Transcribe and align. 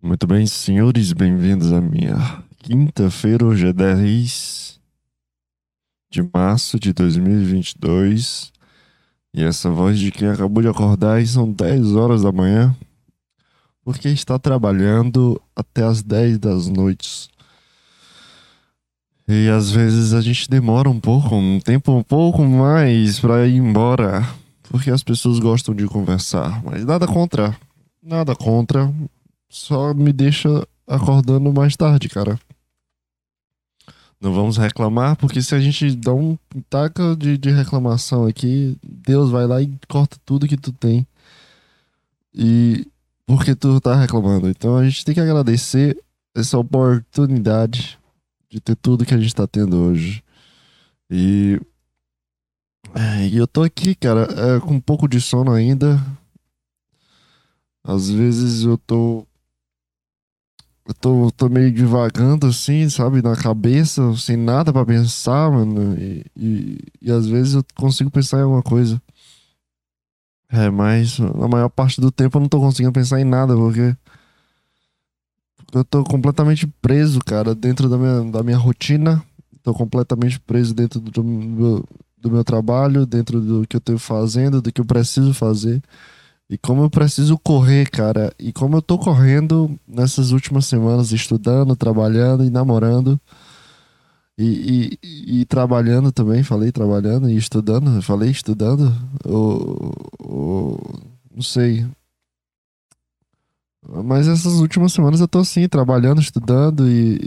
Muito 0.00 0.28
bem, 0.28 0.46
senhores, 0.46 1.12
bem-vindos 1.12 1.72
à 1.72 1.80
minha 1.80 2.14
quinta-feira, 2.58 3.44
hoje 3.44 3.66
é 3.66 3.72
10 3.72 4.78
de 6.08 6.22
março 6.32 6.78
de 6.78 6.92
2022. 6.92 8.52
E 9.34 9.42
essa 9.42 9.68
voz 9.68 9.98
de 9.98 10.12
quem 10.12 10.28
acabou 10.28 10.62
de 10.62 10.68
acordar 10.68 11.20
e 11.20 11.26
são 11.26 11.50
10 11.50 11.96
horas 11.96 12.22
da 12.22 12.30
manhã, 12.30 12.76
porque 13.84 14.08
está 14.08 14.38
trabalhando 14.38 15.42
até 15.54 15.82
as 15.82 16.00
10 16.00 16.38
das 16.38 16.68
noites. 16.68 17.28
E 19.26 19.48
às 19.48 19.68
vezes 19.68 20.14
a 20.14 20.20
gente 20.20 20.48
demora 20.48 20.88
um 20.88 21.00
pouco, 21.00 21.34
um 21.34 21.58
tempo 21.58 21.90
um 21.90 22.04
pouco 22.04 22.44
mais 22.44 23.18
para 23.18 23.48
ir 23.48 23.56
embora, 23.56 24.24
porque 24.70 24.92
as 24.92 25.02
pessoas 25.02 25.40
gostam 25.40 25.74
de 25.74 25.88
conversar, 25.88 26.62
mas 26.62 26.84
nada 26.84 27.04
contra, 27.04 27.52
nada 28.00 28.36
contra 28.36 28.88
só 29.48 29.94
me 29.94 30.12
deixa 30.12 30.66
acordando 30.86 31.52
mais 31.52 31.76
tarde, 31.76 32.08
cara. 32.08 32.38
Não 34.20 34.34
vamos 34.34 34.56
reclamar, 34.56 35.16
porque 35.16 35.40
se 35.40 35.54
a 35.54 35.60
gente 35.60 35.94
dá 35.94 36.12
um 36.12 36.36
taca 36.68 37.14
de, 37.14 37.38
de 37.38 37.50
reclamação 37.50 38.26
aqui, 38.26 38.76
Deus 38.82 39.30
vai 39.30 39.46
lá 39.46 39.62
e 39.62 39.72
corta 39.86 40.16
tudo 40.24 40.48
que 40.48 40.56
tu 40.56 40.72
tem. 40.72 41.06
E 42.34 42.86
porque 43.26 43.54
tu 43.54 43.80
tá 43.80 43.94
reclamando. 43.94 44.48
Então 44.48 44.76
a 44.76 44.84
gente 44.84 45.04
tem 45.04 45.14
que 45.14 45.20
agradecer 45.20 45.96
essa 46.34 46.58
oportunidade 46.58 47.98
de 48.50 48.60
ter 48.60 48.74
tudo 48.74 49.04
que 49.04 49.14
a 49.14 49.18
gente 49.18 49.34
tá 49.34 49.46
tendo 49.46 49.76
hoje. 49.76 50.22
E, 51.10 51.60
é, 52.94 53.28
e 53.28 53.36
eu 53.36 53.46
tô 53.46 53.62
aqui, 53.62 53.94
cara, 53.94 54.22
é, 54.22 54.60
com 54.60 54.74
um 54.74 54.80
pouco 54.80 55.06
de 55.06 55.20
sono 55.20 55.52
ainda. 55.52 56.00
Às 57.84 58.10
vezes 58.10 58.64
eu 58.64 58.76
tô 58.78 59.27
eu 60.88 60.94
tô, 60.94 61.30
tô 61.32 61.48
meio 61.50 61.70
divagando 61.70 62.46
assim, 62.46 62.88
sabe, 62.88 63.20
na 63.20 63.36
cabeça, 63.36 64.00
sem 64.16 64.38
nada 64.38 64.72
para 64.72 64.86
pensar, 64.86 65.50
mano. 65.50 65.94
E, 66.00 66.24
e, 66.34 66.78
e, 67.02 67.10
às 67.12 67.26
vezes 67.26 67.54
eu 67.54 67.64
consigo 67.76 68.10
pensar 68.10 68.38
em 68.38 68.42
alguma 68.42 68.62
coisa. 68.62 69.00
É, 70.50 70.70
mas 70.70 71.18
na 71.18 71.46
maior 71.46 71.68
parte 71.68 72.00
do 72.00 72.10
tempo 72.10 72.38
eu 72.38 72.40
não 72.40 72.48
tô 72.48 72.58
conseguindo 72.58 72.92
pensar 72.92 73.20
em 73.20 73.24
nada, 73.24 73.54
porque. 73.54 73.94
Eu 75.74 75.84
tô 75.84 76.02
completamente 76.02 76.66
preso, 76.80 77.18
cara, 77.18 77.54
dentro 77.54 77.90
da 77.90 77.98
minha, 77.98 78.32
da 78.32 78.42
minha 78.42 78.56
rotina. 78.56 79.22
Tô 79.62 79.74
completamente 79.74 80.40
preso 80.40 80.72
dentro 80.72 80.98
do 81.00 81.22
meu, 81.22 81.84
do 82.16 82.30
meu 82.30 82.42
trabalho, 82.42 83.04
dentro 83.04 83.42
do 83.42 83.66
que 83.66 83.76
eu 83.76 83.80
tô 83.80 83.98
fazendo, 83.98 84.62
do 84.62 84.72
que 84.72 84.80
eu 84.80 84.86
preciso 84.86 85.34
fazer. 85.34 85.82
E 86.50 86.56
como 86.56 86.82
eu 86.82 86.90
preciso 86.90 87.38
correr, 87.38 87.90
cara. 87.90 88.32
E 88.38 88.52
como 88.52 88.76
eu 88.76 88.82
tô 88.82 88.98
correndo 88.98 89.78
nessas 89.86 90.30
últimas 90.32 90.66
semanas, 90.66 91.12
estudando, 91.12 91.76
trabalhando 91.76 92.44
e 92.44 92.50
namorando. 92.50 93.20
E, 94.38 94.98
e, 95.02 95.40
e 95.40 95.44
trabalhando 95.46 96.12
também, 96.12 96.42
falei 96.44 96.70
trabalhando 96.72 97.28
e 97.28 97.36
estudando, 97.36 98.00
falei 98.02 98.30
estudando. 98.30 98.94
Ou, 99.24 99.92
ou, 100.18 100.80
não 101.34 101.42
sei. 101.42 101.86
Mas 103.86 104.28
essas 104.28 104.54
últimas 104.54 104.92
semanas 104.92 105.20
eu 105.20 105.28
tô 105.28 105.40
assim, 105.40 105.68
trabalhando, 105.68 106.20
estudando 106.20 106.88
e, 106.88 107.18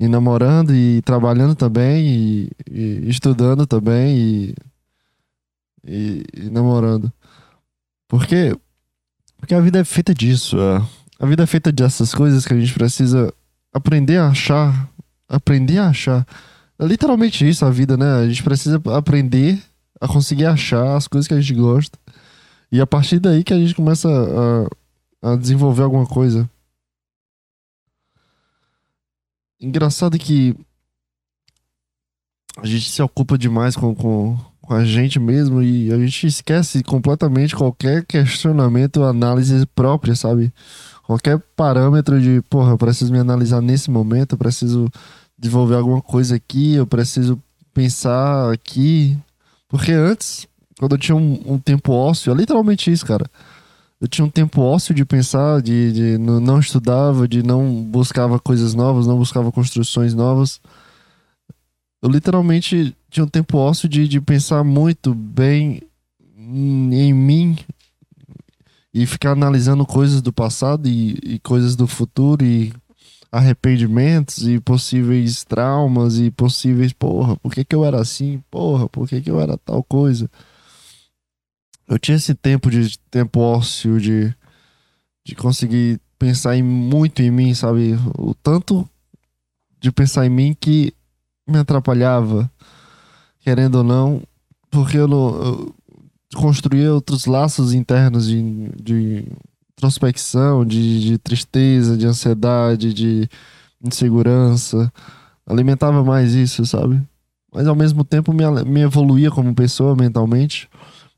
e, 0.00 0.04
e 0.04 0.08
namorando 0.08 0.74
e 0.74 1.00
trabalhando 1.02 1.54
também 1.54 2.06
e, 2.06 2.50
e 2.70 3.08
estudando 3.08 3.66
também 3.66 4.16
e, 4.16 4.54
e, 5.84 6.24
e 6.34 6.50
namorando. 6.50 7.12
Porque, 8.12 8.54
porque 9.38 9.54
a 9.54 9.60
vida 9.62 9.78
é 9.78 9.84
feita 9.84 10.12
disso. 10.12 10.58
É. 10.60 10.86
A 11.18 11.24
vida 11.24 11.44
é 11.44 11.46
feita 11.46 11.72
dessas 11.72 12.14
coisas 12.14 12.44
que 12.44 12.52
a 12.52 12.60
gente 12.60 12.74
precisa 12.74 13.32
aprender 13.72 14.18
a 14.18 14.28
achar. 14.28 14.90
Aprender 15.26 15.78
a 15.78 15.88
achar. 15.88 16.26
É 16.78 16.84
literalmente 16.84 17.48
isso 17.48 17.64
a 17.64 17.70
vida, 17.70 17.96
né? 17.96 18.16
A 18.16 18.28
gente 18.28 18.42
precisa 18.42 18.78
aprender 18.94 19.62
a 19.98 20.06
conseguir 20.06 20.44
achar 20.44 20.94
as 20.94 21.08
coisas 21.08 21.26
que 21.26 21.32
a 21.32 21.40
gente 21.40 21.54
gosta. 21.54 21.98
E 22.70 22.82
a 22.82 22.86
partir 22.86 23.18
daí 23.18 23.42
que 23.42 23.54
a 23.54 23.58
gente 23.58 23.74
começa 23.74 24.10
a, 25.22 25.32
a 25.32 25.36
desenvolver 25.36 25.84
alguma 25.84 26.04
coisa. 26.04 26.46
Engraçado 29.58 30.18
que 30.18 30.54
a 32.58 32.66
gente 32.66 32.90
se 32.90 33.00
ocupa 33.00 33.38
demais 33.38 33.74
com, 33.74 33.94
com, 33.94 34.38
com 34.62 34.74
a 34.74 34.84
gente 34.84 35.18
mesmo 35.18 35.60
e 35.60 35.92
a 35.92 35.98
gente 35.98 36.26
esquece 36.26 36.82
completamente 36.82 37.54
qualquer 37.54 38.04
questionamento, 38.04 39.02
análise 39.02 39.66
própria, 39.74 40.14
sabe? 40.14 40.52
Qualquer 41.02 41.38
parâmetro 41.56 42.20
de, 42.20 42.40
porra, 42.48 42.70
eu 42.70 42.78
preciso 42.78 43.12
me 43.12 43.18
analisar 43.18 43.60
nesse 43.60 43.90
momento, 43.90 44.32
eu 44.32 44.38
preciso 44.38 44.88
desenvolver 45.36 45.74
alguma 45.74 46.00
coisa 46.00 46.36
aqui, 46.36 46.74
eu 46.74 46.86
preciso 46.86 47.42
pensar 47.74 48.52
aqui. 48.52 49.18
Porque 49.68 49.92
antes, 49.92 50.46
quando 50.78 50.92
eu 50.92 50.98
tinha 50.98 51.16
um, 51.16 51.42
um 51.44 51.58
tempo 51.58 51.92
ósseo, 51.92 52.32
é 52.32 52.36
literalmente 52.36 52.90
isso, 52.90 53.04
cara. 53.04 53.26
Eu 54.00 54.08
tinha 54.08 54.24
um 54.24 54.30
tempo 54.30 54.60
ósseo 54.62 54.94
de 54.94 55.04
pensar, 55.04 55.60
de, 55.60 55.92
de 55.92 56.18
não 56.18 56.58
estudava, 56.58 57.26
de 57.26 57.42
não 57.42 57.82
buscava 57.84 58.38
coisas 58.38 58.74
novas, 58.74 59.06
não 59.06 59.16
buscava 59.16 59.52
construções 59.52 60.14
novas. 60.14 60.60
Eu 62.02 62.10
literalmente 62.10 62.96
tinha 63.12 63.24
um 63.24 63.28
tempo 63.28 63.58
ósseo 63.58 63.90
de, 63.90 64.08
de 64.08 64.22
pensar 64.22 64.64
muito 64.64 65.14
bem 65.14 65.82
em 66.34 67.12
mim 67.12 67.58
e 68.92 69.04
ficar 69.06 69.32
analisando 69.32 69.84
coisas 69.84 70.22
do 70.22 70.32
passado 70.32 70.88
e, 70.88 71.18
e 71.22 71.38
coisas 71.40 71.76
do 71.76 71.86
futuro 71.86 72.42
e 72.42 72.72
arrependimentos 73.30 74.48
e 74.48 74.58
possíveis 74.58 75.44
traumas 75.44 76.18
e 76.18 76.30
possíveis, 76.30 76.94
porra, 76.94 77.36
por 77.36 77.52
que, 77.52 77.64
que 77.64 77.74
eu 77.74 77.84
era 77.84 78.00
assim? 78.00 78.42
Porra, 78.50 78.88
por 78.88 79.06
que, 79.06 79.20
que 79.20 79.30
eu 79.30 79.38
era 79.38 79.58
tal 79.58 79.84
coisa? 79.84 80.30
Eu 81.86 81.98
tinha 81.98 82.16
esse 82.16 82.34
tempo 82.34 82.70
de 82.70 82.98
tempo 83.10 83.40
ósseo 83.40 84.00
de, 84.00 84.34
de 85.22 85.34
conseguir 85.34 86.00
pensar 86.18 86.56
em, 86.56 86.62
muito 86.62 87.20
em 87.20 87.30
mim, 87.30 87.52
sabe? 87.52 87.94
O 88.16 88.34
tanto 88.34 88.88
de 89.78 89.92
pensar 89.92 90.24
em 90.24 90.30
mim 90.30 90.56
que 90.58 90.94
me 91.46 91.58
atrapalhava 91.58 92.50
querendo 93.42 93.76
ou 93.76 93.84
não, 93.84 94.22
porque 94.70 94.96
eu, 94.96 95.06
não, 95.06 95.42
eu 95.42 95.74
construí 96.34 96.88
outros 96.88 97.26
laços 97.26 97.74
internos 97.74 98.26
de, 98.26 98.70
de 98.82 99.24
introspecção, 99.76 100.64
de, 100.64 101.00
de 101.00 101.18
tristeza, 101.18 101.96
de 101.96 102.06
ansiedade, 102.06 102.94
de 102.94 103.28
insegurança. 103.84 104.92
Alimentava 105.46 106.04
mais 106.04 106.34
isso, 106.34 106.64
sabe? 106.64 107.02
Mas 107.52 107.66
ao 107.66 107.74
mesmo 107.74 108.04
tempo 108.04 108.32
me, 108.32 108.44
me 108.64 108.80
evoluía 108.80 109.30
como 109.30 109.54
pessoa 109.54 109.94
mentalmente. 109.94 110.68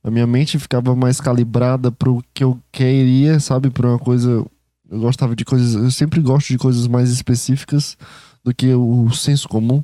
A 0.02 0.10
minha 0.10 0.26
mente 0.26 0.58
ficava 0.58 0.96
mais 0.96 1.20
calibrada 1.20 1.92
para 1.92 2.10
o 2.10 2.22
que 2.32 2.42
eu 2.42 2.58
queria, 2.72 3.38
sabe? 3.38 3.70
Para 3.70 3.88
uma 3.88 3.98
coisa. 3.98 4.44
Eu 4.90 5.00
gostava 5.00 5.36
de 5.36 5.44
coisas. 5.44 5.74
Eu 5.74 5.90
sempre 5.90 6.20
gosto 6.20 6.48
de 6.48 6.58
coisas 6.58 6.86
mais 6.86 7.10
específicas 7.10 7.96
do 8.42 8.54
que 8.54 8.74
o 8.74 9.10
senso 9.12 9.48
comum. 9.48 9.82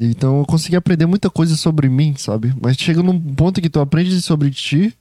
Então 0.00 0.38
eu 0.38 0.46
consegui 0.46 0.76
aprender 0.76 1.04
muita 1.04 1.28
coisa 1.28 1.54
sobre 1.56 1.86
mim, 1.90 2.14
sabe? 2.16 2.54
Mas 2.60 2.78
chega 2.78 3.02
num 3.02 3.20
ponto 3.34 3.60
que 3.60 3.68
tu 3.68 3.80
aprende 3.80 4.18
sobre 4.22 4.50
ti 4.50 4.96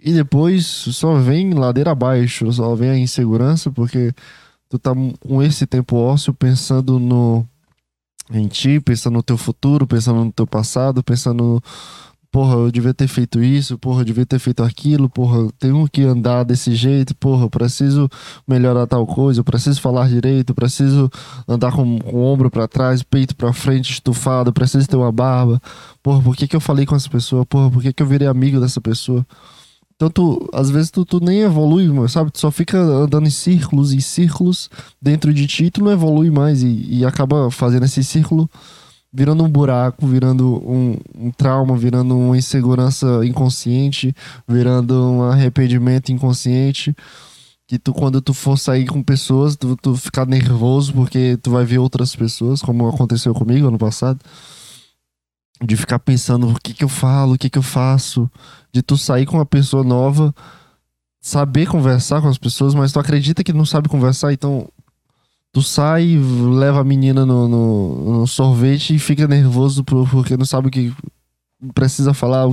e 0.00 0.12
depois 0.12 0.66
só 0.66 1.14
vem 1.20 1.54
ladeira 1.54 1.92
abaixo, 1.92 2.52
só 2.52 2.74
vem 2.74 2.90
a 2.90 2.98
insegurança, 2.98 3.70
porque 3.70 4.12
tu 4.68 4.76
tá 4.76 4.90
com 5.20 5.40
esse 5.40 5.66
tempo 5.66 5.96
ósseo 5.96 6.34
pensando 6.34 6.98
no 6.98 7.46
em 8.32 8.48
ti, 8.48 8.80
pensando 8.80 9.14
no 9.14 9.22
teu 9.22 9.36
futuro, 9.36 9.86
pensando 9.86 10.24
no 10.24 10.32
teu 10.32 10.46
passado, 10.46 11.02
pensando 11.02 11.62
porra, 12.34 12.56
eu 12.56 12.68
devia 12.72 12.92
ter 12.92 13.06
feito 13.06 13.40
isso, 13.40 13.78
porra, 13.78 14.00
eu 14.00 14.04
devia 14.06 14.26
ter 14.26 14.40
feito 14.40 14.64
aquilo, 14.64 15.08
porra, 15.08 15.38
eu 15.38 15.52
tenho 15.52 15.88
que 15.88 16.02
andar 16.02 16.42
desse 16.42 16.74
jeito, 16.74 17.14
porra, 17.14 17.44
eu 17.44 17.48
preciso 17.48 18.10
melhorar 18.44 18.88
tal 18.88 19.06
coisa, 19.06 19.38
eu 19.38 19.44
preciso 19.44 19.80
falar 19.80 20.08
direito, 20.08 20.50
eu 20.50 20.54
preciso 20.56 21.08
andar 21.46 21.70
com, 21.70 21.96
com 22.00 22.16
o 22.16 22.24
ombro 22.24 22.50
para 22.50 22.66
trás, 22.66 23.04
peito 23.04 23.36
para 23.36 23.52
frente, 23.52 23.92
estufado, 23.92 24.48
eu 24.48 24.52
preciso 24.52 24.88
ter 24.88 24.96
uma 24.96 25.12
barba. 25.12 25.62
Porra, 26.02 26.20
por 26.20 26.34
que, 26.34 26.48
que 26.48 26.56
eu 26.56 26.60
falei 26.60 26.84
com 26.84 26.96
essa 26.96 27.08
pessoa? 27.08 27.46
Porra, 27.46 27.70
por 27.70 27.80
que, 27.80 27.92
que 27.92 28.02
eu 28.02 28.06
virei 28.06 28.26
amigo 28.26 28.58
dessa 28.58 28.80
pessoa? 28.80 29.24
Então, 29.94 30.10
tu, 30.10 30.50
às 30.52 30.68
vezes, 30.68 30.90
tu, 30.90 31.04
tu 31.04 31.20
nem 31.20 31.42
evolui, 31.42 31.86
sabe? 32.08 32.32
Tu 32.32 32.40
só 32.40 32.50
fica 32.50 32.76
andando 32.76 33.28
em 33.28 33.30
círculos 33.30 33.92
e 33.92 34.00
círculos 34.00 34.68
dentro 35.00 35.32
de 35.32 35.46
ti, 35.46 35.70
tu 35.70 35.84
não 35.84 35.92
evolui 35.92 36.32
mais 36.32 36.64
e, 36.64 36.84
e 36.98 37.04
acaba 37.04 37.48
fazendo 37.48 37.84
esse 37.84 38.02
círculo 38.02 38.50
virando 39.14 39.44
um 39.44 39.48
buraco, 39.48 40.06
virando 40.08 40.60
um, 40.68 40.96
um, 41.16 41.30
trauma, 41.30 41.76
virando 41.76 42.18
uma 42.18 42.36
insegurança 42.36 43.24
inconsciente, 43.24 44.12
virando 44.46 44.92
um 44.94 45.22
arrependimento 45.22 46.10
inconsciente. 46.10 46.94
Que 47.66 47.78
tu, 47.78 47.94
quando 47.94 48.20
tu 48.20 48.34
for 48.34 48.58
sair 48.58 48.86
com 48.86 49.02
pessoas, 49.02 49.56
tu, 49.56 49.76
tu 49.76 49.96
ficar 49.96 50.26
nervoso 50.26 50.92
porque 50.92 51.38
tu 51.40 51.50
vai 51.52 51.64
ver 51.64 51.78
outras 51.78 52.14
pessoas, 52.14 52.60
como 52.60 52.88
aconteceu 52.88 53.32
comigo 53.32 53.68
ano 53.68 53.78
passado. 53.78 54.18
De 55.64 55.76
ficar 55.76 56.00
pensando 56.00 56.50
o 56.50 56.54
que 56.60 56.74
que 56.74 56.82
eu 56.82 56.88
falo, 56.88 57.34
o 57.34 57.38
que 57.38 57.48
que 57.48 57.56
eu 57.56 57.62
faço. 57.62 58.28
De 58.72 58.82
tu 58.82 58.98
sair 58.98 59.24
com 59.26 59.36
uma 59.36 59.46
pessoa 59.46 59.84
nova 59.84 60.34
saber 61.24 61.66
conversar 61.66 62.20
com 62.20 62.28
as 62.28 62.36
pessoas, 62.36 62.74
mas 62.74 62.92
tu 62.92 63.00
acredita 63.00 63.42
que 63.42 63.50
não 63.50 63.64
sabe 63.64 63.88
conversar, 63.88 64.34
então 64.34 64.68
tu 65.54 65.62
sai, 65.62 66.18
leva 66.18 66.80
a 66.80 66.84
menina 66.84 67.24
no, 67.24 67.46
no, 67.46 68.18
no 68.18 68.26
sorvete 68.26 68.96
e 68.96 68.98
fica 68.98 69.28
nervoso 69.28 69.84
porque 69.84 70.36
não 70.36 70.44
sabe 70.44 70.66
o 70.66 70.70
que 70.70 70.92
precisa 71.72 72.12
falar. 72.12 72.44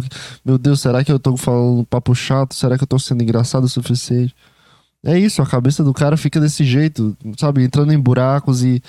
Meu 0.45 0.59
Deus, 0.59 0.81
será 0.81 1.03
que 1.03 1.11
eu 1.11 1.19
tô 1.19 1.35
falando 1.35 1.83
papo 1.87 2.13
chato? 2.13 2.53
Será 2.53 2.77
que 2.77 2.83
eu 2.83 2.87
tô 2.87 2.99
sendo 2.99 3.23
engraçado 3.23 3.63
o 3.63 3.69
suficiente? 3.69 4.35
É 5.03 5.17
isso, 5.17 5.41
a 5.41 5.47
cabeça 5.47 5.83
do 5.83 5.95
cara 5.95 6.15
fica 6.15 6.39
desse 6.39 6.63
jeito, 6.63 7.17
sabe? 7.39 7.63
Entrando 7.63 7.91
em 7.91 7.99
buracos 7.99 8.63
e, 8.63 8.83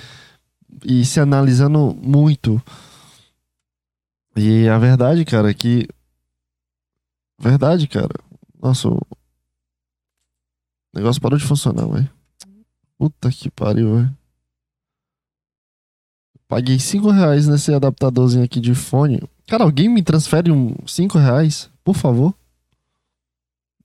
e 0.85 1.03
se 1.03 1.19
analisando 1.19 1.97
muito. 1.99 2.61
E 4.35 4.69
a 4.69 4.77
verdade, 4.77 5.25
cara, 5.25 5.49
é 5.49 5.53
que. 5.55 5.87
Verdade, 7.39 7.87
cara. 7.87 8.13
Nossa, 8.61 8.89
o 8.89 8.99
negócio 10.93 11.19
parou 11.19 11.39
de 11.39 11.45
funcionar, 11.45 11.87
velho. 11.87 12.22
Puta 13.03 13.29
que 13.29 13.51
pariu, 13.51 13.97
velho. 13.97 14.17
Paguei 16.47 16.79
5 16.79 17.09
reais 17.11 17.49
nesse 17.49 17.73
adaptadorzinho 17.73 18.45
aqui 18.45 18.61
de 18.61 18.73
fone. 18.73 19.21
Cara, 19.45 19.65
alguém 19.65 19.89
me 19.89 20.01
transfere 20.01 20.49
um 20.49 20.73
5 20.87 21.17
reais, 21.17 21.69
por 21.83 21.97
favor? 21.97 22.33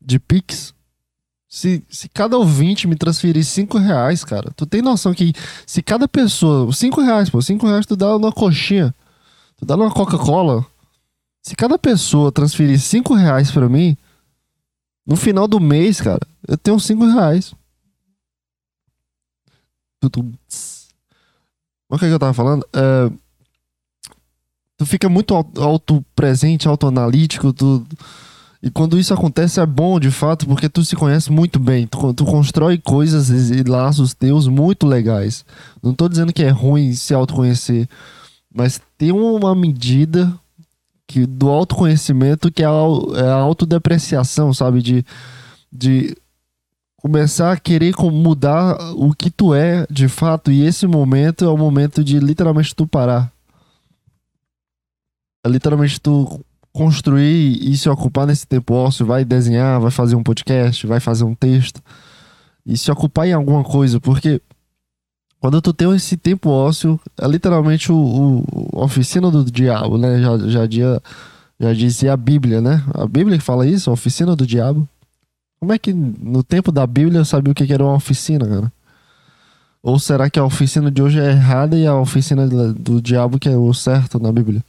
De 0.00 0.20
Pix? 0.20 0.72
Se, 1.48 1.82
se 1.90 2.08
cada 2.08 2.38
ouvinte 2.38 2.86
me 2.86 2.94
transferir 2.94 3.44
5 3.44 3.76
reais, 3.78 4.22
cara, 4.22 4.52
tu 4.54 4.64
tem 4.64 4.82
noção 4.82 5.12
que 5.12 5.32
se 5.66 5.82
cada 5.82 6.06
pessoa. 6.06 6.72
5 6.72 7.00
reais, 7.00 7.28
pô, 7.28 7.42
5 7.42 7.66
reais 7.66 7.86
tu 7.86 7.96
dá 7.96 8.16
uma 8.16 8.30
coxinha, 8.30 8.94
tu 9.56 9.66
dá 9.66 9.74
uma 9.74 9.90
Coca-Cola. 9.90 10.64
Se 11.42 11.56
cada 11.56 11.76
pessoa 11.76 12.30
transferir 12.30 12.78
5 12.78 13.14
reais 13.14 13.50
pra 13.50 13.68
mim, 13.68 13.96
no 15.04 15.16
final 15.16 15.48
do 15.48 15.58
mês, 15.58 16.00
cara, 16.00 16.24
eu 16.46 16.56
tenho 16.56 16.78
5 16.78 17.04
reais. 17.04 17.52
O 21.90 21.98
que, 21.98 22.04
é 22.04 22.08
que 22.08 22.14
eu 22.14 22.18
tava 22.18 22.34
falando? 22.34 22.66
É, 22.72 23.10
tu 24.76 24.86
fica 24.86 25.08
muito 25.08 25.34
auto-presente, 25.34 26.68
auto-analítico, 26.68 27.52
tu 27.52 27.86
e 28.60 28.70
quando 28.70 28.98
isso 28.98 29.14
acontece 29.14 29.60
é 29.60 29.66
bom 29.66 30.00
de 30.00 30.10
fato, 30.10 30.46
porque 30.46 30.68
tu 30.68 30.84
se 30.84 30.96
conhece 30.96 31.30
muito 31.30 31.60
bem. 31.60 31.86
Tu, 31.86 32.14
tu 32.14 32.24
constrói 32.24 32.76
coisas 32.76 33.30
e 33.30 33.62
laços 33.62 34.14
teus 34.14 34.48
muito 34.48 34.86
legais. 34.86 35.44
Não 35.80 35.94
tô 35.94 36.08
dizendo 36.08 36.32
que 36.32 36.42
é 36.42 36.48
ruim 36.48 36.92
se 36.92 37.14
autoconhecer, 37.14 37.88
mas 38.52 38.80
tem 38.96 39.12
uma 39.12 39.54
medida 39.54 40.32
que 41.06 41.24
do 41.24 41.48
autoconhecimento 41.48 42.50
que 42.50 42.62
é 42.62 42.66
a, 42.66 42.72
é 43.16 43.28
a 43.28 43.34
autodepreciação, 43.34 44.52
sabe? 44.52 44.82
De, 44.82 45.04
de 45.72 46.16
começar 47.00 47.52
a 47.52 47.56
querer 47.56 47.94
mudar 47.96 48.76
o 48.94 49.14
que 49.14 49.30
tu 49.30 49.54
é 49.54 49.86
de 49.90 50.08
fato. 50.08 50.50
E 50.50 50.64
esse 50.64 50.86
momento 50.86 51.44
é 51.44 51.48
o 51.48 51.56
momento 51.56 52.02
de 52.04 52.18
literalmente 52.18 52.74
tu 52.74 52.86
parar. 52.86 53.32
É 55.44 55.48
literalmente 55.48 56.00
tu 56.00 56.44
construir 56.72 57.58
e 57.62 57.76
se 57.76 57.88
ocupar 57.88 58.26
nesse 58.26 58.46
tempo 58.46 58.74
ósseo, 58.74 59.06
vai 59.06 59.24
desenhar, 59.24 59.80
vai 59.80 59.90
fazer 59.90 60.14
um 60.14 60.22
podcast, 60.22 60.86
vai 60.86 61.00
fazer 61.00 61.24
um 61.24 61.34
texto 61.34 61.82
e 62.68 62.76
se 62.76 62.90
ocupar 62.90 63.26
em 63.26 63.32
alguma 63.32 63.64
coisa, 63.64 63.98
porque 63.98 64.42
quando 65.40 65.62
tu 65.62 65.72
tem 65.72 65.90
esse 65.94 66.16
tempo 66.16 66.50
ósseo, 66.50 67.00
é 67.18 67.26
literalmente 67.26 67.90
o, 67.90 67.96
o 67.96 68.82
oficina 68.82 69.30
do 69.30 69.44
diabo, 69.44 69.96
né? 69.96 70.20
Já, 70.20 70.38
já, 70.38 70.66
dia, 70.66 71.02
já 71.58 71.72
dizia 71.72 72.12
a 72.12 72.16
Bíblia, 72.16 72.60
né? 72.60 72.84
A 72.92 73.06
Bíblia 73.06 73.38
que 73.38 73.44
fala 73.44 73.66
isso, 73.66 73.88
a 73.88 73.92
oficina 73.92 74.36
do 74.36 74.46
diabo. 74.46 74.86
Como 75.60 75.72
é 75.72 75.78
que 75.78 75.92
no 75.92 76.42
tempo 76.42 76.70
da 76.70 76.86
Bíblia 76.86 77.20
eu 77.20 77.24
sabia 77.24 77.52
o 77.52 77.54
que 77.54 77.72
era 77.72 77.84
uma 77.84 77.94
oficina, 77.94 78.46
cara? 78.46 78.72
Ou 79.82 79.98
será 79.98 80.28
que 80.28 80.38
a 80.38 80.44
oficina 80.44 80.90
de 80.90 81.02
hoje 81.02 81.20
é 81.20 81.30
errada 81.30 81.76
e 81.76 81.86
a 81.86 81.94
oficina 81.96 82.46
do 82.46 83.00
diabo 83.00 83.38
que 83.38 83.48
é 83.48 83.56
o 83.56 83.72
certo 83.72 84.18
na 84.18 84.30
Bíblia? 84.32 84.62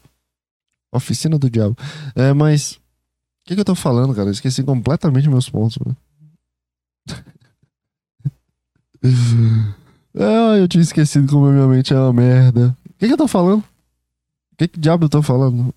Oficina 0.92 1.38
do 1.38 1.50
Diabo. 1.50 1.78
É, 2.16 2.34
mas. 2.34 2.74
O 2.74 2.80
que, 3.46 3.56
que 3.56 3.62
eu 3.62 3.66
tô 3.66 3.76
falando, 3.76 4.14
cara? 4.14 4.30
Eu 4.30 4.34
esqueci 4.34 4.64
completamente 4.64 5.30
meus 5.30 5.50
pontos, 5.50 5.78
né? 5.86 5.96
é, 10.16 10.62
eu 10.62 10.68
tinha 10.68 10.82
esquecido 10.82 11.32
como 11.32 11.48
a 11.48 11.52
minha 11.52 11.68
mente 11.68 11.94
é 11.94 11.98
uma 11.98 12.14
merda. 12.14 12.76
O 12.88 12.94
que, 12.94 13.08
que 13.08 13.14
eu 13.14 13.18
tô 13.18 13.28
falando? 13.28 13.60
O 13.60 14.56
que, 14.58 14.68
que 14.68 14.80
diabo 14.80 15.06
eu 15.06 15.10
tô 15.10 15.22
falando? 15.22 15.74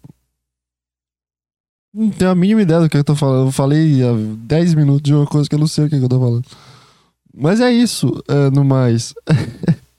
Não 1.95 2.11
tenho 2.11 2.31
a 2.31 2.35
mínima 2.35 2.63
ideia 2.63 2.81
do 2.81 2.89
que 2.89 2.97
eu 2.97 3.05
tô 3.05 3.15
falando. 3.15 3.49
Eu 3.49 3.53
falei 3.53 4.03
há 4.03 4.13
10 4.47 4.75
minutos 4.75 5.03
de 5.03 5.15
uma 5.15 5.27
coisa 5.27 5.49
que 5.49 5.55
eu 5.55 5.59
não 5.59 5.67
sei 5.67 5.85
o 5.85 5.91
que, 5.91 5.99
que 5.99 6.05
eu 6.05 6.09
tô 6.09 6.19
falando. 6.19 6.45
Mas 7.35 7.61
é 7.61 7.71
isso, 7.71 8.23
é, 8.29 8.51
no 8.51 8.65
mais. 8.65 9.15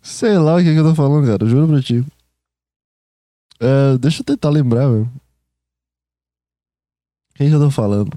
sei 0.00 0.38
lá 0.38 0.56
o 0.56 0.58
que, 0.58 0.72
que 0.72 0.78
eu 0.78 0.84
tô 0.84 0.94
falando, 0.94 1.26
cara. 1.26 1.46
Juro 1.46 1.68
pra 1.68 1.82
ti. 1.82 2.04
Uh, 3.60 3.98
deixa 3.98 4.20
eu 4.20 4.24
tentar 4.24 4.50
lembrar, 4.50 4.88
velho. 4.88 5.10
Quem 7.34 7.48
que 7.48 7.54
eu 7.54 7.60
tô 7.60 7.70
falando? 7.70 8.12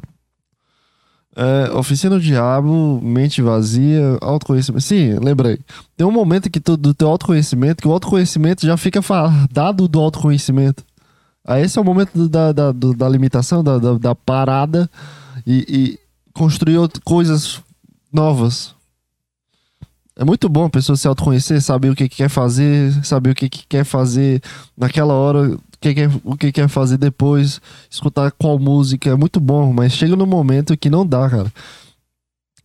Uh, 1.36 1.78
Oficina 1.78 2.16
do 2.16 2.22
Diabo, 2.22 3.00
Mente 3.02 3.42
Vazia, 3.42 4.18
Autoconhecimento. 4.22 4.84
Sim, 4.84 5.18
lembrei. 5.20 5.60
Tem 5.98 6.06
um 6.06 6.12
momento 6.12 6.50
que 6.50 6.60
tu, 6.60 6.78
do 6.78 6.94
teu 6.94 7.10
autoconhecimento, 7.10 7.82
que 7.82 7.88
o 7.88 7.92
autoconhecimento 7.92 8.66
já 8.66 8.78
fica 8.78 9.02
fardado 9.02 9.88
do 9.88 10.00
autoconhecimento. 10.00 10.84
Aí 11.46 11.64
esse 11.64 11.78
é 11.78 11.82
o 11.82 11.86
momento 11.86 12.28
da, 12.28 12.52
da, 12.52 12.72
da 12.72 13.10
limitação, 13.10 13.64
da, 13.64 13.78
da, 13.78 13.98
da 13.98 14.16
parada 14.16 14.90
e, 15.46 15.66
e 15.70 16.00
construir 16.34 16.80
coisas 17.04 17.62
novas. 18.12 18.74
É 20.18 20.24
muito 20.24 20.48
bom 20.48 20.66
a 20.66 20.70
pessoa 20.70 20.96
se 20.96 21.08
autoconhecer, 21.08 21.62
saber 21.62 21.90
o 21.90 21.96
que, 21.96 22.08
que 22.08 22.16
quer 22.16 22.30
fazer, 22.30 22.94
saber 23.06 23.32
o 23.32 23.36
que, 23.36 23.50
que 23.50 23.68
quer 23.68 23.84
fazer 23.84 24.42
naquela 24.76 25.14
hora, 25.14 25.52
o 25.52 25.62
que, 25.80 25.94
quer, 25.94 26.10
o 26.24 26.38
que 26.38 26.52
quer 26.54 26.70
fazer 26.70 26.98
depois, 26.98 27.62
escutar 27.90 28.32
qual 28.32 28.58
música. 28.58 29.10
É 29.10 29.16
muito 29.16 29.40
bom, 29.42 29.74
mas 29.74 29.92
chega 29.92 30.16
no 30.16 30.26
momento 30.26 30.78
que 30.78 30.90
não 30.90 31.06
dá, 31.06 31.30
cara. 31.30 31.52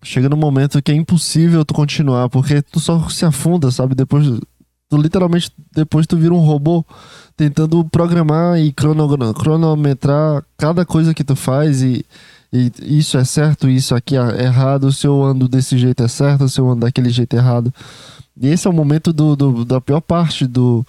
Chega 0.02 0.28
no 0.28 0.36
momento 0.36 0.80
que 0.80 0.92
é 0.92 0.94
impossível 0.94 1.64
tu 1.64 1.74
continuar, 1.74 2.30
porque 2.30 2.62
tu 2.62 2.80
só 2.80 3.08
se 3.08 3.24
afunda, 3.24 3.70
sabe? 3.70 3.94
Depois, 3.94 4.26
tu 4.90 4.98
literalmente, 4.98 5.50
depois 5.74 6.06
tu 6.06 6.16
vira 6.18 6.34
um 6.34 6.44
robô 6.44 6.84
tentando 7.36 7.82
programar 7.86 8.58
e 8.58 8.70
cronometrar 8.72 10.44
cada 10.58 10.84
coisa 10.84 11.14
que 11.14 11.24
tu 11.24 11.34
faz 11.34 11.80
e 11.80 12.04
e 12.52 12.72
isso 12.98 13.16
é 13.16 13.24
certo, 13.24 13.68
isso 13.68 13.94
aqui 13.94 14.16
é 14.16 14.42
errado, 14.42 14.92
se 14.92 15.06
eu 15.06 15.22
ando 15.22 15.46
desse 15.46 15.78
jeito 15.78 16.02
é 16.02 16.08
certo, 16.08 16.48
se 16.48 16.60
eu 16.60 16.68
ando 16.68 16.80
daquele 16.80 17.08
jeito 17.08 17.34
é 17.34 17.38
errado. 17.38 17.72
E 18.40 18.48
esse 18.48 18.66
é 18.66 18.70
o 18.70 18.72
momento 18.72 19.12
do, 19.12 19.36
do, 19.36 19.64
da 19.64 19.80
pior 19.80 20.00
parte 20.00 20.46
do 20.46 20.84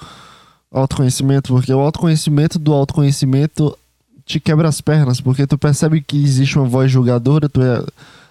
autoconhecimento, 0.72 1.54
porque 1.54 1.72
o 1.72 1.80
autoconhecimento 1.80 2.58
do 2.58 2.74
autoconhecimento 2.74 3.78
te 4.26 4.40
quebra 4.40 4.70
as 4.70 4.82
pernas, 4.82 5.22
porque 5.22 5.46
tu 5.46 5.58
percebe 5.58 6.02
que 6.02 6.18
existe 6.18 6.58
uma 6.58 6.68
voz 6.68 6.90
julgadora, 6.90 7.48
tu 7.48 7.62
é, 7.62 7.84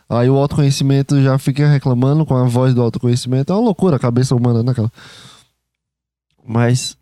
aí 0.08 0.28
o 0.28 0.36
autoconhecimento 0.36 1.22
já 1.22 1.38
fica 1.38 1.68
reclamando 1.68 2.26
com 2.26 2.36
a 2.36 2.44
voz 2.44 2.74
do 2.74 2.82
autoconhecimento. 2.82 3.52
É 3.52 3.56
uma 3.56 3.62
loucura 3.62 3.94
a 3.94 4.00
cabeça 4.00 4.34
humana, 4.34 4.62
né, 4.64 4.74
cara? 4.74 4.90
Mas 6.50 6.96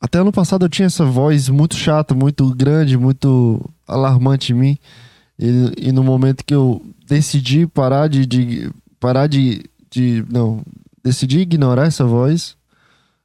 até 0.00 0.18
ano 0.20 0.32
passado 0.32 0.64
eu 0.64 0.70
tinha 0.70 0.86
essa 0.86 1.04
voz 1.04 1.50
muito 1.50 1.76
chata, 1.76 2.14
muito 2.14 2.48
grande, 2.54 2.96
muito 2.96 3.60
alarmante 3.86 4.52
em 4.52 4.56
mim. 4.56 4.78
E, 5.38 5.88
e 5.88 5.92
no 5.92 6.02
momento 6.02 6.42
que 6.42 6.54
eu 6.54 6.80
decidi 7.06 7.66
parar 7.66 8.08
de, 8.08 8.24
de 8.24 8.70
parar 8.98 9.26
de, 9.26 9.64
de. 9.90 10.24
Não, 10.30 10.62
decidi 11.02 11.40
ignorar 11.40 11.88
essa 11.88 12.06
voz. 12.06 12.56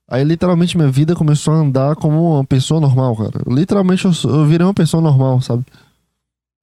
Aí 0.09 0.25
literalmente 0.25 0.75
minha 0.75 0.91
vida 0.91 1.15
começou 1.15 1.53
a 1.53 1.57
andar 1.57 1.95
como 1.95 2.33
uma 2.33 2.43
pessoa 2.43 2.81
normal, 2.81 3.15
cara. 3.15 3.41
Literalmente 3.47 4.03
eu, 4.03 4.11
eu 4.25 4.45
virei 4.45 4.67
uma 4.67 4.73
pessoa 4.73 5.01
normal, 5.01 5.39
sabe? 5.39 5.63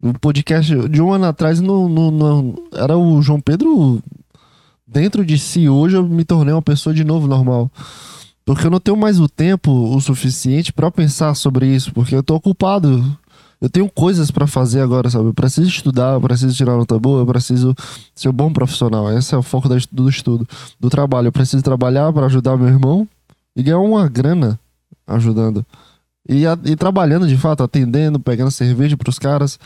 O 0.02 0.12
podcast 0.18 0.86
de 0.90 1.00
um 1.00 1.14
ano 1.14 1.24
atrás 1.24 1.60
não, 1.60 1.88
não, 1.88 2.10
não, 2.10 2.54
era 2.74 2.98
o 2.98 3.22
João 3.22 3.40
Pedro 3.40 4.02
dentro 4.86 5.24
de 5.24 5.38
si. 5.38 5.66
Hoje 5.66 5.96
eu 5.96 6.06
me 6.06 6.26
tornei 6.26 6.52
uma 6.52 6.60
pessoa 6.60 6.94
de 6.94 7.04
novo 7.04 7.26
normal. 7.26 7.70
Porque 8.46 8.66
eu 8.66 8.70
não 8.70 8.80
tenho 8.80 8.96
mais 8.96 9.20
o 9.20 9.28
tempo 9.28 9.70
o 9.70 10.00
suficiente 10.00 10.72
para 10.72 10.90
pensar 10.90 11.34
sobre 11.34 11.66
isso. 11.66 11.92
Porque 11.92 12.14
eu 12.14 12.22
tô 12.22 12.34
ocupado 12.34 13.18
eu 13.60 13.70
tenho 13.70 13.88
coisas 13.88 14.30
para 14.30 14.46
fazer 14.46 14.80
agora, 14.80 15.08
sabe? 15.08 15.26
Eu 15.26 15.34
preciso 15.34 15.68
estudar, 15.68 16.14
eu 16.14 16.20
preciso 16.20 16.54
tirar 16.54 16.76
nota 16.76 16.98
boa, 16.98 17.22
eu 17.22 17.26
preciso 17.26 17.74
ser 18.14 18.28
um 18.28 18.32
bom 18.32 18.52
profissional. 18.52 19.10
Esse 19.16 19.34
é 19.34 19.38
o 19.38 19.42
foco 19.42 19.68
do 19.68 20.08
estudo, 20.08 20.46
do 20.78 20.90
trabalho. 20.90 21.28
Eu 21.28 21.32
preciso 21.32 21.62
trabalhar 21.62 22.12
para 22.12 22.26
ajudar 22.26 22.56
meu 22.56 22.68
irmão 22.68 23.08
e 23.54 23.62
ganhar 23.62 23.78
uma 23.78 24.08
grana 24.08 24.60
ajudando. 25.06 25.64
E, 26.28 26.44
e 26.64 26.76
trabalhando 26.76 27.26
de 27.26 27.36
fato, 27.36 27.62
atendendo, 27.62 28.20
pegando 28.20 28.50
cerveja 28.50 28.96
pros 28.96 29.18
caras, 29.18 29.58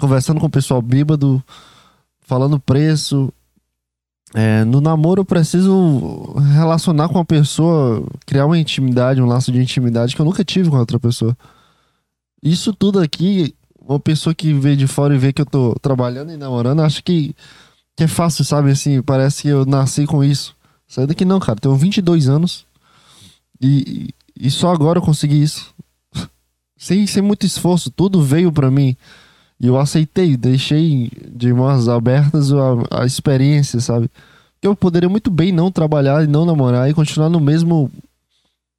conversando 0.00 0.40
com 0.40 0.46
o 0.46 0.50
pessoal 0.50 0.80
bêbado, 0.80 1.42
falando 2.22 2.58
preço. 2.58 3.32
É, 4.34 4.62
no 4.64 4.80
namoro 4.80 5.22
eu 5.22 5.24
preciso 5.24 6.34
relacionar 6.54 7.08
com 7.08 7.18
a 7.18 7.24
pessoa, 7.24 8.04
criar 8.26 8.46
uma 8.46 8.58
intimidade, 8.58 9.22
um 9.22 9.26
laço 9.26 9.50
de 9.50 9.60
intimidade 9.60 10.14
que 10.14 10.20
eu 10.20 10.26
nunca 10.26 10.44
tive 10.44 10.68
com 10.68 10.76
outra 10.76 11.00
pessoa. 11.00 11.36
Isso 12.42 12.72
tudo 12.72 13.00
aqui 13.00 13.54
uma 13.88 13.98
pessoa 13.98 14.34
que 14.34 14.52
vê 14.52 14.76
de 14.76 14.86
fora 14.86 15.14
e 15.14 15.18
vê 15.18 15.32
que 15.32 15.40
eu 15.40 15.46
tô 15.46 15.74
trabalhando 15.80 16.30
e 16.30 16.36
namorando, 16.36 16.80
acha 16.80 17.00
que, 17.00 17.34
que 17.96 18.04
é 18.04 18.06
fácil, 18.06 18.44
sabe? 18.44 18.70
Assim, 18.70 19.00
parece 19.00 19.42
que 19.42 19.48
eu 19.48 19.64
nasci 19.64 20.04
com 20.04 20.22
isso. 20.22 20.54
Sai 20.86 21.06
daqui 21.06 21.24
não, 21.24 21.40
cara. 21.40 21.58
Tenho 21.58 21.74
22 21.74 22.28
anos 22.28 22.66
e, 23.60 24.10
e 24.38 24.50
só 24.50 24.72
agora 24.72 24.98
eu 24.98 25.02
consegui 25.02 25.42
isso. 25.42 25.74
sem, 26.76 27.06
sem 27.06 27.22
muito 27.22 27.46
esforço, 27.46 27.90
tudo 27.90 28.22
veio 28.22 28.52
para 28.52 28.70
mim. 28.70 28.94
E 29.60 29.66
eu 29.66 29.78
aceitei, 29.78 30.36
deixei 30.36 31.10
de 31.30 31.52
mãos 31.52 31.88
abertas 31.88 32.52
a, 32.52 33.02
a 33.02 33.06
experiência, 33.06 33.80
sabe? 33.80 34.10
Eu 34.62 34.74
poderia 34.74 35.08
muito 35.08 35.30
bem 35.30 35.52
não 35.52 35.70
trabalhar 35.70 36.22
e 36.24 36.26
não 36.26 36.44
namorar 36.44 36.88
e 36.88 36.94
continuar 36.94 37.28
no 37.28 37.40
mesmo 37.40 37.90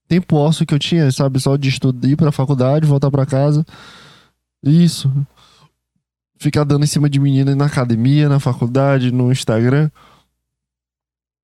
tempo 0.07 0.35
ósseo 0.35 0.65
que 0.65 0.73
eu 0.73 0.79
tinha, 0.79 1.11
sabe? 1.11 1.39
Só 1.39 1.55
de 1.57 1.69
estudar, 1.69 2.07
ir 2.07 2.15
pra 2.15 2.31
faculdade, 2.31 2.85
voltar 2.85 3.11
para 3.11 3.25
casa. 3.25 3.65
Isso. 4.63 5.11
Ficar 6.37 6.63
dando 6.63 6.83
em 6.83 6.87
cima 6.87 7.09
de 7.09 7.19
menina 7.19 7.55
na 7.55 7.65
academia, 7.65 8.29
na 8.29 8.39
faculdade, 8.39 9.11
no 9.11 9.31
Instagram. 9.31 9.89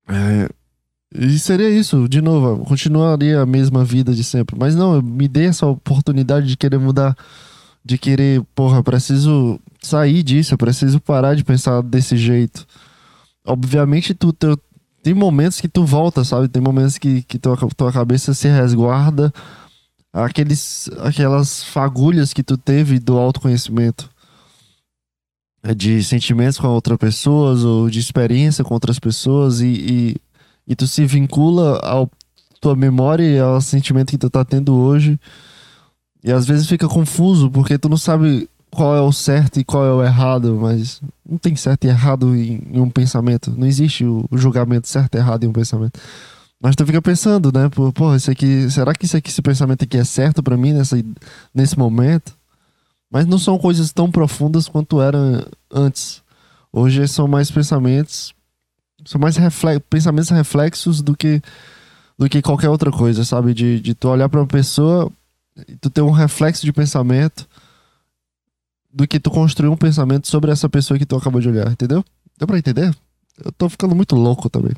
É, 0.08 0.48
e 1.14 1.38
seria 1.38 1.70
isso, 1.70 2.08
de 2.08 2.20
novo, 2.20 2.64
continuaria 2.64 3.40
a 3.40 3.46
mesma 3.46 3.84
vida 3.84 4.14
de 4.14 4.24
sempre. 4.24 4.56
Mas 4.58 4.74
não, 4.74 5.00
me 5.00 5.28
dei 5.28 5.46
essa 5.46 5.66
oportunidade 5.66 6.46
de 6.46 6.56
querer 6.56 6.78
mudar, 6.78 7.16
de 7.86 7.96
querer, 7.96 8.42
porra, 8.52 8.82
preciso 8.82 9.60
sair 9.80 10.24
disso, 10.24 10.54
eu 10.54 10.58
preciso 10.58 11.00
parar 11.00 11.36
de 11.36 11.44
pensar 11.44 11.80
desse 11.82 12.16
jeito. 12.16 12.66
Obviamente, 13.46 14.12
tu, 14.12 14.32
tu 14.32 14.58
tem 15.04 15.14
momentos 15.14 15.60
que 15.60 15.68
tu 15.68 15.84
volta, 15.84 16.24
sabe? 16.24 16.48
Tem 16.48 16.60
momentos 16.60 16.98
que, 16.98 17.22
que 17.22 17.38
tua, 17.38 17.56
tua 17.76 17.92
cabeça 17.92 18.34
se 18.34 18.48
resguarda 18.48 19.32
aqueles, 20.12 20.90
aquelas 20.98 21.62
fagulhas 21.62 22.32
que 22.32 22.42
tu 22.42 22.56
teve 22.58 22.98
do 22.98 23.16
autoconhecimento. 23.16 24.10
É 25.62 25.72
de 25.72 26.02
sentimentos 26.02 26.58
com 26.58 26.66
outras 26.66 26.98
pessoas 26.98 27.62
ou 27.62 27.88
de 27.88 28.00
experiência 28.00 28.64
com 28.64 28.74
outras 28.74 28.98
pessoas 28.98 29.60
e, 29.60 29.66
e, 29.66 30.16
e 30.66 30.74
tu 30.74 30.88
se 30.88 31.06
vincula 31.06 31.78
ao 31.84 32.10
tua 32.60 32.74
memória 32.74 33.24
e 33.24 33.38
ao 33.38 33.60
sentimento 33.60 34.10
que 34.10 34.18
tu 34.18 34.28
tá 34.28 34.44
tendo 34.44 34.74
hoje. 34.74 35.20
E 36.26 36.32
às 36.32 36.44
vezes 36.44 36.66
fica 36.66 36.88
confuso 36.88 37.48
porque 37.48 37.78
tu 37.78 37.88
não 37.88 37.96
sabe 37.96 38.50
qual 38.68 38.96
é 38.96 39.00
o 39.00 39.12
certo 39.12 39.60
e 39.60 39.64
qual 39.64 39.84
é 39.86 39.92
o 39.92 40.02
errado, 40.02 40.58
mas 40.60 41.00
não 41.24 41.38
tem 41.38 41.54
certo 41.54 41.84
e 41.84 41.88
errado 41.88 42.34
em, 42.34 42.60
em 42.68 42.80
um 42.80 42.90
pensamento. 42.90 43.54
Não 43.56 43.64
existe 43.64 44.04
o, 44.04 44.26
o, 44.28 44.36
julgamento 44.36 44.88
certo 44.88 45.14
e 45.14 45.18
errado 45.18 45.44
em 45.44 45.46
um 45.46 45.52
pensamento. 45.52 46.00
Mas 46.60 46.74
tu 46.74 46.84
fica 46.84 47.00
pensando, 47.00 47.52
né? 47.52 47.68
Pô, 47.68 47.92
pô 47.92 48.12
isso 48.16 48.28
aqui, 48.28 48.68
será 48.68 48.92
que 48.92 49.04
isso 49.04 49.16
aqui, 49.16 49.30
esse 49.30 49.40
pensamento 49.40 49.84
aqui 49.84 49.96
é 49.96 50.02
certo 50.02 50.42
para 50.42 50.56
mim 50.56 50.72
nessa, 50.72 50.96
nesse 51.54 51.78
momento? 51.78 52.34
Mas 53.08 53.24
não 53.24 53.38
são 53.38 53.56
coisas 53.56 53.92
tão 53.92 54.10
profundas 54.10 54.66
quanto 54.66 55.00
eram 55.00 55.46
antes. 55.72 56.22
Hoje 56.72 57.06
são 57.06 57.28
mais 57.28 57.52
pensamentos, 57.52 58.34
são 59.04 59.20
mais 59.20 59.36
reflex, 59.36 59.80
pensamentos 59.88 60.30
reflexos 60.30 61.00
do 61.00 61.16
que 61.16 61.40
do 62.18 62.28
que 62.28 62.42
qualquer 62.42 62.68
outra 62.68 62.90
coisa, 62.90 63.24
sabe? 63.24 63.54
De, 63.54 63.78
de 63.78 63.94
tu 63.94 64.08
olhar 64.08 64.28
para 64.28 64.40
uma 64.40 64.46
pessoa 64.46 65.08
tu 65.80 65.90
ter 65.90 66.02
um 66.02 66.10
reflexo 66.10 66.64
de 66.64 66.72
pensamento 66.72 67.48
do 68.92 69.06
que 69.06 69.20
tu 69.20 69.30
construir 69.30 69.68
um 69.68 69.76
pensamento 69.76 70.26
sobre 70.26 70.50
essa 70.50 70.68
pessoa 70.68 70.98
que 70.98 71.06
tu 71.06 71.16
acabou 71.16 71.40
de 71.40 71.48
olhar, 71.48 71.70
entendeu? 71.70 72.04
Deu 72.38 72.46
pra 72.46 72.58
entender? 72.58 72.94
Eu 73.42 73.52
tô 73.52 73.68
ficando 73.68 73.94
muito 73.94 74.14
louco 74.14 74.48
também. 74.48 74.72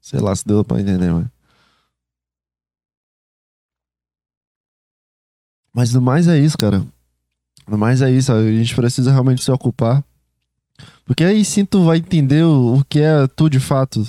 Sei 0.00 0.18
lá 0.18 0.34
se 0.34 0.46
deu 0.46 0.64
pra 0.64 0.80
entender, 0.80 1.12
mas. 1.12 1.26
Mas 5.72 5.94
no 5.94 6.00
mais 6.00 6.26
é 6.26 6.38
isso, 6.38 6.58
cara. 6.58 6.84
No 7.68 7.78
mais 7.78 8.02
é 8.02 8.10
isso. 8.10 8.32
A 8.32 8.42
gente 8.50 8.74
precisa 8.74 9.12
realmente 9.12 9.44
se 9.44 9.50
ocupar. 9.50 10.02
Porque 11.04 11.22
aí 11.22 11.44
sim 11.44 11.64
tu 11.64 11.84
vai 11.84 11.98
entender 11.98 12.42
o, 12.44 12.78
o 12.78 12.84
que 12.84 13.00
é 13.00 13.26
tu 13.28 13.48
de 13.48 13.60
fato. 13.60 14.02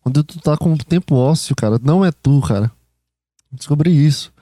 Quando 0.00 0.24
tu 0.24 0.40
tá 0.40 0.56
com 0.56 0.76
tempo 0.76 1.14
ósseo, 1.14 1.54
cara, 1.54 1.78
não 1.82 2.04
é 2.04 2.10
tu, 2.10 2.40
cara. 2.40 2.70
Descobri 3.52 3.90
isso 3.90 4.33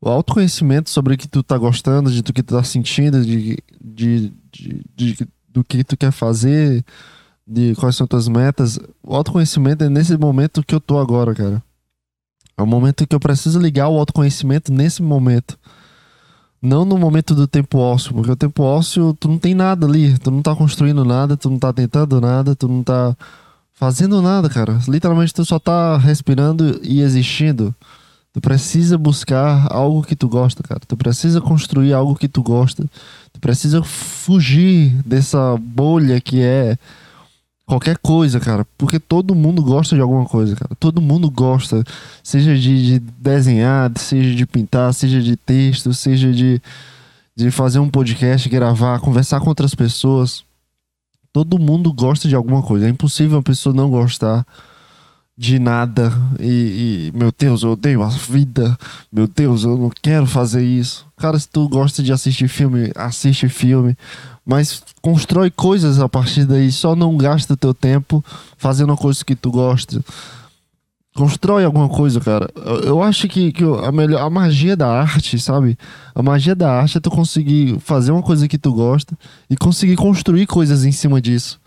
o 0.00 0.08
autoconhecimento 0.08 0.90
sobre 0.90 1.14
o 1.14 1.18
que 1.18 1.28
tu 1.28 1.42
tá 1.42 1.56
gostando, 1.56 2.10
de 2.10 2.22
do 2.22 2.32
que 2.32 2.42
tu 2.42 2.54
tá 2.54 2.62
sentindo, 2.62 3.24
de, 3.24 3.58
de, 3.82 4.32
de, 4.52 4.84
de, 4.94 5.28
do 5.48 5.64
que 5.64 5.82
tu 5.82 5.96
quer 5.96 6.12
fazer, 6.12 6.84
de 7.46 7.74
quais 7.76 7.96
são 7.96 8.06
tuas 8.06 8.28
metas. 8.28 8.78
O 9.02 9.14
autoconhecimento 9.14 9.84
é 9.84 9.88
nesse 9.88 10.16
momento 10.16 10.62
que 10.62 10.74
eu 10.74 10.80
tô 10.80 10.98
agora, 10.98 11.34
cara. 11.34 11.62
É 12.56 12.62
o 12.62 12.66
momento 12.66 13.06
que 13.06 13.14
eu 13.14 13.20
preciso 13.20 13.58
ligar 13.58 13.88
o 13.88 13.98
autoconhecimento 13.98 14.72
nesse 14.72 15.02
momento. 15.02 15.58
Não 16.60 16.84
no 16.84 16.96
momento 16.98 17.34
do 17.34 17.46
tempo 17.46 17.78
ósseo, 17.78 18.14
porque 18.14 18.30
o 18.30 18.36
tempo 18.36 18.62
ósseo 18.62 19.14
tu 19.14 19.28
não 19.28 19.38
tem 19.38 19.54
nada 19.54 19.86
ali, 19.86 20.18
tu 20.18 20.30
não 20.30 20.42
tá 20.42 20.56
construindo 20.56 21.04
nada, 21.04 21.36
tu 21.36 21.50
não 21.50 21.58
tá 21.58 21.72
tentando 21.72 22.20
nada, 22.20 22.56
tu 22.56 22.66
não 22.66 22.82
tá 22.82 23.14
fazendo 23.72 24.22
nada, 24.22 24.48
cara. 24.48 24.80
Literalmente 24.88 25.34
tu 25.34 25.44
só 25.44 25.58
tá 25.58 25.98
respirando 25.98 26.80
e 26.82 27.02
existindo. 27.02 27.74
Tu 28.36 28.40
precisa 28.42 28.98
buscar 28.98 29.66
algo 29.72 30.02
que 30.02 30.14
tu 30.14 30.28
gosta, 30.28 30.62
cara. 30.62 30.78
Tu 30.86 30.94
precisa 30.94 31.40
construir 31.40 31.94
algo 31.94 32.14
que 32.14 32.28
tu 32.28 32.42
gosta. 32.42 32.84
Tu 33.32 33.40
precisa 33.40 33.82
fugir 33.82 34.90
dessa 35.06 35.56
bolha 35.56 36.20
que 36.20 36.42
é 36.42 36.76
qualquer 37.64 37.96
coisa, 37.96 38.38
cara. 38.38 38.66
Porque 38.76 39.00
todo 39.00 39.34
mundo 39.34 39.62
gosta 39.62 39.96
de 39.96 40.02
alguma 40.02 40.26
coisa, 40.26 40.54
cara. 40.54 40.74
Todo 40.78 41.00
mundo 41.00 41.30
gosta. 41.30 41.82
Seja 42.22 42.54
de, 42.54 42.98
de 42.98 42.98
desenhar, 42.98 43.90
seja 43.96 44.34
de 44.34 44.44
pintar, 44.44 44.92
seja 44.92 45.22
de 45.22 45.34
texto, 45.34 45.94
seja 45.94 46.30
de, 46.30 46.60
de 47.34 47.50
fazer 47.50 47.78
um 47.78 47.88
podcast, 47.88 48.46
gravar, 48.50 49.00
conversar 49.00 49.40
com 49.40 49.48
outras 49.48 49.74
pessoas. 49.74 50.44
Todo 51.32 51.58
mundo 51.58 51.90
gosta 51.90 52.28
de 52.28 52.34
alguma 52.34 52.62
coisa. 52.62 52.84
É 52.84 52.90
impossível 52.90 53.38
uma 53.38 53.42
pessoa 53.42 53.74
não 53.74 53.88
gostar 53.88 54.46
de 55.38 55.58
nada 55.58 56.10
e, 56.40 57.10
e, 57.12 57.18
meu 57.18 57.30
Deus, 57.36 57.62
eu 57.62 57.72
odeio 57.72 58.02
a 58.02 58.08
vida. 58.08 58.76
Meu 59.12 59.28
Deus, 59.28 59.64
eu 59.64 59.76
não 59.76 59.90
quero 59.90 60.26
fazer 60.26 60.64
isso. 60.64 61.06
Cara, 61.16 61.38
se 61.38 61.46
tu 61.48 61.68
gosta 61.68 62.02
de 62.02 62.10
assistir 62.10 62.48
filme, 62.48 62.90
assiste 62.96 63.48
filme, 63.48 63.96
mas 64.44 64.82
constrói 65.02 65.50
coisas 65.50 66.00
a 66.00 66.08
partir 66.08 66.46
daí. 66.46 66.72
Só 66.72 66.96
não 66.96 67.16
gasta 67.18 67.56
teu 67.56 67.74
tempo 67.74 68.24
fazendo 68.56 68.90
uma 68.90 68.96
coisa 68.96 69.22
que 69.22 69.36
tu 69.36 69.50
gosta. 69.50 70.02
Constrói 71.14 71.64
alguma 71.64 71.88
coisa, 71.88 72.20
cara. 72.20 72.48
Eu 72.84 73.02
acho 73.02 73.28
que, 73.28 73.52
que 73.52 73.64
a 73.64 73.92
melhor 73.92 74.22
a 74.22 74.30
magia 74.30 74.76
da 74.76 74.88
arte, 74.88 75.38
sabe? 75.38 75.76
A 76.14 76.22
magia 76.22 76.54
da 76.54 76.70
arte 76.70 76.96
é 76.96 77.00
tu 77.00 77.10
conseguir 77.10 77.78
fazer 77.80 78.10
uma 78.10 78.22
coisa 78.22 78.48
que 78.48 78.58
tu 78.58 78.72
gosta 78.72 79.16
e 79.50 79.56
conseguir 79.56 79.96
construir 79.96 80.46
coisas 80.46 80.84
em 80.84 80.92
cima 80.92 81.20
disso 81.20 81.60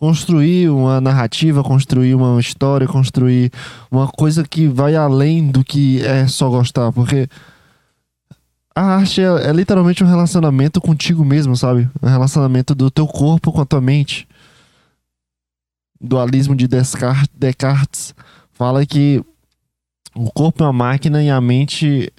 construir 0.00 0.70
uma 0.70 0.98
narrativa, 0.98 1.62
construir 1.62 2.14
uma 2.14 2.40
história, 2.40 2.88
construir 2.88 3.52
uma 3.90 4.08
coisa 4.08 4.42
que 4.42 4.66
vai 4.66 4.96
além 4.96 5.50
do 5.50 5.62
que 5.62 6.02
é 6.02 6.26
só 6.26 6.48
gostar, 6.48 6.90
porque 6.90 7.28
a 8.74 8.96
arte 8.96 9.20
é, 9.20 9.48
é 9.48 9.52
literalmente 9.52 10.02
um 10.02 10.06
relacionamento 10.06 10.80
contigo 10.80 11.22
mesmo, 11.22 11.54
sabe? 11.54 11.86
Um 12.02 12.08
relacionamento 12.08 12.74
do 12.74 12.90
teu 12.90 13.06
corpo 13.06 13.52
com 13.52 13.60
a 13.60 13.66
tua 13.66 13.82
mente. 13.82 14.26
Dualismo 16.00 16.56
de 16.56 16.66
Descartes, 16.66 17.28
Descartes 17.36 18.14
fala 18.52 18.86
que 18.86 19.22
o 20.14 20.32
corpo 20.32 20.64
é 20.64 20.66
uma 20.66 20.72
máquina 20.72 21.22
e 21.22 21.28
a 21.28 21.42
mente 21.42 22.10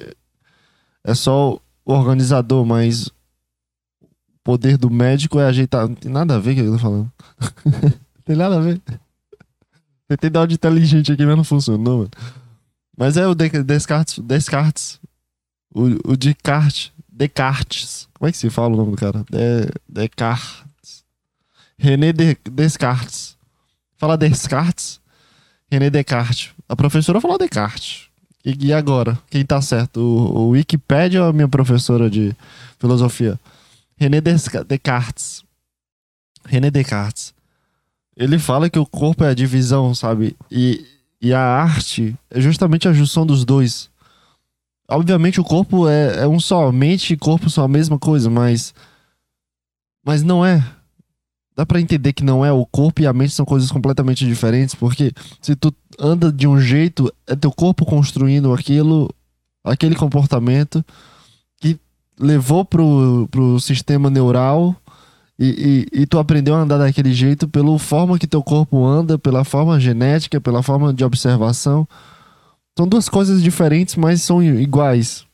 é 1.04 1.16
só 1.16 1.60
o 1.84 1.94
organizador, 1.94 2.64
mas 2.64 3.10
poder 4.44 4.78
do 4.78 4.90
médico 4.90 5.40
é 5.40 5.46
ajeitar. 5.46 5.88
Não 5.88 5.96
tem 5.96 6.12
nada 6.12 6.36
a 6.36 6.40
ver 6.40 6.52
o 6.52 6.56
que 6.56 6.62
eu 6.62 6.74
tô 6.74 6.80
falando. 6.80 7.12
tem 8.26 8.36
nada 8.36 8.58
a 8.58 8.62
ver. 8.62 8.82
Tentei 10.08 10.30
dar 10.30 10.46
de 10.46 10.56
inteligente 10.56 11.12
aqui, 11.12 11.26
mas 11.26 11.38
não 11.38 11.44
funcionou, 11.44 12.00
mano. 12.00 12.12
Mas 12.98 13.18
é 13.18 13.26
o 13.26 13.34
Descartes. 13.34 14.20
Descartes. 14.20 15.00
O, 15.74 16.12
o 16.12 16.18
Descartes. 16.18 16.92
Descartes. 17.10 18.10
Como 18.14 18.28
é 18.28 18.32
que 18.32 18.38
se 18.38 18.50
fala 18.50 18.74
o 18.74 18.78
nome 18.78 18.92
do 18.92 18.98
cara? 18.98 19.24
De, 19.30 19.70
Descartes. 19.88 21.06
René 21.78 22.12
de, 22.12 22.38
Descartes. 22.52 23.38
Fala 23.98 24.18
Descartes. 24.18 25.00
René 25.72 25.90
Descartes. 25.90 26.50
A 26.68 26.76
professora 26.76 27.22
falou 27.22 27.38
Descartes. 27.38 28.10
E, 28.44 28.68
e 28.68 28.74
agora? 28.74 29.18
Quem 29.30 29.46
tá 29.46 29.62
certo? 29.62 30.00
O, 30.00 30.40
o 30.40 30.50
Wikipedia 30.50 31.24
ou 31.24 31.30
a 31.30 31.34
minha 31.34 31.48
professora 31.48 32.10
de 32.10 32.36
filosofia? 32.80 33.40
René 34.02 34.20
Descartes. 34.20 35.44
René 36.44 36.72
Descartes. 36.72 37.36
Ele 38.18 38.40
fala 38.40 38.68
que 38.68 38.80
o 38.80 38.86
corpo 38.86 39.24
é 39.24 39.30
a 39.30 39.34
divisão, 39.36 39.94
sabe? 39.94 40.36
E, 40.50 40.84
e 41.22 41.32
a 41.32 41.40
arte 41.40 42.18
é 42.32 42.42
justamente 42.42 42.88
a 42.88 42.94
junção 42.94 43.28
dos 43.28 43.46
dois. 43.46 43.92
Obviamente 44.90 45.40
o 45.40 45.44
corpo 45.44 45.88
é, 45.88 46.24
é 46.24 46.28
um 46.28 46.40
só, 46.40 46.72
mente 46.72 47.14
e 47.14 47.18
corpo 47.18 47.48
são 47.48 47.64
a 47.64 47.68
mesma 47.68 48.00
coisa, 48.00 48.28
mas. 48.28 48.74
Mas 50.04 50.24
não 50.24 50.44
é. 50.44 50.66
Dá 51.56 51.64
pra 51.64 51.80
entender 51.80 52.12
que 52.12 52.24
não 52.24 52.44
é. 52.44 52.52
O 52.52 52.66
corpo 52.66 53.04
e 53.04 53.06
a 53.06 53.14
mente 53.14 53.34
são 53.34 53.46
coisas 53.46 53.72
completamente 53.72 54.26
diferentes, 54.26 54.74
porque 54.74 55.14
se 55.40 55.56
tu 55.56 55.72
anda 56.00 56.32
de 56.32 56.48
um 56.48 56.60
jeito, 56.60 57.14
é 57.28 57.36
teu 57.36 57.52
corpo 57.52 57.86
construindo 57.86 58.52
aquilo, 58.52 59.14
aquele 59.64 59.94
comportamento 59.94 60.84
levou 62.22 62.64
pro, 62.64 63.28
pro 63.32 63.60
sistema 63.60 64.10
neural 64.10 64.76
e, 65.40 65.88
e, 65.94 66.02
e, 66.02 66.06
tu 66.06 66.20
aprendeu 66.20 66.54
a 66.54 66.60
andar 66.60 66.78
daquele 66.78 67.12
jeito 67.12 67.48
pela 67.48 67.78
forma 67.80 68.20
que 68.20 68.28
teu 68.28 68.44
corpo 68.44 68.86
anda, 68.86 69.18
pela 69.18 69.44
forma 69.44 69.80
genética, 69.80 70.40
pela 70.40 70.62
forma 70.62 70.94
de 70.94 71.04
observação. 71.04 71.88
São 72.78 72.88
duas 72.88 73.10
coisas 73.10 73.42
diferentes, 73.42 73.96
mas 73.96 74.22
são 74.22 74.42
iguais. 74.44 75.26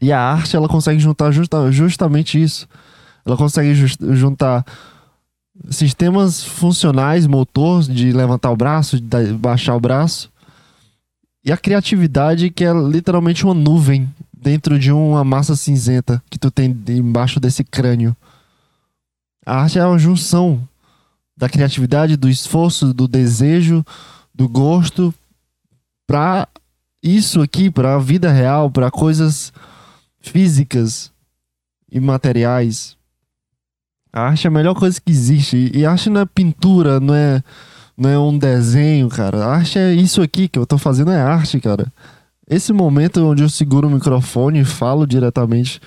E 0.00 0.12
a 0.12 0.20
arte, 0.20 0.54
ela 0.54 0.68
consegue 0.68 1.00
juntar 1.00 1.32
justa, 1.32 1.70
justamente 1.72 2.40
isso. 2.40 2.68
Ela 3.24 3.36
consegue 3.36 3.74
just, 3.74 3.98
juntar 4.12 4.64
sistemas 5.68 6.44
funcionais, 6.44 7.26
motor 7.26 7.82
de 7.82 8.12
levantar 8.12 8.52
o 8.52 8.56
braço, 8.56 9.00
de 9.00 9.32
baixar 9.32 9.74
o 9.74 9.80
braço, 9.80 10.30
e 11.46 11.52
a 11.52 11.56
criatividade 11.56 12.50
que 12.50 12.64
é 12.64 12.72
literalmente 12.72 13.44
uma 13.44 13.54
nuvem 13.54 14.12
dentro 14.36 14.76
de 14.80 14.90
uma 14.90 15.22
massa 15.22 15.54
cinzenta 15.54 16.20
que 16.28 16.40
tu 16.40 16.50
tem 16.50 16.76
embaixo 16.88 17.38
desse 17.38 17.62
crânio. 17.62 18.16
A 19.46 19.62
arte 19.62 19.78
é 19.78 19.86
uma 19.86 19.96
junção 19.96 20.68
da 21.36 21.48
criatividade, 21.48 22.16
do 22.16 22.28
esforço, 22.28 22.92
do 22.92 23.06
desejo, 23.06 23.86
do 24.34 24.48
gosto 24.48 25.14
para 26.04 26.48
isso 27.00 27.40
aqui, 27.40 27.70
para 27.70 27.94
a 27.94 27.98
vida 28.00 28.32
real, 28.32 28.68
para 28.68 28.90
coisas 28.90 29.52
físicas 30.20 31.12
e 31.88 32.00
materiais. 32.00 32.96
A 34.12 34.22
arte 34.22 34.48
é 34.48 34.48
a 34.48 34.52
melhor 34.52 34.74
coisa 34.74 35.00
que 35.00 35.12
existe. 35.12 35.70
E 35.72 35.86
arte 35.86 36.10
não 36.10 36.22
é 36.22 36.26
pintura, 36.26 36.98
não 36.98 37.14
é, 37.14 37.40
não 37.96 38.10
é 38.10 38.18
um 38.18 38.36
desenho, 38.36 39.08
cara. 39.08 39.44
Arte 39.44 39.78
é 39.78 39.94
isso 39.94 40.20
aqui 40.20 40.48
que 40.48 40.58
eu 40.58 40.66
tô 40.66 40.76
fazendo, 40.76 41.10
é 41.10 41.20
arte, 41.20 41.58
cara. 41.60 41.90
Esse 42.48 42.72
momento 42.72 43.24
onde 43.24 43.42
eu 43.42 43.48
seguro 43.48 43.88
o 43.88 43.90
microfone 43.90 44.60
e 44.60 44.64
falo 44.64 45.06
diretamente 45.06 45.80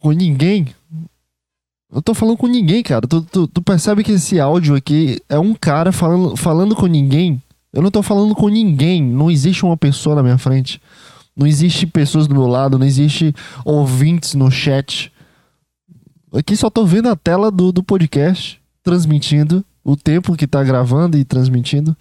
com 0.00 0.10
ninguém, 0.12 0.66
eu 1.94 2.02
tô 2.02 2.12
falando 2.12 2.36
com 2.36 2.48
ninguém, 2.48 2.82
cara. 2.82 3.06
Tu, 3.06 3.22
tu, 3.22 3.46
tu, 3.46 3.62
percebe 3.62 4.02
que 4.02 4.10
esse 4.10 4.40
áudio 4.40 4.74
aqui 4.74 5.20
é 5.28 5.38
um 5.38 5.54
cara 5.54 5.92
falando, 5.92 6.36
falando 6.36 6.74
com 6.74 6.86
ninguém. 6.86 7.40
Eu 7.72 7.80
não 7.80 7.90
tô 7.90 8.02
falando 8.02 8.34
com 8.34 8.48
ninguém. 8.48 9.00
Não 9.00 9.30
existe 9.30 9.64
uma 9.64 9.76
pessoa 9.76 10.16
na 10.16 10.22
minha 10.22 10.36
frente. 10.36 10.80
Não 11.36 11.46
existe 11.46 11.86
pessoas 11.86 12.26
do 12.26 12.34
meu 12.34 12.48
lado. 12.48 12.80
Não 12.80 12.86
existe 12.86 13.32
ouvintes 13.64 14.34
no 14.34 14.50
chat. 14.50 15.12
Aqui 16.32 16.56
só 16.56 16.68
tô 16.68 16.84
vendo 16.84 17.08
a 17.08 17.14
tela 17.14 17.48
do, 17.48 17.70
do 17.70 17.82
podcast 17.82 18.60
transmitindo. 18.82 19.64
O 19.84 19.96
tempo 19.96 20.34
que 20.34 20.46
tá 20.46 20.64
gravando 20.64 21.18
e 21.18 21.24
transmitindo. 21.24 21.96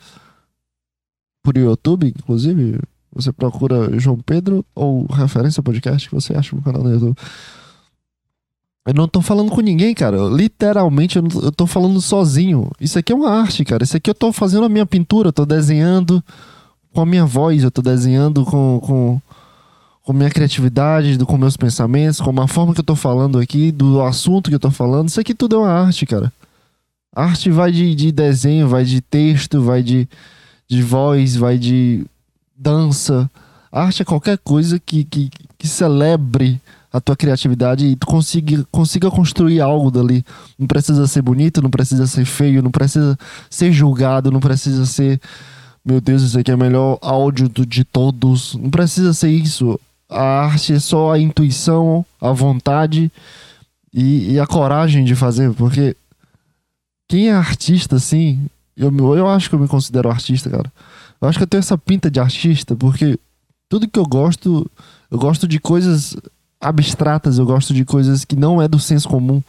Por 1.44 1.58
YouTube, 1.58 2.14
inclusive. 2.18 2.80
Você 3.14 3.32
procura 3.32 4.00
João 4.00 4.18
Pedro 4.18 4.66
ou 4.74 5.06
referência 5.06 5.62
podcast 5.62 6.10
que 6.10 6.16
você 6.16 6.34
acha 6.34 6.56
no 6.56 6.62
canal 6.62 6.82
do 6.82 6.90
YouTube. 6.90 7.18
Eu 8.86 8.94
não 8.94 9.08
tô 9.08 9.22
falando 9.22 9.50
com 9.52 9.62
ninguém, 9.62 9.94
cara. 9.94 10.18
Literalmente, 10.30 11.18
eu, 11.18 11.24
eu 11.42 11.52
tô 11.52 11.66
falando 11.66 12.02
sozinho. 12.02 12.70
Isso 12.82 13.00
aqui 13.00 13.14
é 13.14 13.16
uma 13.16 13.30
arte, 13.30 13.64
cara. 13.64 13.84
Isso 13.84 13.96
aqui 13.96 14.10
eu 14.10 14.16
tô 14.16 14.34
fazendo 14.34 14.66
a 14.66 14.70
minha 14.70 14.86
pintura, 14.86 15.30
eu 15.30 15.34
tô 15.34 15.46
desenhando 15.46 16.24
com 16.94 17.02
a 17.02 17.06
minha 17.06 17.26
voz, 17.26 17.64
eu 17.64 17.72
tô 17.72 17.82
desenhando 17.82 18.44
com, 18.44 18.80
com, 18.84 19.22
com 20.04 20.14
minha 20.14 20.30
criatividade, 20.30 21.18
com 21.26 21.38
meus 21.38 21.56
pensamentos, 21.56 22.20
com 22.20 22.42
a 22.42 22.48
forma 22.48 22.74
que 22.74 22.82
eu 22.82 22.86
tô 22.86 22.96
falando 22.96 23.40
aqui, 23.40 23.72
do 23.72 24.02
assunto 24.02 24.50
que 24.50 24.56
eu 24.56 24.60
tô 24.60 24.70
falando. 24.70 25.08
Isso 25.08 25.20
aqui 25.20 25.34
tudo 25.34 25.56
é 25.56 25.60
uma 25.60 25.72
arte, 25.72 26.06
cara. 26.06 26.32
Arte 27.16 27.50
vai 27.52 27.72
de, 27.72 27.94
de 27.94 28.12
desenho, 28.12 28.68
vai 28.68 28.84
de 28.84 29.00
texto, 29.02 29.62
vai 29.62 29.84
de, 29.84 30.08
de 30.68 30.82
voz, 30.82 31.36
vai 31.36 31.58
de 31.58 32.06
dança. 32.58 33.30
Arte 33.72 34.02
é 34.02 34.06
qualquer 34.06 34.38
coisa 34.38 34.80
que, 34.80 35.04
que, 35.04 35.30
que 35.58 35.68
celebre 35.68 36.60
a 36.94 37.02
tua 37.02 37.16
criatividade 37.16 37.88
e 37.88 37.96
tu 37.96 38.06
consiga, 38.06 38.64
consiga 38.72 39.10
construir 39.10 39.60
algo 39.60 39.90
dali. 39.90 40.24
Não 40.60 40.68
precisa 40.68 41.08
ser 41.08 41.24
bonito, 41.24 41.60
não 41.60 41.72
precisa 41.72 42.06
ser 42.06 42.24
feio, 42.24 42.62
não 42.62 42.70
precisa 42.70 43.18
ser 43.50 43.72
julgado, 43.72 44.30
não 44.30 44.40
precisa 44.40 44.86
ser. 44.86 45.20
Meu 45.84 46.00
Deus, 46.00 46.22
isso 46.22 46.38
aqui 46.38 46.52
é 46.52 46.56
o 46.56 46.58
melhor 46.58 47.00
áudio 47.02 47.50
de 47.50 47.84
todos. 47.84 48.54
Não 48.56 48.70
precisa 48.70 49.12
ser 49.12 49.32
isso. 49.32 49.80
A 50.08 50.46
arte 50.46 50.74
é 50.74 50.80
só 50.80 51.12
a 51.12 51.20
intuição, 51.20 52.06
a 52.22 52.32
vontade 52.32 53.12
e, 53.92 54.34
e 54.34 54.40
a 54.40 54.46
coragem 54.46 55.04
de 55.04 55.16
fazer. 55.16 55.52
Porque 55.54 55.96
quem 57.14 57.30
é 57.30 57.32
artista, 57.32 57.98
assim, 57.98 58.44
eu, 58.76 58.92
eu 59.16 59.30
acho 59.30 59.48
que 59.48 59.54
eu 59.54 59.60
me 59.60 59.68
considero 59.68 60.10
artista, 60.10 60.50
cara. 60.50 60.74
Eu 61.22 61.28
acho 61.28 61.38
que 61.38 61.44
eu 61.44 61.48
tenho 61.48 61.60
essa 61.60 61.78
pinta 61.78 62.10
de 62.10 62.20
artista, 62.20 62.76
porque 62.76 63.20
tudo 63.70 63.88
que 63.88 64.00
eu 64.00 64.04
gosto, 64.04 64.68
eu 65.12 65.20
gosto 65.20 65.48
de 65.48 65.60
coisas 65.60 66.18
abstratas, 66.60 67.38
eu 67.38 67.46
gosto 67.46 67.72
de 67.72 67.86
coisas 67.86 68.26
que 68.26 68.36
não 68.36 68.60
é 68.60 68.68
do 68.68 68.80
senso 68.80 69.08
comum. 69.08 69.44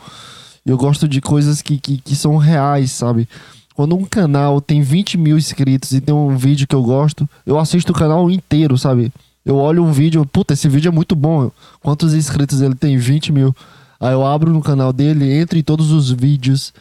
Eu 0.67 0.77
gosto 0.77 1.09
de 1.09 1.23
coisas 1.23 1.63
que, 1.63 1.79
que, 1.79 1.97
que 1.97 2.15
são 2.15 2.37
reais, 2.37 2.93
sabe? 2.93 3.27
Quando 3.75 3.97
um 3.97 4.05
canal 4.05 4.61
tem 4.61 4.83
20 4.83 5.17
mil 5.17 5.39
inscritos 5.39 5.93
e 5.93 6.03
tem 6.03 6.15
um 6.15 6.37
vídeo 6.37 6.69
que 6.69 6.75
eu 6.75 6.83
gosto, 6.83 7.27
eu 7.47 7.59
assisto 7.59 7.93
o 7.93 7.95
canal 7.95 8.31
inteiro, 8.31 8.77
sabe? 8.77 9.11
Eu 9.43 9.57
olho 9.57 9.83
um 9.83 9.91
vídeo, 9.91 10.27
puta, 10.27 10.53
esse 10.53 10.69
vídeo 10.69 10.91
é 10.91 10.93
muito 10.93 11.17
bom. 11.17 11.51
Quantos 11.81 12.13
inscritos 12.13 12.61
ele 12.61 12.75
tem? 12.75 12.99
20 12.99 13.33
mil. 13.33 13.57
Aí 13.99 14.13
eu 14.13 14.27
abro 14.27 14.53
no 14.53 14.61
canal 14.61 14.93
dele, 14.93 15.33
entro 15.33 15.59
em 15.59 15.63
todos 15.63 15.93
os 15.93 16.11
vídeos, 16.11 16.75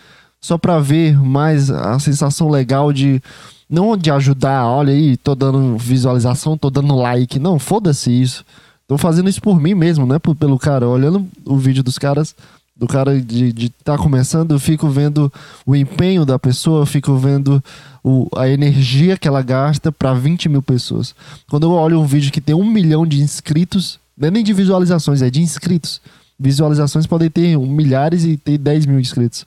só 0.43 0.57
pra 0.57 0.77
ver 0.79 1.17
mais 1.17 1.71
a 1.71 1.97
sensação 1.99 2.49
legal 2.49 2.91
de. 2.91 3.23
Não 3.69 3.95
de 3.97 4.11
ajudar, 4.11 4.67
olha 4.67 4.91
aí, 4.93 5.15
tô 5.15 5.33
dando 5.33 5.77
visualização, 5.77 6.57
tô 6.57 6.69
dando 6.69 6.93
like. 6.95 7.39
Não, 7.39 7.57
foda-se 7.57 8.11
isso. 8.11 8.45
Tô 8.85 8.97
fazendo 8.97 9.29
isso 9.29 9.41
por 9.41 9.59
mim 9.59 9.73
mesmo, 9.73 10.05
né? 10.05 10.17
pelo 10.19 10.59
cara. 10.59 10.87
Olhando 10.87 11.25
o 11.45 11.57
vídeo 11.57 11.81
dos 11.81 11.97
caras, 11.97 12.35
do 12.75 12.85
cara 12.85 13.19
de 13.19 13.47
estar 13.47 13.95
tá 13.95 13.97
começando, 13.97 14.51
eu 14.51 14.59
fico 14.59 14.89
vendo 14.89 15.31
o 15.65 15.75
empenho 15.75 16.25
da 16.25 16.37
pessoa, 16.37 16.81
eu 16.81 16.85
fico 16.85 17.15
vendo 17.15 17.63
o, 18.03 18.27
a 18.35 18.47
energia 18.49 19.17
que 19.17 19.29
ela 19.29 19.41
gasta 19.41 19.93
para 19.93 20.13
20 20.13 20.49
mil 20.49 20.61
pessoas. 20.61 21.15
Quando 21.49 21.63
eu 21.63 21.71
olho 21.71 22.01
um 22.01 22.05
vídeo 22.05 22.33
que 22.33 22.41
tem 22.41 22.53
um 22.53 22.69
milhão 22.69 23.07
de 23.07 23.21
inscritos, 23.21 23.97
não 24.15 24.27
é 24.27 24.31
nem 24.31 24.43
de 24.43 24.51
visualizações, 24.51 25.21
é 25.21 25.29
de 25.29 25.41
inscritos. 25.41 26.01
Visualizações 26.37 27.07
podem 27.07 27.29
ter 27.29 27.57
milhares 27.57 28.25
e 28.25 28.35
ter 28.35 28.57
10 28.57 28.85
mil 28.85 28.99
inscritos. 28.99 29.45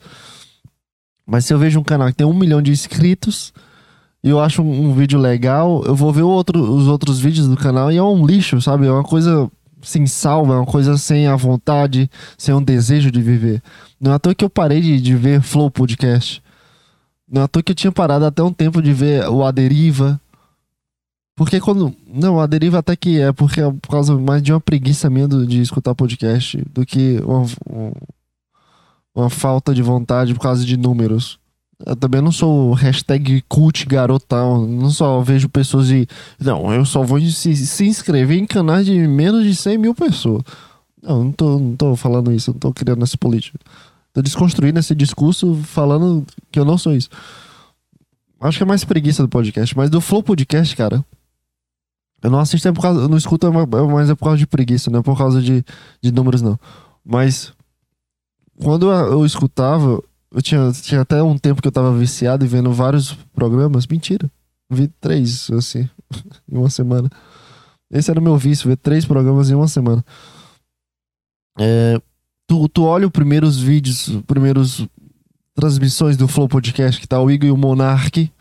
Mas 1.27 1.45
se 1.45 1.53
eu 1.53 1.59
vejo 1.59 1.79
um 1.79 1.83
canal 1.83 2.07
que 2.07 2.15
tem 2.15 2.25
um 2.25 2.33
milhão 2.33 2.61
de 2.61 2.71
inscritos, 2.71 3.53
e 4.23 4.29
eu 4.29 4.39
acho 4.39 4.61
um, 4.61 4.89
um, 4.89 4.93
vídeo 4.93 5.19
legal, 5.19 5.83
eu 5.85 5.93
vou 5.93 6.11
ver 6.13 6.21
outro, 6.21 6.59
os 6.59 6.87
outros 6.87 7.19
vídeos 7.19 7.47
do 7.47 7.57
canal 7.57 7.91
e 7.91 7.97
é 7.97 8.03
um 8.03 8.25
lixo, 8.25 8.61
sabe? 8.61 8.87
É 8.87 8.91
uma 8.91 9.03
coisa 9.03 9.51
sem 9.81 10.07
salva, 10.07 10.53
é 10.53 10.57
uma 10.57 10.65
coisa 10.65 10.97
sem 10.97 11.27
a 11.27 11.35
vontade, 11.35 12.09
sem 12.37 12.55
um 12.55 12.63
desejo 12.63 13.11
de 13.11 13.21
viver. 13.21 13.61
Não 13.99 14.13
é 14.13 14.15
à 14.15 14.19
toa 14.19 14.33
que 14.33 14.45
eu 14.45 14.49
parei 14.49 14.81
de, 14.81 15.01
de 15.01 15.15
ver 15.15 15.41
Flow 15.41 15.69
Podcast. 15.69 16.41
Não 17.29 17.41
é 17.41 17.45
à 17.45 17.47
toa 17.47 17.61
que 17.61 17.73
eu 17.73 17.75
tinha 17.75 17.91
parado 17.91 18.25
até 18.25 18.41
um 18.41 18.53
tempo 18.53 18.81
de 18.81 18.93
ver 18.93 19.27
o 19.27 19.43
A 19.43 19.51
Deriva. 19.51 20.19
Porque 21.37 21.59
quando. 21.59 21.93
Não, 22.11 22.39
a 22.39 22.47
deriva 22.47 22.79
até 22.79 22.95
que 22.95 23.21
é, 23.21 23.31
porque 23.31 23.61
é 23.61 23.71
por 23.71 23.89
causa 23.89 24.17
mais 24.17 24.41
de 24.41 24.51
uma 24.51 24.59
preguiça 24.59 25.07
minha 25.07 25.27
do, 25.27 25.45
de 25.45 25.61
escutar 25.61 25.93
podcast 25.93 26.57
do 26.73 26.83
que 26.83 27.21
uma, 27.23 27.45
uma 29.17 29.31
falta 29.31 29.73
de 29.73 29.81
vontade 29.81 30.33
por 30.33 30.41
causa 30.41 30.63
de 30.63 30.77
números. 30.77 31.39
Eu 31.83 31.95
também 31.95 32.21
não 32.21 32.31
sou 32.31 32.73
hashtag 32.73 33.43
cult 33.49 33.85
garotão. 33.85 34.67
Não 34.67 34.91
só 34.91 35.21
vejo 35.21 35.49
pessoas 35.49 35.87
de. 35.87 36.07
Não, 36.39 36.71
eu 36.71 36.85
só 36.85 37.01
vou 37.01 37.19
se, 37.21 37.55
se 37.55 37.85
inscrever 37.85 38.37
em 38.37 38.45
canais 38.45 38.85
de 38.85 38.95
menos 39.07 39.43
de 39.43 39.55
100 39.55 39.77
mil 39.79 39.95
pessoas. 39.95 40.43
Não, 41.01 41.25
não 41.25 41.31
tô, 41.31 41.59
não 41.59 41.75
tô 41.75 41.95
falando 41.95 42.31
isso, 42.31 42.51
não 42.51 42.59
tô 42.59 42.71
criando 42.71 43.03
essa 43.03 43.17
política. 43.17 43.59
Tô 44.13 44.21
desconstruindo 44.21 44.79
esse 44.79 44.93
discurso 44.93 45.55
falando 45.63 46.25
que 46.51 46.59
eu 46.59 46.65
não 46.65 46.77
sou 46.77 46.93
isso. 46.95 47.09
Acho 48.39 48.57
que 48.57 48.63
é 48.63 48.67
mais 48.67 48.83
preguiça 48.83 49.23
do 49.23 49.29
podcast, 49.29 49.75
mas 49.75 49.89
do 49.89 49.99
Flow 49.99 50.21
Podcast, 50.21 50.75
cara. 50.75 51.03
Eu 52.21 52.29
não 52.29 52.39
assisto 52.39 52.67
é 52.67 52.71
por 52.71 52.81
causa. 52.81 53.01
Eu 53.01 53.07
não 53.07 53.17
escuto, 53.17 53.47
é 53.47 53.51
mas 53.87 54.09
é 54.09 54.15
por 54.15 54.25
causa 54.25 54.37
de 54.37 54.47
preguiça, 54.47 54.91
não 54.91 54.99
é 54.99 55.03
por 55.03 55.17
causa 55.17 55.41
de, 55.41 55.63
de 56.01 56.11
números, 56.11 56.41
não. 56.41 56.59
Mas. 57.03 57.56
Quando 58.61 58.91
eu 58.91 59.25
escutava, 59.25 60.01
eu 60.31 60.41
tinha, 60.41 60.71
tinha 60.71 61.01
até 61.01 61.21
um 61.21 61.37
tempo 61.37 61.61
que 61.61 61.67
eu 61.67 61.71
tava 61.71 61.95
viciado 61.95 62.43
e 62.43 62.47
vendo 62.47 62.71
vários 62.71 63.13
programas. 63.33 63.85
Mentira. 63.85 64.29
Vi 64.69 64.87
três, 64.99 65.49
assim, 65.51 65.89
em 66.51 66.57
uma 66.57 66.69
semana. 66.69 67.09
Esse 67.89 68.11
era 68.11 68.19
o 68.19 68.23
meu 68.23 68.37
vício, 68.37 68.67
ver 68.67 68.77
três 68.77 69.05
programas 69.05 69.49
em 69.49 69.55
uma 69.55 69.67
semana. 69.67 70.03
É, 71.57 71.99
tu, 72.45 72.67
tu 72.67 72.83
olha 72.83 73.07
os 73.07 73.11
primeiros 73.11 73.59
vídeos, 73.59 74.07
os 74.07 74.21
primeiros 74.23 74.85
transmissões 75.55 76.17
do 76.17 76.27
Flow 76.27 76.47
Podcast, 76.47 76.99
que 76.99 77.07
tá 77.07 77.19
o 77.19 77.31
Igor 77.31 77.47
e 77.47 77.51
o 77.51 77.57
Monark, 77.57 78.31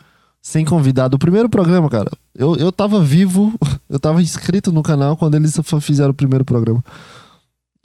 sem 0.42 0.64
convidado. 0.64 1.16
O 1.16 1.18
primeiro 1.18 1.48
programa, 1.48 1.88
cara, 1.88 2.10
eu, 2.34 2.56
eu 2.56 2.72
tava 2.72 3.02
vivo, 3.02 3.54
eu 3.88 3.98
tava 3.98 4.20
inscrito 4.20 4.72
no 4.72 4.82
canal 4.82 5.16
quando 5.16 5.36
eles 5.36 5.56
fizeram 5.80 6.10
o 6.10 6.14
primeiro 6.14 6.44
programa. 6.44 6.84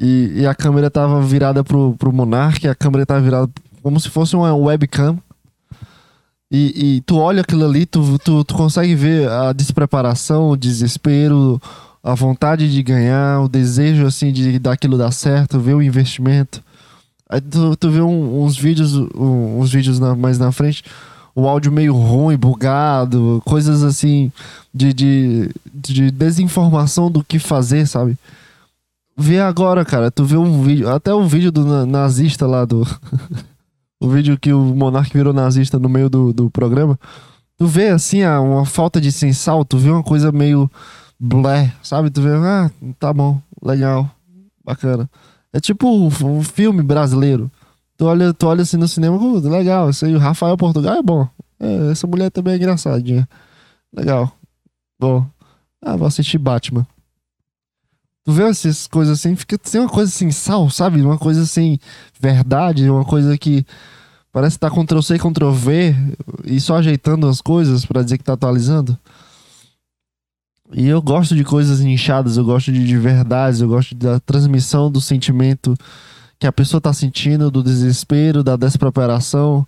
E, 0.02 0.32
e 0.42 0.48
a 0.48 0.56
câmera 0.56 0.90
tava 0.90 1.22
virada 1.22 1.64
pro, 1.64 1.96
pro 1.96 2.12
Monark, 2.12 2.68
a 2.68 2.74
câmera 2.74 3.06
tava 3.06 3.22
virada 3.22 3.48
como 3.84 4.00
se 4.00 4.10
fosse 4.10 4.36
uma 4.36 4.52
webcam. 4.56 5.20
E, 6.52 6.96
e 6.96 7.02
tu 7.02 7.18
olha 7.18 7.42
aquilo 7.42 7.64
ali, 7.64 7.86
tu, 7.86 8.18
tu, 8.18 8.44
tu 8.44 8.56
consegue 8.56 8.96
ver 8.96 9.30
a 9.30 9.54
despreparação, 9.54 10.50
o 10.50 10.58
desespero, 10.58 11.62
a 12.04 12.16
vontade 12.16 12.70
de 12.72 12.82
ganhar, 12.82 13.42
o 13.42 13.48
desejo 13.48 14.08
assim 14.08 14.34
de 14.34 14.58
daquilo 14.58 14.98
dar 14.98 15.12
certo, 15.12 15.60
ver 15.60 15.76
o 15.76 15.84
investimento. 15.84 16.64
Aí 17.30 17.40
tu, 17.40 17.76
tu 17.76 17.92
vê 17.92 18.02
um, 18.02 18.44
uns 18.44 18.58
vídeos, 18.58 18.96
um, 18.96 19.60
uns 19.60 19.72
vídeos 19.72 20.00
na, 20.00 20.16
mais 20.16 20.40
na 20.40 20.52
frente, 20.52 20.84
o 21.36 21.48
áudio 21.48 21.72
meio 21.72 21.94
ruim, 21.94 22.36
bugado, 22.36 23.40
coisas 23.46 23.84
assim 23.84 24.32
de, 24.74 24.94
de, 24.94 25.52
de 25.72 26.10
desinformação 26.10 27.10
do 27.10 27.24
que 27.24 27.38
fazer, 27.38 27.88
sabe? 27.88 28.18
Vê 29.18 29.40
agora, 29.40 29.84
cara, 29.86 30.10
tu 30.10 30.24
vê 30.24 30.38
um 30.38 30.64
vídeo, 30.64 30.90
até 30.90 31.14
um 31.14 31.28
vídeo 31.28 31.52
do 31.52 31.86
nazista 31.86 32.48
lá 32.48 32.66
do. 32.66 32.84
o 34.02 34.10
vídeo 34.10 34.38
que 34.40 34.52
o 34.54 34.60
Monark 34.60 35.12
virou 35.14 35.34
nazista 35.34 35.78
no 35.78 35.90
meio 35.90 36.10
do, 36.10 36.34
do 36.34 36.50
programa. 36.50 37.00
Tu 37.58 37.68
vê 37.68 37.90
assim, 37.90 38.26
uma 38.26 38.66
falta 38.66 39.00
de 39.00 39.12
sensal, 39.12 39.64
tu 39.64 39.78
vê 39.78 39.90
uma 39.90 40.02
coisa 40.02 40.32
meio 40.32 40.70
blé, 41.20 41.72
sabe? 41.84 42.10
Tu 42.10 42.22
vê, 42.22 42.30
ah, 42.32 42.72
tá 42.98 43.14
bom, 43.14 43.40
legal, 43.62 44.10
bacana. 44.66 45.10
É 45.54 45.60
tipo 45.60 45.88
um, 45.88 46.42
filme 46.42 46.82
brasileiro. 46.82 47.52
Tu 47.98 48.06
olha, 48.06 48.34
tu 48.34 48.48
olha 48.48 48.64
assim 48.64 48.78
no 48.78 48.88
cinema, 48.88 49.18
uh, 49.18 49.40
legal, 49.48 49.90
esse 49.90 50.06
aí, 50.06 50.16
o 50.16 50.20
Rafael 50.20 50.58
Portugal 50.58 50.96
é 50.96 51.04
bom. 51.04 51.28
É, 51.60 51.92
essa 51.92 52.08
mulher 52.08 52.32
também 52.32 52.54
é 52.54 52.58
engraçadinha. 52.58 53.30
Legal. 53.94 54.32
Bom. 55.00 55.26
Ah, 55.80 55.96
vou 55.96 56.08
assistir 56.08 56.40
Batman. 56.40 56.88
Tu 58.24 58.32
vê 58.32 58.44
essas 58.44 58.86
coisas 58.86 59.20
assim, 59.20 59.36
fica 59.36 59.58
tem 59.58 59.82
uma 59.82 59.90
coisa 59.90 60.10
assim, 60.10 60.30
sal, 60.32 60.70
sabe? 60.70 61.02
Uma 61.02 61.18
coisa 61.18 61.42
assim, 61.42 61.80
verdade, 62.20 62.90
uma 62.90 63.04
coisa 63.04 63.36
que 63.38 63.66
parece 64.32 64.58
que 64.58 64.60
tá 64.60 64.70
Ctrl 64.70 65.02
C, 65.02 65.18
Ctrl 65.18 65.52
V 65.52 65.96
e 66.46 66.60
só 66.60 66.78
ajeitando 66.78 67.28
as 67.28 67.42
coisas 67.42 67.86
para 67.86 68.04
dizer 68.04 68.20
que 68.20 68.24
tá 68.24 68.34
atualizando. 68.34 68.98
E 70.74 70.88
eu 70.88 71.02
gosto 71.02 71.36
de 71.36 71.44
coisas 71.44 71.82
inchadas, 71.82 72.38
eu 72.38 72.46
gosto 72.46 72.72
de, 72.72 72.86
de 72.86 72.98
verdades, 72.98 73.60
eu 73.60 73.68
gosto 73.68 73.94
da 73.94 74.20
transmissão 74.20 74.90
do 74.90 75.02
sentimento 75.02 75.76
que 76.40 76.48
a 76.48 76.52
pessoa 76.52 76.80
tá 76.80 76.94
sentindo, 76.94 77.52
do 77.52 77.62
desespero, 77.62 78.44
da 78.44 78.56
despreparação. 78.56 79.68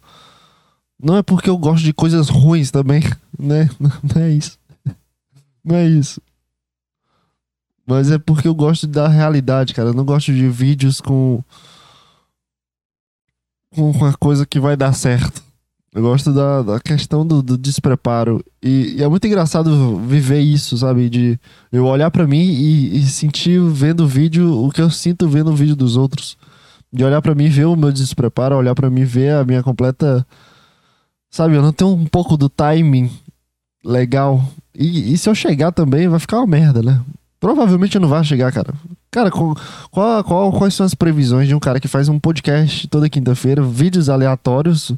Não 1.01 1.17
é 1.17 1.23
porque 1.23 1.49
eu 1.49 1.57
gosto 1.57 1.83
de 1.83 1.93
coisas 1.93 2.29
ruins 2.29 2.71
também, 2.71 3.03
né? 3.37 3.69
Não 3.79 4.21
é 4.21 4.29
isso. 4.31 4.57
Não 5.63 5.75
é 5.75 5.87
isso. 5.87 6.21
Mas 7.85 8.11
é 8.11 8.17
porque 8.17 8.47
eu 8.47 8.55
gosto 8.55 8.87
da 8.87 9.07
realidade, 9.07 9.73
cara. 9.73 9.89
Eu 9.89 9.93
não 9.93 10.05
gosto 10.05 10.33
de 10.33 10.47
vídeos 10.47 11.01
com. 11.01 11.43
com 13.75 13.91
uma 13.91 14.13
coisa 14.13 14.45
que 14.45 14.59
vai 14.59 14.77
dar 14.77 14.93
certo. 14.93 15.43
Eu 15.93 16.01
gosto 16.01 16.33
da, 16.33 16.63
da 16.63 16.79
questão 16.79 17.25
do, 17.25 17.43
do 17.43 17.55
despreparo. 17.57 18.43
E, 18.61 18.95
e, 18.97 19.03
é 19.03 19.07
muito 19.07 19.27
engraçado 19.27 19.97
viver 19.99 20.39
isso, 20.39 20.75
sabe? 20.77 21.07
De 21.07 21.39
eu 21.71 21.85
olhar 21.85 22.09
para 22.09 22.25
mim 22.25 22.41
e, 22.41 22.97
e, 22.97 23.03
sentir 23.03 23.59
vendo 23.61 24.03
o 24.03 24.07
vídeo 24.07 24.65
o 24.65 24.71
que 24.71 24.81
eu 24.81 24.89
sinto 24.89 25.27
vendo 25.29 25.51
o 25.51 25.55
vídeo 25.55 25.75
dos 25.75 25.95
outros. 25.95 26.35
De 26.91 27.03
olhar 27.03 27.21
para 27.21 27.35
mim 27.35 27.47
ver 27.47 27.65
o 27.65 27.75
meu 27.75 27.91
despreparo, 27.91 28.55
olhar 28.55 28.73
para 28.73 28.89
mim 28.89 29.03
ver 29.03 29.33
a 29.35 29.45
minha 29.45 29.61
completa. 29.61 30.25
Sabe? 31.29 31.55
Eu 31.55 31.61
não 31.61 31.73
tenho 31.73 31.91
um 31.91 32.05
pouco 32.05 32.37
do 32.37 32.49
timing 32.49 33.11
legal. 33.85 34.43
E, 34.73 35.13
e 35.13 35.17
se 35.17 35.29
eu 35.29 35.35
chegar 35.35 35.71
também, 35.71 36.07
vai 36.07 36.19
ficar 36.19 36.37
uma 36.37 36.47
merda, 36.47 36.81
né? 36.81 37.03
Provavelmente 37.43 37.99
não 37.99 38.07
vai 38.07 38.23
chegar, 38.23 38.53
cara. 38.53 38.73
Cara, 39.11 39.29
qual, 39.29 39.53
qual, 39.91 40.53
quais 40.53 40.73
são 40.73 40.85
as 40.85 40.95
previsões 40.95 41.45
de 41.45 41.53
um 41.53 41.59
cara 41.59 41.77
que 41.77 41.89
faz 41.89 42.07
um 42.07 42.17
podcast 42.17 42.87
toda 42.87 43.09
quinta-feira, 43.09 43.61
vídeos 43.61 44.07
aleatórios 44.07 44.93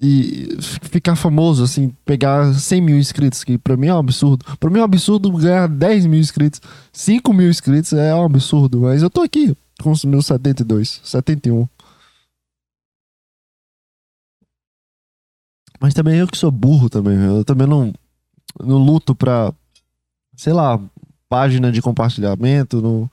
e 0.00 0.56
ficar 0.60 1.16
famoso, 1.16 1.64
assim, 1.64 1.92
pegar 2.04 2.54
100 2.54 2.80
mil 2.80 2.96
inscritos, 2.96 3.42
que 3.42 3.58
pra 3.58 3.76
mim 3.76 3.88
é 3.88 3.94
um 3.94 3.98
absurdo. 3.98 4.44
Pra 4.60 4.70
mim 4.70 4.78
é 4.78 4.82
um 4.82 4.84
absurdo 4.84 5.32
ganhar 5.32 5.66
10 5.66 6.06
mil 6.06 6.20
inscritos, 6.20 6.60
5 6.92 7.32
mil 7.32 7.50
inscritos 7.50 7.92
é 7.92 8.14
um 8.14 8.24
absurdo, 8.24 8.82
mas 8.82 9.02
eu 9.02 9.10
tô 9.10 9.20
aqui 9.20 9.56
com 9.82 9.90
os 9.90 10.04
meus 10.04 10.26
72, 10.26 11.00
71. 11.02 11.66
Mas 15.80 15.92
também 15.92 16.20
eu 16.20 16.28
que 16.28 16.38
sou 16.38 16.52
burro 16.52 16.88
também, 16.88 17.18
eu 17.18 17.44
também 17.44 17.66
não, 17.66 17.92
não 18.60 18.78
luto 18.78 19.12
pra, 19.12 19.52
sei 20.36 20.52
lá, 20.52 20.80
página 21.32 21.72
de 21.72 21.80
compartilhamento, 21.80 22.82
não, 22.82 23.10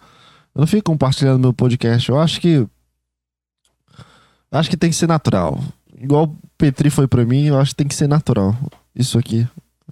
eu 0.53 0.61
não 0.61 0.67
fico 0.67 0.91
compartilhando 0.91 1.39
meu 1.39 1.53
podcast, 1.53 2.09
eu 2.09 2.19
acho 2.19 2.41
que 2.41 2.67
acho 4.51 4.69
que 4.69 4.77
tem 4.77 4.89
que 4.89 4.95
ser 4.95 5.07
natural 5.07 5.59
igual 5.99 6.33
Petri 6.57 6.89
foi 6.89 7.07
para 7.07 7.25
mim, 7.25 7.45
eu 7.45 7.59
acho 7.59 7.71
que 7.71 7.77
tem 7.77 7.87
que 7.87 7.95
ser 7.95 8.07
natural. 8.07 8.55
Isso 8.95 9.19
aqui. 9.19 9.47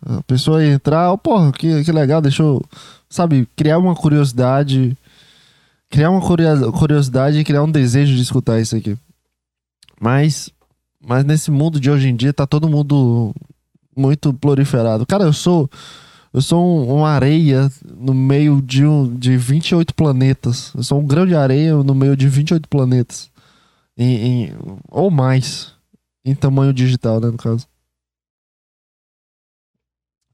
A 0.05 0.23
pessoa 0.23 0.65
entrar, 0.65 1.11
oh, 1.11 1.17
porra, 1.17 1.51
que, 1.51 1.83
que 1.83 1.91
legal, 1.91 2.21
deixou, 2.21 2.63
sabe, 3.09 3.47
criar 3.55 3.77
uma 3.77 3.95
curiosidade, 3.95 4.97
criar 5.89 6.09
uma 6.09 6.21
curiosidade 6.21 7.39
e 7.39 7.43
criar 7.43 7.63
um 7.63 7.71
desejo 7.71 8.15
de 8.15 8.21
escutar 8.21 8.59
isso 8.59 8.75
aqui. 8.75 8.97
Mas, 9.99 10.49
mas 11.03 11.25
nesse 11.25 11.51
mundo 11.51 11.79
de 11.79 11.89
hoje 11.89 12.07
em 12.07 12.15
dia 12.15 12.31
tá 12.31 12.45
todo 12.45 12.69
mundo 12.69 13.33
muito 13.95 14.33
proliferado. 14.33 15.05
Cara, 15.05 15.23
eu 15.23 15.33
sou 15.33 15.69
eu 16.37 16.41
sou 16.41 16.63
um, 16.63 16.97
uma 16.97 17.09
areia 17.09 17.67
no 17.83 18.13
meio 18.13 18.61
de, 18.61 18.85
um, 18.85 19.11
de 19.17 19.35
28 19.35 19.95
planetas. 19.95 20.71
Eu 20.75 20.83
sou 20.83 20.99
um 20.99 21.05
grão 21.07 21.25
de 21.25 21.33
areia 21.33 21.73
no 21.77 21.95
meio 21.95 22.15
de 22.15 22.29
28 22.29 22.69
planetas. 22.69 23.31
Em, 23.97 24.13
em, 24.45 24.53
ou 24.87 25.09
mais 25.09 25.73
em 26.23 26.35
tamanho 26.35 26.71
digital, 26.71 27.19
né, 27.19 27.31
no 27.31 27.37
caso. 27.37 27.67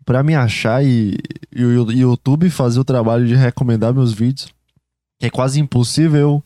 Pra 0.03 0.21
me 0.23 0.35
achar 0.35 0.83
e, 0.83 1.17
o 1.55 1.89
YouTube 1.89 2.49
fazer 2.49 2.81
o 2.81 2.83
trabalho 2.83 3.25
de 3.25 3.35
recomendar 3.35 3.93
meus 3.93 4.11
vídeos, 4.11 4.53
que 5.17 5.27
é 5.27 5.29
quase 5.29 5.57
impossível. 5.57 6.43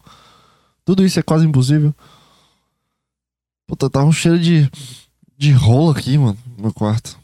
Tudo 0.85 1.03
isso 1.03 1.19
é 1.19 1.23
quase 1.23 1.47
impossível. 1.47 1.95
Puta, 3.65 3.89
tá 3.89 4.03
um 4.03 4.11
cheiro 4.11 4.37
de, 4.37 4.69
de 5.35 5.51
rolo 5.51 5.89
aqui, 5.89 6.15
mano, 6.15 6.37
no 6.55 6.61
meu 6.65 6.73
quarto. 6.73 7.17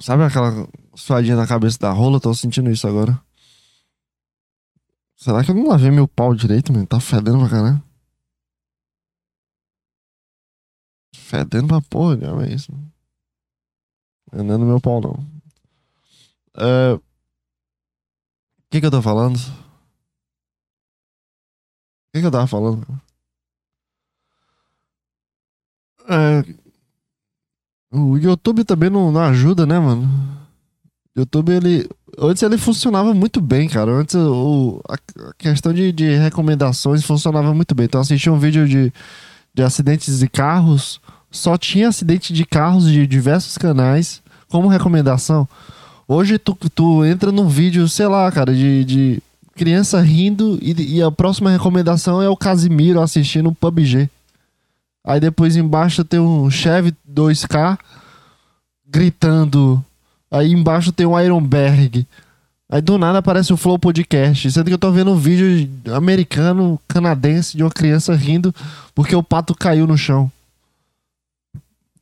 Sabe 0.00 0.24
aquela 0.24 0.66
suadinha 0.94 1.36
na 1.36 1.46
cabeça 1.46 1.78
da 1.78 1.92
rola? 1.92 2.20
Tô 2.20 2.34
sentindo 2.34 2.70
isso 2.70 2.88
agora. 2.88 3.20
Será 5.14 5.44
que 5.44 5.50
eu 5.50 5.54
não 5.54 5.68
lavei 5.68 5.90
meu 5.90 6.08
pau 6.08 6.34
direito, 6.34 6.72
mano? 6.72 6.86
Tá 6.86 6.98
fedendo 6.98 7.38
pra 7.40 7.50
caralho. 7.50 7.82
Fedendo 11.14 11.68
pra 11.68 11.82
porra, 11.82 12.16
não 12.16 12.40
é 12.40 12.50
isso. 12.50 12.72
Não 14.32 14.54
é 14.54 14.56
no 14.56 14.64
meu 14.66 14.80
pau, 14.80 15.00
não. 15.00 15.12
O 16.56 16.96
uh, 16.96 17.02
que 18.70 18.80
que 18.80 18.86
eu 18.86 18.90
tô 18.90 19.02
falando? 19.02 19.36
O 19.36 19.40
que 22.12 22.20
que 22.20 22.26
eu 22.26 22.30
tava 22.30 22.46
falando? 22.46 22.86
Uh, 26.00 26.69
o 27.92 28.16
YouTube 28.16 28.64
também 28.64 28.90
não, 28.90 29.10
não 29.10 29.20
ajuda, 29.20 29.66
né, 29.66 29.78
mano? 29.78 30.08
O 31.16 31.20
YouTube, 31.20 31.52
ele. 31.52 31.88
Antes 32.18 32.42
ele 32.42 32.58
funcionava 32.58 33.14
muito 33.14 33.40
bem, 33.40 33.68
cara. 33.68 33.90
Antes 33.90 34.14
o, 34.14 34.80
a, 34.88 34.94
a 34.94 35.32
questão 35.38 35.72
de, 35.72 35.92
de 35.92 36.16
recomendações 36.16 37.04
funcionava 37.04 37.54
muito 37.54 37.74
bem. 37.74 37.86
Então, 37.86 38.00
assisti 38.00 38.28
um 38.28 38.38
vídeo 38.38 38.68
de, 38.68 38.92
de 39.54 39.62
acidentes 39.62 40.18
de 40.18 40.28
carros 40.28 41.00
só 41.30 41.56
tinha 41.56 41.88
acidente 41.88 42.32
de 42.32 42.44
carros 42.44 42.90
de 42.90 43.06
diversos 43.06 43.56
canais 43.56 44.20
como 44.48 44.68
recomendação. 44.68 45.48
Hoje 46.08 46.38
tu, 46.38 46.56
tu 46.74 47.04
entra 47.04 47.30
num 47.30 47.48
vídeo, 47.48 47.88
sei 47.88 48.08
lá, 48.08 48.30
cara, 48.32 48.52
de, 48.52 48.84
de 48.84 49.22
criança 49.54 50.00
rindo 50.00 50.58
e, 50.60 50.96
e 50.96 51.02
a 51.02 51.10
próxima 51.10 51.50
recomendação 51.50 52.20
é 52.20 52.28
o 52.28 52.36
Casimiro 52.36 53.00
assistindo 53.00 53.52
PUBG. 53.52 54.10
Aí 55.04 55.18
depois 55.18 55.56
embaixo 55.56 56.04
tem 56.04 56.20
um 56.20 56.50
Chevy 56.50 56.94
2K 57.10 57.78
gritando. 58.86 59.82
Aí 60.30 60.52
embaixo 60.52 60.92
tem 60.92 61.06
um 61.06 61.18
Ironberg. 61.18 62.06
Aí 62.68 62.80
do 62.80 62.98
nada 62.98 63.18
aparece 63.18 63.52
o 63.52 63.56
Flow 63.56 63.78
Podcast. 63.78 64.50
Sendo 64.52 64.66
que 64.66 64.74
eu 64.74 64.78
tô 64.78 64.92
vendo 64.92 65.10
um 65.10 65.16
vídeo 65.16 65.68
americano, 65.94 66.78
canadense, 66.86 67.56
de 67.56 67.62
uma 67.62 67.70
criança 67.70 68.14
rindo 68.14 68.54
porque 68.94 69.14
o 69.16 69.22
pato 69.22 69.54
caiu 69.54 69.86
no 69.86 69.98
chão. 69.98 70.30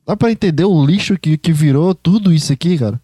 Dá 0.05 0.15
pra 0.15 0.31
entender 0.31 0.65
o 0.65 0.85
lixo 0.85 1.17
que, 1.17 1.37
que 1.37 1.53
virou 1.53 1.95
tudo 1.95 2.33
isso 2.33 2.51
aqui, 2.51 2.77
cara? 2.77 2.99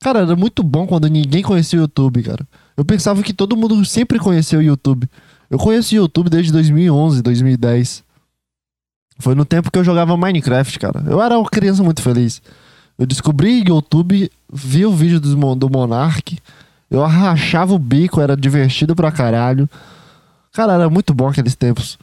Cara, 0.00 0.20
era 0.20 0.36
muito 0.36 0.62
bom 0.62 0.86
quando 0.86 1.08
ninguém 1.08 1.42
conhecia 1.42 1.78
o 1.78 1.82
YouTube, 1.82 2.22
cara. 2.22 2.46
Eu 2.76 2.84
pensava 2.84 3.22
que 3.22 3.32
todo 3.32 3.56
mundo 3.56 3.84
sempre 3.84 4.18
conheceu 4.18 4.60
o 4.60 4.62
YouTube. 4.62 5.08
Eu 5.50 5.58
conheci 5.58 5.96
o 5.96 6.02
YouTube 6.02 6.30
desde 6.30 6.52
2011, 6.52 7.22
2010. 7.22 8.04
Foi 9.18 9.34
no 9.34 9.44
tempo 9.44 9.70
que 9.70 9.78
eu 9.78 9.84
jogava 9.84 10.16
Minecraft, 10.16 10.78
cara. 10.78 11.02
Eu 11.06 11.20
era 11.20 11.38
uma 11.38 11.48
criança 11.48 11.82
muito 11.82 12.00
feliz. 12.02 12.40
Eu 12.98 13.06
descobri 13.06 13.64
YouTube, 13.66 14.30
vi 14.52 14.86
o 14.86 14.92
vídeo 14.92 15.20
do, 15.20 15.54
do 15.54 15.70
Monark. 15.70 16.38
Eu 16.90 17.04
arrachava 17.04 17.74
o 17.74 17.78
bico, 17.78 18.20
era 18.20 18.36
divertido 18.36 18.94
pra 18.94 19.10
caralho. 19.10 19.68
Cara, 20.52 20.72
era 20.72 20.88
muito 20.88 21.12
bom 21.12 21.28
aqueles 21.28 21.54
tempos. 21.54 21.98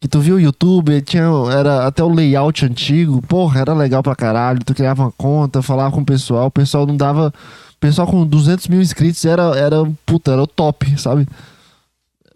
Que 0.00 0.06
tu 0.06 0.20
viu 0.20 0.36
o 0.36 0.40
YouTube, 0.40 1.00
tinha, 1.02 1.24
era 1.52 1.86
até 1.86 2.04
o 2.04 2.08
layout 2.08 2.64
antigo, 2.64 3.20
porra, 3.22 3.60
era 3.60 3.74
legal 3.74 4.02
pra 4.02 4.14
caralho. 4.14 4.64
Tu 4.64 4.74
criava 4.74 5.02
uma 5.02 5.12
conta, 5.12 5.60
falava 5.60 5.90
com 5.90 6.02
o 6.02 6.06
pessoal, 6.06 6.46
o 6.46 6.50
pessoal 6.50 6.86
não 6.86 6.96
dava. 6.96 7.32
O 7.72 7.80
pessoal 7.80 8.06
com 8.06 8.24
200 8.24 8.68
mil 8.68 8.80
inscritos 8.80 9.24
era, 9.24 9.42
era, 9.56 9.76
puta, 10.06 10.32
era 10.32 10.42
o 10.42 10.46
top, 10.46 10.98
sabe? 11.00 11.26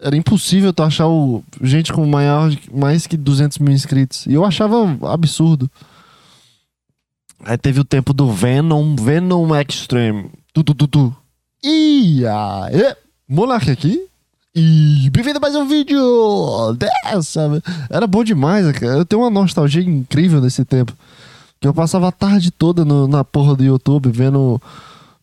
Era 0.03 0.17
impossível 0.17 0.73
tu 0.73 0.83
achar 0.83 1.07
o, 1.07 1.41
gente 1.61 1.93
com 1.93 2.05
maior, 2.05 2.53
mais 2.73 3.07
que 3.07 3.15
200 3.15 3.57
mil 3.59 3.73
inscritos. 3.73 4.25
E 4.25 4.33
eu 4.33 4.43
achava 4.43 4.97
absurdo. 5.03 5.71
Aí 7.45 7.57
teve 7.57 7.79
o 7.79 7.85
tempo 7.85 8.13
do 8.13 8.29
Venom, 8.29 8.97
Venom 8.97 9.55
Extreme. 9.55 10.29
Tu, 10.53 10.61
tu, 10.61 10.75
tu, 10.75 10.87
tu. 10.87 11.15
E 11.63 12.25
aí, 12.25 12.95
Monark 13.29 13.71
aqui. 13.71 14.05
E 14.53 15.09
bem-vindo 15.09 15.37
a 15.37 15.41
mais 15.41 15.55
um 15.55 15.65
vídeo 15.65 16.73
dessa. 16.73 17.63
Era 17.89 18.05
bom 18.05 18.25
demais, 18.25 18.69
cara. 18.73 18.97
Eu 18.97 19.05
tenho 19.05 19.21
uma 19.21 19.29
nostalgia 19.29 19.81
incrível 19.81 20.41
desse 20.41 20.65
tempo. 20.65 20.93
Que 21.61 21.67
eu 21.67 21.73
passava 21.73 22.09
a 22.09 22.11
tarde 22.11 22.51
toda 22.51 22.83
no, 22.83 23.07
na 23.07 23.23
porra 23.23 23.55
do 23.55 23.63
YouTube 23.63 24.09
vendo, 24.11 24.61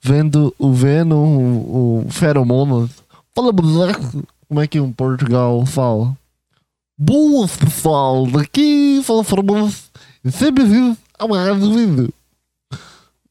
vendo 0.01 0.55
o 0.59 0.73
Venom, 0.73 1.37
o, 1.37 2.07
o 2.07 2.11
Feromono. 2.11 2.89
Fala, 3.35 3.53
como 4.51 4.61
é 4.61 4.67
que 4.67 4.81
um 4.81 4.91
Portugal 4.91 5.65
fala? 5.65 6.13
Boas, 6.99 7.57
pessoal. 7.57 8.27
Daqui 8.27 9.01
fala 9.05 9.23
Feromono. 9.23 9.73
Sempre 10.29 10.65
vivo 10.65 10.97
amado. 11.17 12.13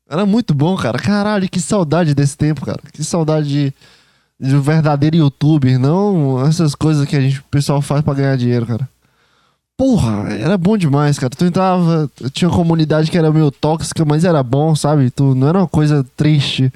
Era 0.10 0.26
muito 0.26 0.54
bom, 0.54 0.78
cara. 0.78 0.98
Caralho, 0.98 1.50
que 1.50 1.60
saudade 1.60 2.16
desse 2.16 2.38
tempo, 2.38 2.66
cara. 2.66 2.80
Que 2.94 3.04
saudade 3.04 3.50
de 3.50 3.74
de 4.40 4.56
um 4.56 4.62
verdadeiro 4.62 5.18
youtuber, 5.18 5.78
não 5.78 6.48
essas 6.48 6.74
coisas 6.74 7.06
que 7.06 7.14
a 7.14 7.20
gente, 7.20 7.40
o 7.40 7.44
pessoal 7.52 7.82
faz 7.82 8.02
para 8.02 8.14
ganhar 8.14 8.38
dinheiro, 8.38 8.66
cara. 8.66 8.88
Porra, 9.76 10.30
era 10.30 10.58
bom 10.58 10.78
demais, 10.78 11.20
cara. 11.20 11.30
Tu 11.30 11.44
entrava, 11.44 12.10
tinha 12.32 12.48
uma 12.48 12.56
comunidade 12.56 13.12
que 13.12 13.18
era 13.18 13.34
meio 13.34 13.52
tóxica, 13.52 14.06
mas 14.06 14.24
era 14.24 14.42
bom, 14.42 14.74
sabe? 14.76 15.12
Tu 15.12 15.36
não 15.36 15.50
era 15.50 15.58
uma 15.58 15.68
coisa 15.68 16.06
triste 16.16 16.72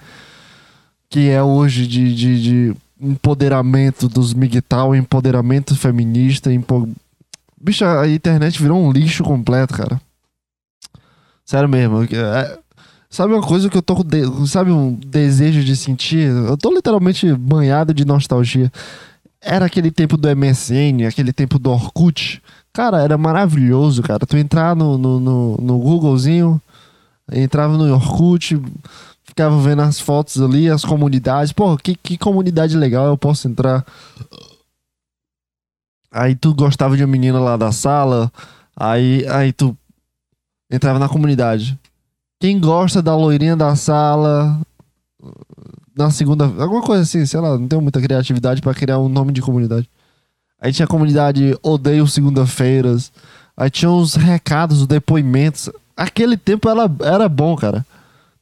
que 1.10 1.29
é 1.29 1.41
hoje 1.41 1.88
de, 1.88 2.13
de, 2.13 2.41
de 2.41 2.75
empoderamento 3.04 4.08
dos 4.08 4.34
migtal, 4.34 4.96
empoderamento 4.96 5.76
feminista, 5.76 6.52
empo... 6.52 6.89
Bicho, 7.62 7.86
a 7.86 8.08
internet 8.08 8.62
virou 8.62 8.82
um 8.82 8.92
lixo 8.92 9.24
completo, 9.24 9.74
cara. 9.74 10.02
Sério 11.46 11.70
mesmo. 11.70 12.04
É, 12.04 12.60
Sabe 13.13 13.32
uma 13.32 13.44
coisa 13.44 13.70
que 13.70 13.78
eu 13.78 13.82
tô 13.84 13.96
com. 13.96 14.48
Sabe 14.48 14.72
um 14.72 14.92
desejo 14.92 15.63
de 15.63 15.76
sentir? 15.76 16.30
Eu 16.30 16.58
tô 16.58 16.74
literalmente 16.74 17.32
banhado 17.36 17.94
de 17.94 18.04
nostalgia. 18.06 18.72
Era 19.39 19.68
aquele 19.68 19.92
tempo 19.92 20.18
do 20.18 20.28
MSN, 20.36 21.06
aquele 21.08 21.32
tempo 21.32 21.60
do 21.60 21.70
Orkut. 21.70 22.42
Cara, 22.74 23.04
era 23.04 23.16
maravilhoso, 23.16 24.02
cara. 24.02 24.26
Tu 24.26 24.36
entrar 24.38 24.76
no, 24.76 24.98
no, 24.98 25.20
no, 25.20 25.58
no 25.58 25.78
Googlezinho, 25.78 26.60
entrava 27.32 27.78
no 27.78 27.94
Orkut, 27.94 28.60
ficava 29.34 29.60
vendo 29.60 29.82
as 29.82 30.00
fotos 30.00 30.39
ali, 30.39 30.69
as 30.69 30.86
comunidades. 30.86 31.52
Pô, 31.52 31.76
que, 31.76 31.96
que 31.96 32.17
comunidade 32.17 32.78
legal 32.78 33.08
eu 33.08 33.17
posso 33.17 33.48
entrar. 33.48 33.84
Aí 36.12 36.36
tu 36.36 36.54
gostava 36.54 36.96
de 36.96 37.04
uma 37.04 37.12
menina 37.12 37.39
lá 37.39 37.58
da 37.58 37.72
sala, 37.72 38.32
aí, 38.76 39.26
aí 39.28 39.52
tu 39.52 39.76
entrava 40.72 41.00
na 41.00 41.10
comunidade. 41.10 41.78
Quem 42.39 42.60
gosta 42.60 43.02
da 43.02 43.15
loirinha 43.15 43.56
da 43.56 43.76
sala 43.76 44.62
na 45.96 46.12
segunda, 46.12 46.46
alguma 46.46 46.82
coisa 46.82 47.02
assim, 47.02 47.26
sei 47.26 47.39
lá, 47.39 47.58
não 47.58 47.67
tenho 47.67 47.82
muita 47.82 48.02
criatividade 48.02 48.62
para 48.62 48.74
criar 48.74 49.00
um 49.00 49.10
nome 49.10 49.32
de 49.32 49.41
comunidade. 49.41 49.89
Aí 50.62 50.72
tinha 50.72 50.86
a 50.86 50.89
comunidade 50.89 51.58
Odeio 51.63 52.08
Segunda-feiras. 52.08 53.12
Aí 53.58 53.69
tinha 53.69 53.91
os 53.91 54.15
recados, 54.15 54.82
os 54.82 54.88
depoimentos. 54.88 55.69
Aquele 55.98 56.38
tempo 56.38 56.69
ela 56.69 56.89
era 57.02 57.28
bom, 57.28 57.56
cara. 57.56 57.86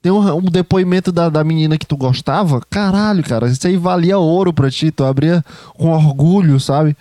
Tem 0.01 0.11
um, 0.11 0.35
um, 0.35 0.41
depoimento 0.41 1.11
da, 1.11 1.29
da 1.29 1.43
menina 1.43 1.77
que 1.77 1.85
tu 1.85 1.95
gostava. 1.95 2.59
Caralho, 2.69 3.23
cara. 3.23 3.47
Isso 3.47 3.67
aí 3.67 3.77
valia 3.77 4.17
ouro 4.17 4.51
pra 4.51 4.71
ti. 4.71 4.89
Tu 4.89 5.03
abria 5.03 5.45
com 5.75 5.91
orgulho, 5.91 6.59
sabe? 6.59 6.97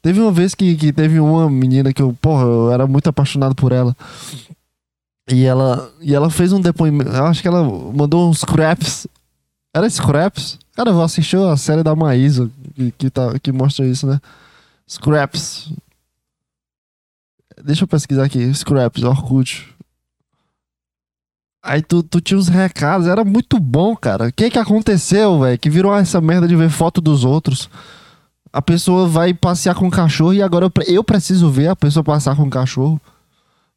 Teve 0.00 0.20
uma 0.20 0.30
vez 0.30 0.54
que, 0.54 0.76
que 0.76 0.92
teve 0.92 1.18
uma 1.18 1.50
menina 1.50 1.92
que 1.92 2.00
eu, 2.00 2.16
porra, 2.20 2.44
eu 2.44 2.72
era 2.72 2.86
muito 2.86 3.08
apaixonado 3.08 3.54
por 3.54 3.72
ela. 3.72 3.96
E 5.28 5.44
ela, 5.44 5.90
e 6.00 6.14
ela 6.14 6.30
fez 6.30 6.52
um 6.52 6.60
depoimento. 6.60 7.10
Eu 7.10 7.24
acho 7.24 7.42
que 7.42 7.48
ela 7.48 7.64
mandou 7.64 8.28
uns 8.28 8.40
scraps. 8.40 9.06
Era 9.74 9.88
scraps? 9.90 10.58
Cara, 10.76 10.90
eu 10.90 10.94
vou 10.94 11.02
assistir 11.02 11.36
a 11.36 11.56
série 11.56 11.82
da 11.82 11.96
Maísa 11.96 12.50
que, 12.74 12.92
que, 12.92 13.10
tá, 13.10 13.36
que 13.40 13.50
mostra 13.50 13.86
isso, 13.86 14.06
né? 14.06 14.20
Scraps. 14.88 15.72
Deixa 17.64 17.84
eu 17.84 17.88
pesquisar 17.88 18.24
aqui. 18.24 18.52
Scraps, 18.54 19.02
Orkut. 19.02 19.73
Aí 21.64 21.80
tu, 21.80 22.02
tu 22.02 22.20
tinha 22.20 22.36
uns 22.36 22.48
recados, 22.48 23.06
era 23.06 23.24
muito 23.24 23.58
bom, 23.58 23.96
cara. 23.96 24.28
O 24.28 24.32
que 24.32 24.50
que 24.50 24.58
aconteceu, 24.58 25.40
velho? 25.40 25.58
Que 25.58 25.70
virou 25.70 25.96
essa 25.96 26.20
merda 26.20 26.46
de 26.46 26.54
ver 26.54 26.68
foto 26.68 27.00
dos 27.00 27.24
outros. 27.24 27.70
A 28.52 28.60
pessoa 28.60 29.08
vai 29.08 29.32
passear 29.32 29.74
com 29.74 29.88
o 29.88 29.90
cachorro 29.90 30.34
e 30.34 30.42
agora 30.42 30.66
eu, 30.66 30.72
eu 30.86 31.02
preciso 31.02 31.48
ver 31.48 31.68
a 31.68 31.74
pessoa 31.74 32.04
passar 32.04 32.36
com 32.36 32.42
o 32.42 32.50
cachorro. 32.50 33.00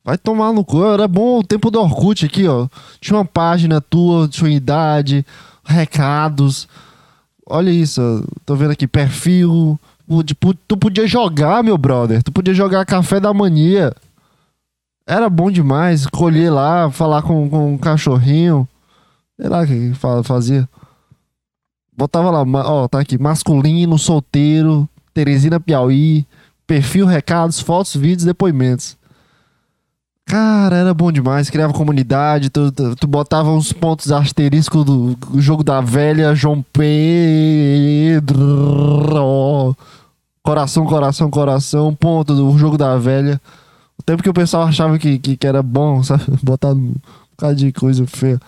Vai 0.04 0.18
tomar 0.18 0.52
no 0.52 0.66
cu. 0.66 0.84
Era 0.84 1.08
bom 1.08 1.40
o 1.40 1.44
tempo 1.44 1.72
do 1.72 1.80
Orkut 1.80 2.26
aqui, 2.26 2.46
ó. 2.46 2.68
Tinha 3.00 3.18
uma 3.18 3.26
página 3.26 3.80
tua, 3.80 4.30
sua 4.34 4.50
idade, 4.50 5.26
recados. 5.64 6.68
Olha 7.46 7.70
isso, 7.70 8.22
tô 8.46 8.54
vendo 8.58 8.72
aqui, 8.72 8.86
perfil. 8.86 9.80
Tu 10.68 10.76
podia 10.76 11.08
jogar, 11.08 11.64
meu 11.64 11.78
brother. 11.78 12.22
Tu 12.22 12.34
podia 12.34 12.54
jogar 12.54 12.86
café 12.86 13.18
da 13.18 13.34
mania. 13.34 13.94
Era 15.08 15.30
bom 15.30 15.50
demais. 15.50 16.02
Escolher 16.02 16.50
lá, 16.50 16.92
falar 16.92 17.22
com, 17.22 17.50
com 17.50 17.74
um 17.74 17.78
cachorrinho. 17.78 18.68
Sei 19.40 19.48
lá 19.48 19.62
o 19.62 19.66
que 19.66 19.94
fazia. 20.24 20.68
Botava 21.96 22.30
lá, 22.30 22.44
ó, 22.66 22.88
tá 22.88 23.00
aqui. 23.00 23.18
Masculino, 23.18 23.98
solteiro, 23.98 24.88
Teresina 25.14 25.60
Piauí. 25.60 26.28
Perfil, 26.68 27.06
recados, 27.06 27.62
fotos, 27.62 27.96
vídeos, 27.96 28.26
depoimentos. 28.26 28.98
Cara, 30.26 30.76
era 30.76 30.94
bom 30.94 31.10
demais. 31.10 31.50
Criava 31.50 31.72
comunidade, 31.72 32.50
tu, 32.50 32.70
tu, 32.70 32.94
tu 32.98 33.08
botava 33.08 33.50
uns 33.50 33.72
pontos 33.72 34.12
asteriscos 34.12 34.84
do, 34.84 35.16
do 35.16 35.40
jogo 35.40 35.64
da 35.64 35.80
velha, 35.80 36.36
João 36.36 36.62
Pedro. 36.74 38.36
Coração, 40.44 40.86
coração, 40.86 41.32
coração, 41.32 41.96
ponto 41.96 42.36
do 42.36 42.58
jogo 42.58 42.78
da 42.78 42.98
velha. 42.98 43.40
O 44.00 44.04
tempo 44.04 44.24
que 44.24 44.30
o 44.30 44.34
pessoal 44.34 44.64
achava 44.64 44.98
que, 45.00 45.18
que, 45.20 45.38
que 45.38 45.48
era 45.48 45.62
bom, 45.64 46.04
sabe? 46.04 46.24
Botar 46.44 46.74
um 46.74 46.94
bocado 47.32 47.56
de 47.56 47.72
coisa 47.72 48.06
feia. 48.06 48.40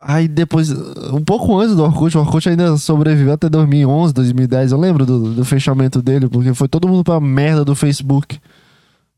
Aí 0.00 0.28
depois, 0.28 0.70
um 0.70 1.24
pouco 1.24 1.58
antes 1.58 1.74
do 1.74 1.82
Orkut, 1.82 2.16
o 2.16 2.20
Orkut 2.20 2.48
ainda 2.48 2.76
sobreviveu 2.76 3.32
até 3.32 3.48
2011, 3.48 4.14
2010. 4.14 4.72
Eu 4.72 4.78
lembro 4.78 5.06
do, 5.06 5.34
do 5.34 5.44
fechamento 5.44 6.00
dele, 6.02 6.28
porque 6.28 6.54
foi 6.54 6.68
todo 6.68 6.86
mundo 6.86 7.02
pra 7.02 7.18
merda 7.18 7.64
do 7.64 7.74
Facebook. 7.74 8.38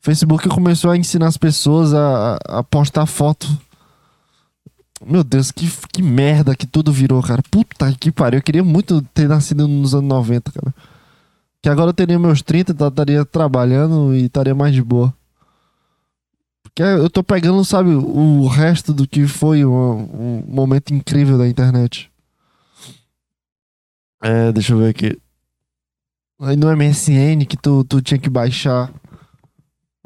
Facebook 0.01 0.49
começou 0.49 0.91
a 0.91 0.97
ensinar 0.97 1.27
as 1.27 1.37
pessoas 1.37 1.93
a, 1.93 2.39
a 2.47 2.63
postar 2.63 3.07
foto. 3.07 3.47
Meu 5.05 5.23
Deus, 5.23 5.51
que, 5.51 5.71
que 5.93 6.03
merda 6.03 6.57
que 6.57 6.67
tudo 6.67 6.93
virou, 6.93 7.23
cara. 7.23 7.43
Puta 7.51 7.93
que 7.93 8.11
pariu. 8.11 8.39
Eu 8.39 8.43
queria 8.43 8.65
muito 8.65 9.03
ter 9.15 9.29
nascido 9.29 9.69
nos 9.69 9.95
anos 9.95 10.09
90, 10.09 10.53
cara. 10.53 10.75
Que 11.63 11.69
agora 11.69 11.91
eu 11.91 11.95
teria 11.95 12.19
meus 12.19 12.43
30, 12.43 12.75
tá, 12.75 12.89
estaria 12.89 13.25
trabalhando 13.25 14.15
e 14.15 14.27
estaria 14.27 14.55
mais 14.55 14.75
de 14.75 14.83
boa. 14.83 15.13
Porque 16.63 16.83
eu 16.83 17.11
tô 17.11 17.25
pegando, 17.25 17.65
sabe, 17.65 17.91
o 17.91 18.47
resto 18.47 18.93
do 18.93 19.07
que 19.07 19.27
foi 19.27 19.65
um, 19.65 19.73
um 19.73 20.45
momento 20.47 20.95
incrível 20.95 21.37
da 21.37 21.49
internet. 21.49 22.11
É, 24.23 24.53
deixa 24.53 24.73
eu 24.73 24.79
ver 24.79 24.91
aqui. 24.91 25.19
Aí 26.41 26.57
no 26.57 26.75
MSN 26.77 27.45
que 27.49 27.57
tu, 27.57 27.83
tu 27.85 28.01
tinha 28.01 28.19
que 28.19 28.31
baixar 28.31 28.93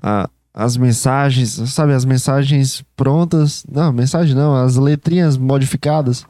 a, 0.03 0.31
as 0.55 0.77
mensagens, 0.77 1.51
sabe, 1.71 1.93
as 1.93 2.05
mensagens 2.05 2.83
prontas. 2.97 3.65
Não, 3.71 3.93
mensagem 3.93 4.35
não, 4.35 4.55
as 4.55 4.77
letrinhas 4.77 5.37
modificadas. 5.37 6.25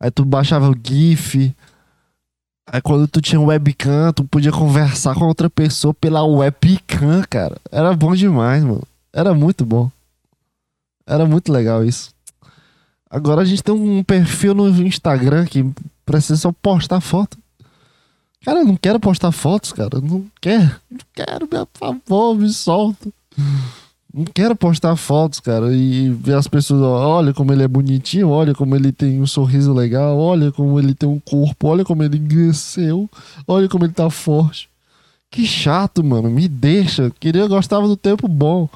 Aí 0.00 0.10
tu 0.10 0.24
baixava 0.24 0.68
o 0.68 0.74
GIF. 0.74 1.54
Aí 2.66 2.80
quando 2.80 3.08
tu 3.08 3.20
tinha 3.20 3.40
webcam, 3.40 4.12
tu 4.12 4.24
podia 4.24 4.52
conversar 4.52 5.14
com 5.14 5.24
outra 5.24 5.50
pessoa 5.50 5.92
pela 5.92 6.22
webcam, 6.22 7.22
cara. 7.28 7.56
Era 7.70 7.94
bom 7.94 8.14
demais, 8.14 8.62
mano. 8.62 8.82
Era 9.12 9.34
muito 9.34 9.64
bom. 9.64 9.90
Era 11.06 11.26
muito 11.26 11.52
legal 11.52 11.84
isso. 11.84 12.10
Agora 13.10 13.42
a 13.42 13.44
gente 13.44 13.62
tem 13.62 13.74
um 13.74 14.02
perfil 14.02 14.54
no 14.54 14.68
Instagram 14.86 15.44
que 15.44 15.68
precisa 16.06 16.36
só 16.36 16.52
postar 16.52 17.00
foto. 17.00 17.36
Cara, 18.44 18.60
eu 18.60 18.64
não 18.64 18.76
quero 18.76 18.98
postar 18.98 19.30
fotos, 19.32 19.72
cara. 19.72 20.00
Não 20.00 20.24
quero. 20.40 20.74
Não 20.90 21.00
quero, 21.12 21.46
por 21.46 21.68
favor, 21.78 22.34
me 22.36 22.48
solta. 22.48 23.08
Não 24.14 24.24
quero 24.24 24.54
postar 24.54 24.94
fotos, 24.96 25.40
cara, 25.40 25.74
e 25.74 26.10
ver 26.10 26.34
as 26.34 26.46
pessoas, 26.46 26.82
olha 26.82 27.32
como 27.32 27.50
ele 27.52 27.62
é 27.62 27.68
bonitinho, 27.68 28.28
olha 28.28 28.54
como 28.54 28.76
ele 28.76 28.92
tem 28.92 29.20
um 29.22 29.26
sorriso 29.26 29.72
legal, 29.72 30.18
olha 30.18 30.52
como 30.52 30.78
ele 30.78 30.94
tem 30.94 31.08
um 31.08 31.18
corpo, 31.18 31.68
olha 31.68 31.82
como 31.84 32.02
ele 32.02 32.18
cresceu, 32.18 33.08
olha 33.48 33.68
como 33.68 33.84
ele 33.84 33.92
tá 33.94 34.10
forte. 34.10 34.68
Que 35.30 35.46
chato, 35.46 36.04
mano. 36.04 36.30
Me 36.30 36.46
deixa. 36.46 37.10
Queria, 37.18 37.48
gostava 37.48 37.88
do 37.88 37.96
tempo 37.96 38.28
bom. 38.28 38.68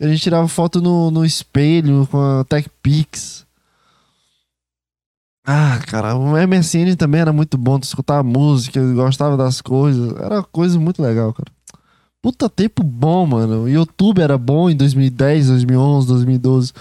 A 0.00 0.08
gente 0.08 0.20
tirava 0.20 0.48
foto 0.48 0.82
no, 0.82 1.12
no 1.12 1.24
espelho 1.24 2.08
com 2.10 2.18
a 2.18 2.44
Tech 2.44 2.68
Pix. 2.82 3.46
Ah, 5.46 5.80
cara, 5.86 6.16
o 6.16 6.32
MSN 6.36 6.96
também 6.96 7.20
era 7.20 7.32
muito 7.32 7.56
bom. 7.56 7.78
Tu 7.78 7.84
escutava 7.84 8.24
música, 8.24 8.80
gostava 8.94 9.36
das 9.36 9.60
coisas. 9.60 10.12
Era 10.20 10.42
coisa 10.42 10.78
muito 10.80 11.00
legal, 11.00 11.32
cara. 11.32 11.55
Puta 12.26 12.50
tempo 12.50 12.82
bom, 12.82 13.24
mano. 13.24 13.62
O 13.62 13.68
YouTube 13.68 14.20
era 14.20 14.36
bom 14.36 14.68
em 14.68 14.74
2010, 14.74 15.46
2011, 15.46 16.08
2012. 16.08 16.72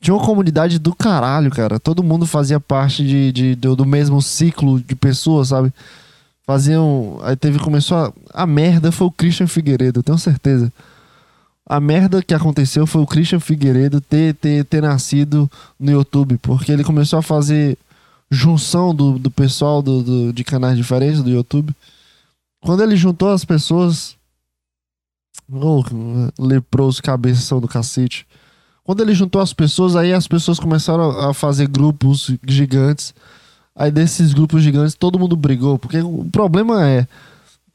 Tinha 0.00 0.14
uma 0.14 0.24
comunidade 0.24 0.78
do 0.78 0.94
caralho, 0.94 1.50
cara. 1.50 1.78
Todo 1.78 2.02
mundo 2.02 2.24
fazia 2.24 2.58
parte 2.58 3.04
de, 3.04 3.30
de 3.30 3.54
do, 3.54 3.76
do 3.76 3.84
mesmo 3.84 4.22
ciclo 4.22 4.80
de 4.80 4.96
pessoas, 4.96 5.48
sabe? 5.48 5.70
Faziam. 6.46 7.18
Aí 7.22 7.36
teve. 7.36 7.58
Começou 7.58 7.98
a. 7.98 8.12
A 8.32 8.46
merda 8.46 8.90
foi 8.90 9.08
o 9.08 9.10
Christian 9.10 9.46
Figueiredo, 9.46 10.02
tenho 10.02 10.16
certeza. 10.16 10.72
A 11.66 11.78
merda 11.78 12.22
que 12.22 12.32
aconteceu 12.32 12.86
foi 12.86 13.02
o 13.02 13.06
Christian 13.06 13.40
Figueiredo 13.40 14.00
ter, 14.00 14.36
ter, 14.36 14.64
ter 14.64 14.80
nascido 14.80 15.50
no 15.78 15.90
YouTube, 15.90 16.38
porque 16.38 16.72
ele 16.72 16.82
começou 16.82 17.18
a 17.18 17.22
fazer 17.22 17.76
junção 18.30 18.94
do, 18.94 19.18
do 19.18 19.30
pessoal 19.30 19.82
do, 19.82 20.02
do, 20.02 20.32
de 20.32 20.42
canais 20.44 20.78
diferentes 20.78 21.22
do 21.22 21.28
YouTube. 21.28 21.76
Quando 22.62 22.82
ele 22.82 22.96
juntou 22.96 23.28
as 23.28 23.44
pessoas. 23.44 24.16
Oh, 25.50 25.82
leproso, 26.38 27.02
cabeção 27.02 27.60
do 27.60 27.68
cacete. 27.68 28.26
Quando 28.84 29.02
ele 29.02 29.14
juntou 29.14 29.40
as 29.40 29.52
pessoas, 29.52 29.96
aí 29.96 30.12
as 30.12 30.26
pessoas 30.26 30.58
começaram 30.58 31.10
a 31.10 31.34
fazer 31.34 31.68
grupos 31.68 32.30
gigantes. 32.46 33.14
Aí 33.76 33.90
desses 33.90 34.32
grupos 34.32 34.62
gigantes 34.62 34.94
todo 34.94 35.18
mundo 35.18 35.36
brigou. 35.36 35.78
Porque 35.78 35.98
o 36.00 36.26
problema 36.32 36.86
é. 36.88 37.06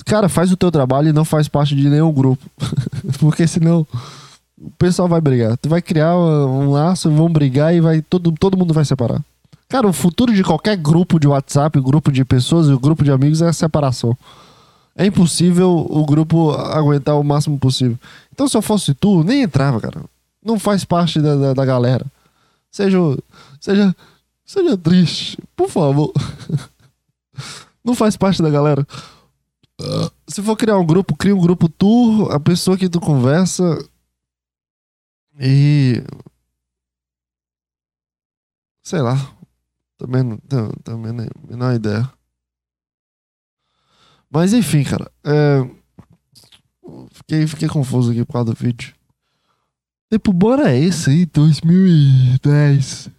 Cara, 0.05 0.27
faz 0.27 0.51
o 0.51 0.57
teu 0.57 0.71
trabalho 0.71 1.09
e 1.09 1.13
não 1.13 1.23
faz 1.23 1.47
parte 1.47 1.75
de 1.75 1.87
nenhum 1.87 2.11
grupo. 2.11 2.43
porque 3.19 3.45
senão 3.47 3.85
o 4.59 4.71
pessoal 4.71 5.07
vai 5.07 5.21
brigar. 5.21 5.55
Tu 5.57 5.69
vai 5.69 5.81
criar 5.81 6.17
um 6.17 6.71
laço, 6.71 7.11
vão 7.11 7.29
brigar 7.29 7.75
e 7.75 7.79
vai 7.79 8.01
todo, 8.01 8.31
todo 8.31 8.57
mundo 8.57 8.73
vai 8.73 8.83
separar. 8.83 9.21
Cara, 9.69 9.87
o 9.87 9.93
futuro 9.93 10.33
de 10.33 10.43
qualquer 10.43 10.77
grupo 10.77 11.19
de 11.19 11.27
WhatsApp, 11.27 11.79
grupo 11.79 12.11
de 12.11 12.23
pessoas 12.23 12.67
e 12.67 12.75
grupo 12.75 13.03
de 13.03 13.11
amigos 13.11 13.41
é 13.41 13.47
a 13.47 13.53
separação. 13.53 14.17
É 14.95 15.05
impossível 15.05 15.69
o 15.71 16.05
grupo 16.05 16.51
aguentar 16.51 17.19
o 17.19 17.23
máximo 17.23 17.57
possível. 17.57 17.97
Então, 18.31 18.47
se 18.47 18.55
eu 18.55 18.61
fosse 18.61 18.93
tu, 18.93 19.23
nem 19.23 19.41
entrava, 19.41 19.81
cara. 19.81 20.03
Não 20.43 20.59
faz 20.59 20.85
parte 20.85 21.19
da, 21.21 21.35
da, 21.35 21.53
da 21.53 21.65
galera. 21.65 22.05
Seja, 22.69 22.97
seja, 23.59 23.95
seja 24.45 24.77
triste, 24.77 25.37
por 25.55 25.69
favor. 25.69 26.11
Não 27.83 27.93
faz 27.93 28.15
parte 28.15 28.41
da 28.41 28.49
galera. 28.49 28.87
Se 30.27 30.41
for 30.41 30.55
criar 30.55 30.77
um 30.77 30.85
grupo, 30.85 31.17
cria 31.17 31.35
um 31.35 31.41
grupo 31.41 31.67
tu, 31.67 32.29
a 32.31 32.39
pessoa 32.39 32.77
que 32.77 32.87
tu 32.87 33.01
conversa 33.01 33.63
e 35.37 36.01
sei 38.83 39.01
lá, 39.01 39.15
também 39.97 40.23
não 40.23 40.37
tenho 40.37 40.71
a 40.85 40.97
menor 40.97 41.73
ideia. 41.73 42.09
Mas 44.33 44.51
enfim, 44.51 44.83
cara. 44.83 45.11
É... 45.23 45.69
Fiquei, 47.11 47.45
fiquei 47.45 47.67
confuso 47.69 48.11
aqui 48.11 48.25
por 48.25 48.33
causa 48.33 48.51
do 48.51 48.57
vídeo. 48.57 48.93
Tempo 50.09 50.33
bom 50.33 50.53
era 50.53 50.75
esse 50.75 51.09
aí, 51.11 51.25
2010. 51.27 53.09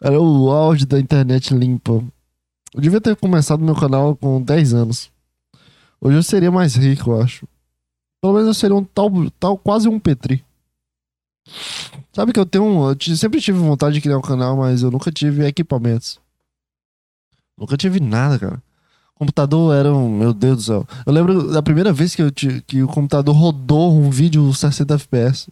Era 0.00 0.20
o 0.20 0.50
auge 0.50 0.86
da 0.86 1.00
internet 1.00 1.52
limpa. 1.52 1.92
Eu 2.74 2.80
devia 2.80 3.00
ter 3.00 3.16
começado 3.16 3.62
meu 3.62 3.74
canal 3.74 4.16
com 4.16 4.40
10 4.40 4.74
anos. 4.74 5.10
Hoje 6.00 6.16
eu 6.16 6.22
seria 6.22 6.50
mais 6.50 6.74
rico, 6.74 7.10
eu 7.10 7.20
acho. 7.20 7.46
Pelo 8.20 8.34
menos 8.34 8.48
eu 8.48 8.54
seria 8.54 8.76
um 8.76 8.84
tal, 8.84 9.10
tal 9.38 9.58
quase 9.58 9.88
um 9.88 9.98
Petri. 9.98 10.44
Sabe 12.12 12.32
que 12.32 12.38
eu 12.38 12.46
tenho 12.46 12.64
um. 12.64 12.88
Eu 12.88 13.16
sempre 13.16 13.40
tive 13.40 13.58
vontade 13.58 13.94
de 13.94 14.00
criar 14.00 14.18
um 14.18 14.22
canal, 14.22 14.56
mas 14.56 14.82
eu 14.82 14.90
nunca 14.90 15.10
tive 15.10 15.44
equipamentos. 15.44 16.20
Nunca 17.58 17.76
tive 17.76 18.00
nada, 18.00 18.38
cara. 18.38 18.62
Computador 19.14 19.74
era 19.74 19.92
um. 19.92 20.08
Meu 20.08 20.32
Deus 20.32 20.56
do 20.56 20.62
céu. 20.62 20.86
Eu 21.06 21.12
lembro 21.12 21.52
da 21.52 21.62
primeira 21.62 21.92
vez 21.92 22.14
que, 22.14 22.22
eu, 22.22 22.32
que 22.66 22.82
o 22.82 22.88
computador 22.88 23.34
rodou 23.34 23.92
um 23.94 24.10
vídeo 24.10 24.52
60 24.52 24.94
FPS. 24.94 25.48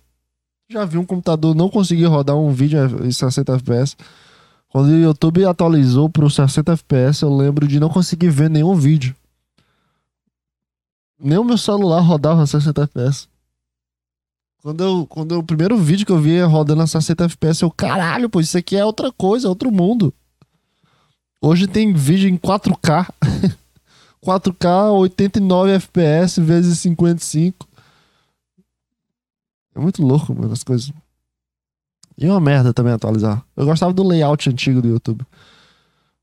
Já 0.68 0.84
vi 0.84 0.98
um 0.98 1.04
computador 1.04 1.54
não 1.54 1.68
conseguir 1.68 2.06
rodar 2.06 2.36
um 2.36 2.52
vídeo 2.52 2.78
em 3.04 3.10
60 3.10 3.54
FPS. 3.54 3.96
Quando 4.68 4.86
o 4.88 5.00
YouTube 5.00 5.44
atualizou 5.44 6.08
para 6.08 6.24
os 6.24 6.34
60 6.34 6.72
FPS, 6.72 7.22
eu 7.22 7.36
lembro 7.36 7.66
de 7.66 7.80
não 7.80 7.88
conseguir 7.88 8.30
ver 8.30 8.48
nenhum 8.48 8.74
vídeo. 8.74 9.14
Nem 11.18 11.38
o 11.38 11.44
meu 11.44 11.58
celular 11.58 12.00
rodava 12.00 12.46
60 12.46 12.82
FPS. 12.82 13.28
Quando 14.62 14.84
eu, 14.84 15.06
quando 15.06 15.34
eu, 15.34 15.38
o 15.40 15.44
primeiro 15.44 15.76
vídeo 15.76 16.06
que 16.06 16.12
eu 16.12 16.20
vi 16.20 16.40
rodando 16.42 16.82
a 16.82 16.86
60 16.86 17.24
FPS, 17.24 17.62
eu, 17.62 17.70
caralho, 17.70 18.28
pô, 18.28 18.40
isso 18.40 18.56
aqui 18.56 18.76
é 18.76 18.84
outra 18.84 19.10
coisa, 19.10 19.46
é 19.46 19.50
outro 19.50 19.72
mundo. 19.72 20.14
Hoje 21.42 21.66
tem 21.66 21.92
vídeo 21.94 22.28
em 22.28 22.36
4K. 22.36 23.08
4K, 24.22 24.92
89 24.92 25.72
FPS 25.72 26.38
vezes 26.38 26.78
55. 26.80 27.66
É 29.74 29.80
muito 29.80 30.02
louco, 30.02 30.34
mano, 30.34 30.52
as 30.52 30.62
coisas. 30.62 30.92
E 32.18 32.28
uma 32.28 32.40
merda 32.40 32.74
também 32.74 32.92
atualizar. 32.92 33.42
Eu 33.56 33.64
gostava 33.64 33.94
do 33.94 34.06
layout 34.06 34.50
antigo 34.50 34.82
do 34.82 34.88
YouTube. 34.88 35.24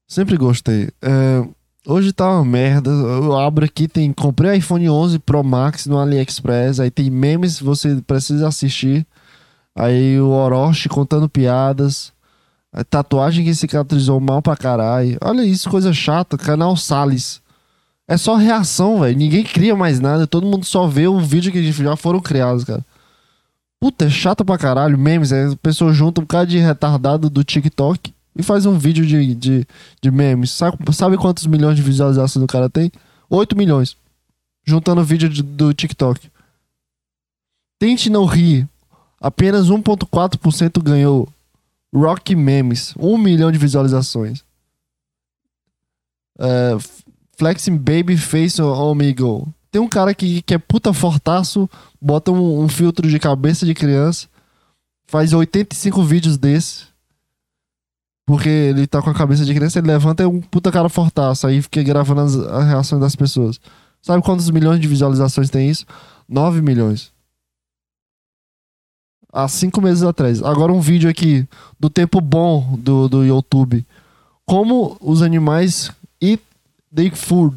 Sempre 0.08 0.38
gostei. 0.38 0.92
É, 1.02 1.44
hoje 1.88 2.14
tá 2.14 2.30
uma 2.30 2.46
merda. 2.46 2.92
Eu 2.92 3.36
abro 3.36 3.66
aqui, 3.66 3.88
tem. 3.88 4.14
Comprei 4.14 4.58
iPhone 4.58 4.88
11 4.88 5.18
Pro 5.18 5.44
Max 5.44 5.88
no 5.88 5.98
AliExpress. 5.98 6.80
Aí 6.80 6.92
tem 6.92 7.10
memes 7.10 7.60
você 7.60 8.00
precisa 8.06 8.48
assistir. 8.48 9.08
Aí 9.76 10.22
o 10.22 10.30
Orochi 10.30 10.88
contando 10.88 11.28
piadas. 11.28 12.14
A 12.74 12.84
tatuagem 12.84 13.46
que 13.46 13.56
cicatrizou 13.56 14.20
mal 14.20 14.42
pra 14.42 14.56
caralho. 14.56 15.18
Olha 15.22 15.44
isso, 15.44 15.70
coisa 15.70 15.94
chata. 15.94 16.38
Canal 16.38 16.76
Salles. 16.76 17.42
É 18.08 18.18
só 18.18 18.36
reação, 18.36 19.02
velho. 19.02 19.18
Ninguém 19.18 19.44
cria 19.44 19.76
mais 19.76 20.00
nada. 20.00 20.28
Todo 20.28 20.48
mundo 20.48 20.66
só 20.66 20.88
vê 20.88 21.08
o 21.08 21.20
vídeo 21.20 21.52
que 21.52 21.72
já 21.72 21.96
foram 21.96 22.20
criados, 22.20 22.64
cara. 22.64 22.86
Puta, 23.80 24.06
é 24.06 24.10
chato 24.10 24.46
pra 24.46 24.58
caralho. 24.58 24.98
Memes. 24.98 25.32
É, 25.32 25.48
a 25.48 25.56
pessoa 25.58 25.94
junta 25.94 26.22
um 26.22 26.26
cara 26.26 26.46
de 26.46 26.58
retardado 26.58 27.30
do 27.30 27.44
TikTok 27.44 28.14
e 28.36 28.44
faz 28.44 28.66
um 28.66 28.78
vídeo 28.78 29.06
de, 29.06 29.34
de, 29.34 29.68
de 30.02 30.12
memes. 30.12 30.52
Sabe, 30.52 30.78
sabe 30.94 31.18
quantos 31.18 31.46
milhões 31.46 31.76
de 31.76 31.82
visualizações 31.82 32.44
o 32.44 32.48
cara 32.48 32.70
tem? 32.70 32.92
8 33.30 33.56
milhões. 33.58 33.98
Juntando 34.66 35.02
o 35.02 35.06
vídeo 35.06 35.30
de, 35.30 35.42
do 35.42 35.74
TikTok. 35.74 36.30
Tente 37.80 38.10
não 38.10 38.26
rir. 38.26 38.68
Apenas 39.20 39.70
1,4% 39.70 40.82
ganhou 40.82 41.28
Rock 41.94 42.36
Memes, 42.36 42.94
um 42.98 43.18
milhão 43.18 43.52
de 43.52 43.58
visualizações. 43.58 44.44
Uh, 46.38 46.80
Flexing 47.38 47.78
Baby 47.78 48.18
Face 48.18 48.62
Omegle. 48.62 49.48
Tem 49.72 49.82
um 49.82 49.88
cara 49.88 50.14
que, 50.14 50.42
que 50.42 50.54
é 50.54 50.58
puta 50.58 50.94
fortaço, 50.94 51.70
bota 52.02 52.32
um, 52.32 52.64
um, 52.64 52.70
filtro 52.70 53.08
de 53.08 53.20
cabeça 53.20 53.66
de 53.66 53.74
criança, 53.74 54.28
faz 55.08 55.34
85 55.34 56.04
vídeos 56.04 56.38
desse. 56.38 56.86
Porque 58.26 58.50
ele 58.50 58.88
tá 58.88 59.02
com 59.02 59.10
a 59.10 59.14
cabeça 59.14 59.46
de 59.46 59.54
criança, 59.54 59.80
ele 59.80 59.88
levanta 59.88 60.24
e 60.24 60.26
é 60.26 60.28
um 60.28 60.42
puta 60.42 60.72
cara 60.72 60.90
fortaço. 60.90 61.48
Aí 61.48 61.62
fica 61.62 61.82
gravando 61.84 62.22
as, 62.22 62.36
as 62.36 62.66
reações 62.66 63.02
das 63.02 63.16
pessoas. 63.16 63.60
Sabe 64.02 64.24
quantos 64.24 64.50
milhões 64.50 64.80
de 64.80 64.88
visualizações 64.88 65.50
tem 65.50 65.70
isso? 65.70 65.86
9 66.28 66.62
milhões 66.62 67.14
há 69.38 69.48
cinco 69.48 69.80
meses 69.80 70.02
atrás. 70.02 70.42
Agora 70.42 70.74
um 70.74 70.82
vídeo 70.82 71.08
aqui 71.08 71.48
do 71.80 71.92
tempo 71.92 72.20
bom 72.20 72.76
do, 72.80 73.08
do 73.08 73.24
YouTube. 73.24 73.86
Como 74.46 74.98
os 75.00 75.22
animais 75.22 75.92
eat 76.20 76.42
their 76.94 77.16
food. 77.16 77.56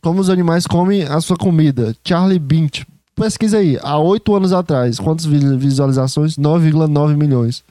Como 0.00 0.20
os 0.20 0.30
animais 0.30 0.64
comem 0.64 1.02
a 1.02 1.20
sua 1.20 1.36
comida. 1.36 1.96
Charlie 2.04 2.38
Bint. 2.38 2.84
Pesquisa 3.16 3.58
aí. 3.58 3.76
Há 3.82 3.98
oito 3.98 4.32
anos 4.36 4.52
atrás. 4.52 5.00
Quantas 5.00 5.24
visualizações? 5.26 6.36
9,9 6.36 7.16
milhões. 7.16 7.64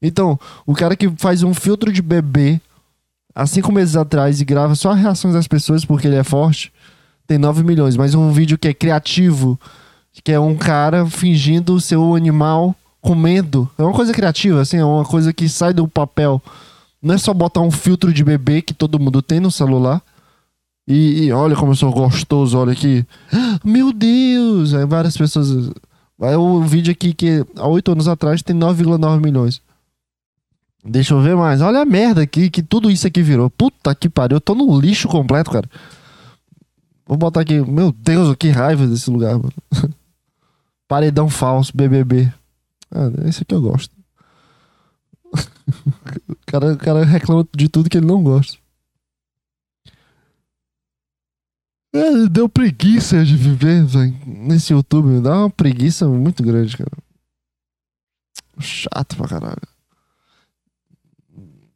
Então, 0.00 0.38
o 0.64 0.74
cara 0.74 0.94
que 0.94 1.10
faz 1.16 1.42
um 1.42 1.54
filtro 1.54 1.90
de 1.90 2.02
bebê 2.02 2.60
há 3.34 3.46
cinco 3.46 3.72
meses 3.72 3.96
atrás 3.96 4.40
e 4.40 4.44
grava 4.44 4.76
só 4.76 4.92
reações 4.92 5.34
das 5.34 5.48
pessoas 5.48 5.84
porque 5.84 6.06
ele 6.06 6.16
é 6.16 6.22
forte, 6.22 6.72
tem 7.26 7.36
9 7.36 7.64
milhões. 7.64 7.96
Mas 7.96 8.14
um 8.14 8.30
vídeo 8.30 8.56
que 8.56 8.68
é 8.68 8.74
criativo, 8.74 9.58
que 10.22 10.32
é 10.32 10.38
um 10.38 10.56
cara 10.56 11.06
fingindo 11.06 11.80
ser 11.80 11.96
um 11.96 12.14
animal 12.14 12.74
comendo. 13.00 13.68
É 13.76 13.82
uma 13.82 13.92
coisa 13.92 14.12
criativa, 14.12 14.60
assim, 14.60 14.78
é 14.78 14.84
uma 14.84 15.04
coisa 15.04 15.32
que 15.32 15.48
sai 15.48 15.72
do 15.74 15.86
papel. 15.88 16.42
Não 17.02 17.14
é 17.14 17.18
só 17.18 17.34
botar 17.34 17.60
um 17.60 17.70
filtro 17.70 18.12
de 18.12 18.24
bebê 18.24 18.62
que 18.62 18.72
todo 18.72 18.98
mundo 18.98 19.20
tem 19.20 19.40
no 19.40 19.50
celular. 19.50 20.00
E, 20.86 21.24
e 21.24 21.32
olha 21.32 21.56
como 21.56 21.72
eu 21.72 21.76
sou 21.76 21.92
gostoso, 21.92 22.58
olha 22.58 22.72
aqui. 22.72 23.04
Meu 23.64 23.92
Deus! 23.92 24.72
Aí 24.72 24.86
várias 24.86 25.16
pessoas. 25.16 25.70
Vai 26.18 26.36
o 26.36 26.62
vídeo 26.62 26.92
aqui 26.92 27.12
que 27.12 27.44
há 27.56 27.66
oito 27.66 27.92
anos 27.92 28.08
atrás 28.08 28.42
tem 28.42 28.56
9,9 28.56 29.20
milhões. 29.20 29.60
Deixa 30.84 31.14
eu 31.14 31.20
ver 31.20 31.34
mais. 31.36 31.60
Olha 31.60 31.80
a 31.80 31.84
merda 31.84 32.22
aqui 32.22 32.48
que 32.48 32.62
tudo 32.62 32.90
isso 32.90 33.06
aqui 33.06 33.22
virou. 33.22 33.50
Puta 33.50 33.94
que 33.94 34.08
pariu. 34.08 34.36
Eu 34.36 34.40
tô 34.40 34.54
no 34.54 34.78
lixo 34.78 35.08
completo, 35.08 35.50
cara. 35.50 35.68
Vou 37.06 37.16
botar 37.16 37.40
aqui. 37.40 37.60
Meu 37.60 37.92
Deus, 37.92 38.34
que 38.36 38.48
raiva 38.48 38.86
desse 38.86 39.10
lugar, 39.10 39.34
mano. 39.34 39.52
Paredão 40.94 41.28
falso, 41.28 41.76
BBB. 41.76 42.32
Ah, 42.88 43.10
esse 43.28 43.42
aqui 43.42 43.52
eu 43.52 43.60
gosto. 43.60 43.92
o, 46.28 46.36
cara, 46.46 46.72
o 46.74 46.78
cara 46.78 47.04
reclama 47.04 47.44
de 47.52 47.68
tudo 47.68 47.90
que 47.90 47.96
ele 47.96 48.06
não 48.06 48.22
gosta. 48.22 48.56
É, 51.92 52.28
deu 52.28 52.48
preguiça 52.48 53.24
de 53.24 53.36
viver 53.36 53.84
véio, 53.84 54.16
nesse 54.24 54.72
YouTube. 54.72 55.20
Dá 55.20 55.36
uma 55.36 55.50
preguiça 55.50 56.06
muito 56.06 56.44
grande, 56.44 56.76
cara. 56.76 56.96
Chato 58.60 59.16
pra 59.16 59.26
caralho. 59.26 59.68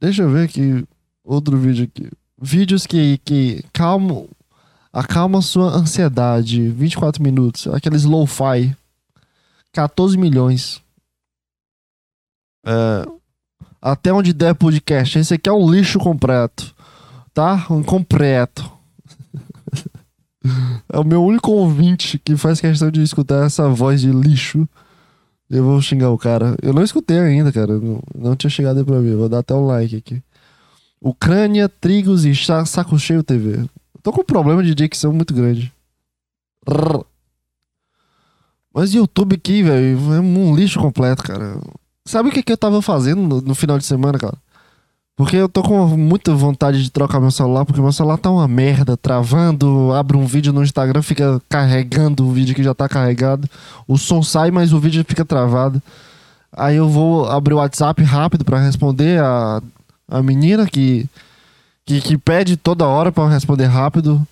Deixa 0.01 0.23
eu 0.23 0.31
ver 0.31 0.45
aqui. 0.45 0.87
Outro 1.25 1.59
vídeo 1.59 1.87
aqui. 1.87 2.09
Vídeos 2.41 2.87
que, 2.87 3.19
que 3.25 3.65
calmam. 3.73 4.29
Acalma 4.93 5.43
sua 5.43 5.75
ansiedade. 5.75 6.69
24 6.69 7.21
minutos. 7.21 7.67
Aqueles 7.67 8.05
low-fi. 8.05 8.78
14 9.73 10.17
milhões. 10.17 10.83
É, 12.67 13.07
até 13.81 14.13
onde 14.13 14.33
der 14.33 14.55
podcast. 14.55 15.19
Esse 15.19 15.35
aqui 15.35 15.49
é 15.49 15.53
um 15.53 15.71
lixo 15.71 15.99
completo. 15.99 16.75
Tá? 17.33 17.67
Um 17.71 17.83
completo. 17.83 18.71
é 20.93 20.99
o 20.99 21.05
meu 21.05 21.23
único 21.23 21.53
ouvinte 21.53 22.19
que 22.19 22.37
faz 22.37 22.61
questão 22.61 22.91
de 22.91 23.03
escutar 23.03 23.47
essa 23.47 23.69
voz 23.69 24.01
de 24.01 24.11
lixo. 24.11 24.69
Eu 25.49 25.65
vou 25.65 25.81
xingar 25.81 26.11
o 26.11 26.19
cara. 26.19 26.57
Eu 26.61 26.73
não 26.73 26.83
escutei 26.83 27.19
ainda, 27.19 27.51
cara. 27.51 27.79
Não, 27.79 28.03
não 28.15 28.37
tinha 28.37 28.51
chegado 28.51 28.79
aí 28.79 28.85
pra 28.85 29.01
mim. 29.01 29.17
Vou 29.17 29.29
dar 29.29 29.39
até 29.39 29.55
um 29.55 29.67
like 29.67 29.97
aqui. 29.97 30.23
Ucrânia, 31.01 31.69
Trigos 31.69 32.25
e 32.25 32.35
Saco 32.67 32.99
Cheio 32.99 33.23
TV. 33.23 33.65
Tô 34.03 34.13
com 34.13 34.23
um 34.23 34.25
problema 34.25 34.63
de 34.63 34.75
dicção 34.75 35.13
muito 35.13 35.33
grande. 35.33 35.73
Mas 38.79 38.95
YouTube 38.95 39.35
aqui, 39.35 39.61
velho, 39.61 40.15
é 40.15 40.21
um 40.21 40.55
lixo 40.55 40.79
completo, 40.79 41.25
cara. 41.25 41.59
Sabe 42.07 42.29
o 42.29 42.33
que, 42.33 42.45
que 42.45 42.53
eu 42.53 42.57
tava 42.57 42.81
fazendo 42.81 43.21
no, 43.23 43.41
no, 43.41 43.53
final 43.53 43.77
de 43.77 43.85
semana, 43.85 44.17
cara? 44.17 44.39
Porque 45.17 45.35
eu 45.35 45.49
tô 45.49 45.65
com 45.65 45.85
muita 45.97 46.33
vontade 46.33 46.85
de 46.85 46.89
trocar 46.89 47.19
meu 47.19 47.33
celular, 47.33 47.65
porque 47.65 47.81
meu 47.81 47.91
celular 47.91 48.19
tá 48.19 48.31
uma 48.31 48.47
merda, 48.47 48.97
travando, 48.97 49.93
abre 49.93 50.17
um 50.17 50.25
vídeo 50.25 50.53
no 50.53 50.63
Instagram, 50.63 51.03
fica 51.03 51.43
carregando 51.49 52.25
o 52.25 52.31
vídeo 52.31 52.55
que 52.55 52.63
já 52.63 52.73
tá 52.73 52.89
carregado. 52.89 53.51
O 53.85 53.99
som 53.99 54.23
sai, 54.23 54.53
mas 54.53 54.73
o 54.73 54.79
vídeo 54.79 55.05
fica 55.05 55.25
travado. 55.25 55.83
Aí 56.53 56.77
eu 56.77 56.89
vou 56.89 57.29
abrir 57.29 57.55
o 57.55 57.57
WhatsApp 57.57 58.01
rápido 58.05 58.45
para 58.45 58.61
responder 58.61 59.21
a, 59.21 59.61
a 60.09 60.23
menina 60.23 60.69
que, 60.69 61.05
que, 61.85 62.01
que 62.01 62.17
pede 62.17 62.57
toda 62.57 62.87
hora 62.87 63.11
para 63.11 63.29
responder 63.29 63.67
rápido. 63.67 64.25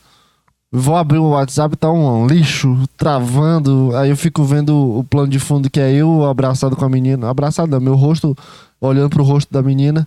Vou 0.71 0.97
abrir 0.97 1.19
o 1.19 1.31
WhatsApp, 1.31 1.77
tá 1.77 1.91
um 1.91 2.27
lixo, 2.27 2.77
travando. 2.97 3.97
Aí 3.97 4.11
eu 4.11 4.17
fico 4.17 4.45
vendo 4.45 4.99
o 4.99 5.05
plano 5.05 5.29
de 5.29 5.39
fundo 5.39 5.71
que 5.71 5.81
é 5.81 5.93
eu 5.93 6.25
abraçado 6.25 6.77
com 6.77 6.85
a 6.85 6.89
menina. 6.89 7.31
Abraçado, 7.31 7.71
não, 7.71 7.81
meu 7.81 7.95
rosto, 7.95 8.37
olhando 8.81 9.11
pro 9.11 9.23
rosto 9.23 9.53
da 9.53 9.62
menina. 9.62 10.07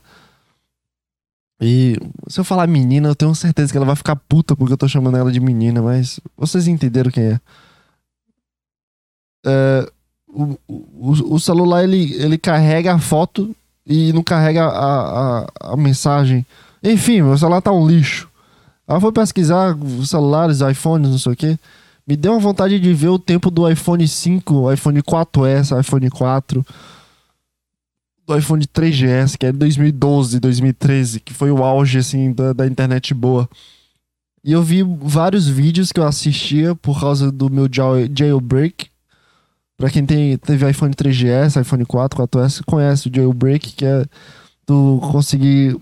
E 1.62 1.98
se 2.28 2.40
eu 2.40 2.44
falar 2.44 2.68
menina, 2.68 3.10
eu 3.10 3.16
tenho 3.16 3.36
certeza 3.36 3.72
que 3.72 3.78
ela 3.78 3.86
vai 3.86 3.96
ficar 3.96 4.16
puta 4.16 4.56
porque 4.56 4.74
eu 4.74 4.78
tô 4.78 4.88
chamando 4.88 5.18
ela 5.18 5.32
de 5.32 5.40
menina, 5.40 5.82
mas 5.82 6.20
vocês 6.38 6.68
entenderam 6.68 7.12
quem 7.12 7.24
é. 7.24 7.40
é 9.46 9.92
o, 10.28 10.58
o, 10.68 11.36
o, 11.36 11.40
celular 11.40 11.84
ele, 11.84 12.14
ele 12.14 12.38
carrega 12.38 12.94
a 12.94 13.00
foto 13.00 13.54
e 13.86 14.14
não 14.14 14.24
carrega 14.24 14.66
a, 14.66 15.40
a, 15.40 15.48
a 15.74 15.78
mensagem. 15.78 16.46
Enfim, 16.84 17.22
meu 17.22 17.38
celular 17.38 17.62
tá 17.62 17.72
um 17.72 17.86
lixo. 17.86 18.29
Aí 18.90 19.00
foi 19.00 19.12
pesquisar 19.12 19.78
celulares, 20.04 20.62
iPhones, 20.62 21.12
não 21.12 21.20
sei 21.20 21.34
o 21.34 21.36
que. 21.36 21.60
Me 22.08 22.18
deu 22.18 22.32
uma 22.32 22.40
vontade 22.40 22.80
de 22.80 22.92
ver 22.92 23.10
o 23.10 23.20
tempo 23.20 23.52
do 23.52 23.70
iPhone 23.70 24.08
5, 24.08 24.74
iPhone 24.74 25.00
4S, 25.04 25.80
iPhone 25.80 26.10
4, 26.10 26.66
do 28.26 28.36
iPhone 28.36 28.66
3GS, 28.66 29.38
que 29.38 29.46
é 29.46 29.52
de 29.52 29.60
2012, 29.60 30.40
2013, 30.40 31.20
que 31.20 31.36
foi 31.36 31.52
o 31.52 31.64
auge 31.64 32.00
assim 32.00 32.34
da, 32.34 32.52
da 32.52 32.66
internet 32.66 33.14
boa. 33.14 33.48
E 34.44 34.54
eu 34.54 34.64
vi 34.64 34.82
vários 34.82 35.48
vídeos 35.48 35.92
que 35.92 36.00
eu 36.00 36.08
assistia 36.08 36.74
por 36.74 37.00
causa 37.00 37.32
do 37.32 37.48
meu 37.48 37.68
jailbreak. 37.72 38.88
Pra 39.78 39.92
quem 39.92 40.04
tem, 40.04 40.36
teve 40.36 40.68
iPhone 40.68 40.96
3GS, 40.96 41.62
iPhone 41.62 41.86
4, 41.86 42.26
4S, 42.26 42.64
conhece 42.66 43.08
o 43.08 43.16
jailbreak, 43.16 43.72
que 43.74 43.86
é 43.86 44.04
tu 44.66 45.00
conseguir 45.12 45.78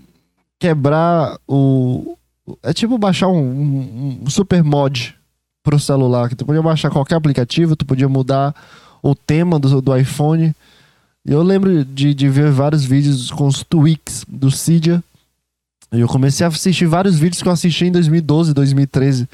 quebrar 0.58 1.38
o, 1.48 2.17
é 2.62 2.72
tipo 2.72 2.96
baixar 2.96 3.28
um, 3.28 4.20
um, 4.22 4.30
super 4.30 4.62
mod 4.62 5.14
pro 5.62 5.78
celular, 5.78 6.28
que 6.28 6.36
tu 6.36 6.46
podia 6.46 6.62
baixar 6.62 6.90
qualquer 6.90 7.16
aplicativo, 7.16 7.76
tu 7.76 7.84
podia 7.84 8.08
mudar 8.08 8.54
o 9.02 9.14
tema 9.14 9.58
do, 9.58 9.80
do 9.80 9.96
iPhone. 9.96 10.54
Eu 11.26 11.42
lembro 11.42 11.84
de, 11.84 12.14
de 12.14 12.28
ver 12.28 12.50
vários 12.50 12.84
vídeos 12.84 13.30
com 13.30 13.46
os 13.46 13.62
tweaks 13.62 14.24
do 14.26 14.50
Cydia. 14.50 15.02
E 15.92 16.00
eu 16.00 16.08
comecei 16.08 16.44
a 16.44 16.48
assistir 16.48 16.86
vários 16.86 17.18
vídeos 17.18 17.42
que 17.42 17.48
eu 17.48 17.52
assisti 17.52 17.86
em 17.86 17.92
2012, 17.92 18.54
2013. 18.54 19.28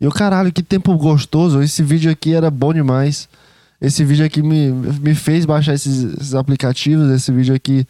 E 0.00 0.04
eu, 0.04 0.10
caralho, 0.10 0.52
que 0.52 0.62
tempo 0.62 0.96
gostoso. 0.96 1.62
Esse 1.62 1.82
vídeo 1.82 2.10
aqui 2.10 2.34
era 2.34 2.50
bom 2.50 2.72
demais. 2.72 3.28
Esse 3.80 4.04
vídeo 4.04 4.24
aqui 4.24 4.42
me, 4.42 4.70
me 4.70 5.14
fez 5.14 5.44
baixar 5.44 5.74
esses, 5.74 6.04
esses 6.04 6.34
aplicativos. 6.34 7.10
Esse 7.10 7.32
vídeo 7.32 7.54
aqui 7.54 7.86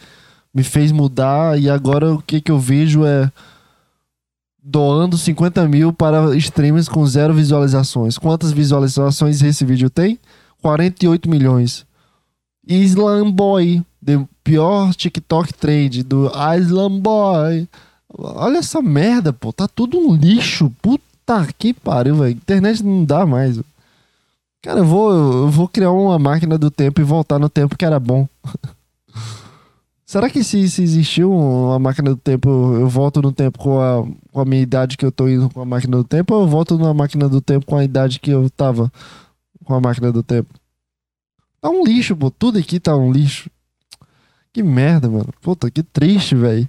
me 0.55 0.63
fez 0.63 0.93
mudar. 0.93 1.59
E 1.59 1.69
agora 1.69 2.13
o 2.13 2.23
que, 2.23 2.41
que 2.41 2.51
eu 2.51 2.59
vejo 2.59 3.05
é 3.05 3.31
doando 4.71 5.17
50 5.17 5.67
mil 5.67 5.93
para 5.95 6.37
streamers 6.37 6.89
com 6.89 7.07
zero 7.07 7.33
visualizações. 7.33 8.19
Quantas 8.19 8.53
visualizações 8.53 9.43
esse 9.43 9.65
vídeo 9.65 9.89
tem? 9.89 10.19
48 10.61 11.29
milhões. 11.29 11.87
Islam 12.67 13.31
Boy, 13.33 13.83
the 14.05 14.27
pior 14.45 14.95
TikTok 14.95 15.55
trend 15.55 16.03
do 16.03 16.31
Islam 16.55 17.01
Boy. 17.01 17.67
Olha 18.13 18.59
essa 18.59 18.83
merda, 18.83 19.33
pô. 19.33 19.53
Tá 19.55 19.67
tudo 19.67 19.99
um 19.99 20.15
lixo. 20.15 20.71
Puta 20.83 21.49
que 21.57 21.73
pariu, 21.73 22.17
velho. 22.17 22.33
Internet 22.33 22.85
não 22.85 23.05
dá 23.05 23.25
mais. 23.25 23.59
Cara, 24.63 24.81
eu 24.81 24.85
vou, 24.85 25.13
eu 25.13 25.49
vou 25.49 25.67
criar 25.67 25.93
uma 25.93 26.19
máquina 26.19 26.59
do 26.59 26.71
tempo 26.71 27.01
e 27.01 27.05
voltar 27.05 27.39
no 27.39 27.49
tempo 27.49 27.77
que 27.77 27.87
era 27.87 27.99
bom. 27.99 28.29
Será 30.09 30.31
que 30.31 30.43
se, 30.43 30.67
se 30.71 30.83
existiu 30.83 31.31
uma 31.31 31.79
máquina 31.79 32.09
do 32.09 32.17
tempo, 32.17 32.49
eu 32.49 32.89
volto 32.89 33.21
no 33.21 33.31
tempo 33.31 33.59
com 33.59 33.79
a, 33.79 34.03
com 34.33 34.41
a 34.41 34.45
minha 34.47 34.63
idade 34.63 34.97
que 34.97 35.05
eu 35.05 35.13
tô 35.13 35.29
indo 35.29 35.51
com 35.51 35.61
a 35.61 35.67
máquina 35.67 35.99
do 35.99 36.03
tempo, 36.03 36.35
ou 36.35 36.45
eu 36.45 36.49
volto 36.49 36.79
numa 36.79 36.95
máquina 36.95 37.29
do 37.29 37.43
tempo 37.43 37.67
com 37.67 37.77
a 37.77 37.85
idade 37.85 38.19
que 38.19 38.31
eu 38.31 38.49
tava 38.49 38.91
com 39.67 39.75
a 39.75 39.81
máquina 39.83 40.11
do 40.11 40.23
tempo? 40.23 40.49
Tá 41.61 41.69
um 41.69 41.85
lixo, 41.85 42.17
pô. 42.17 42.31
Tudo 42.31 42.59
aqui 42.59 42.81
tá 42.81 42.97
um 42.97 43.13
lixo. 43.13 43.51
Que 44.51 44.63
merda, 44.63 45.11
mano. 45.11 45.29
Puta, 45.43 45.71
que 45.71 45.83
triste, 45.83 46.35
velho. 46.35 46.67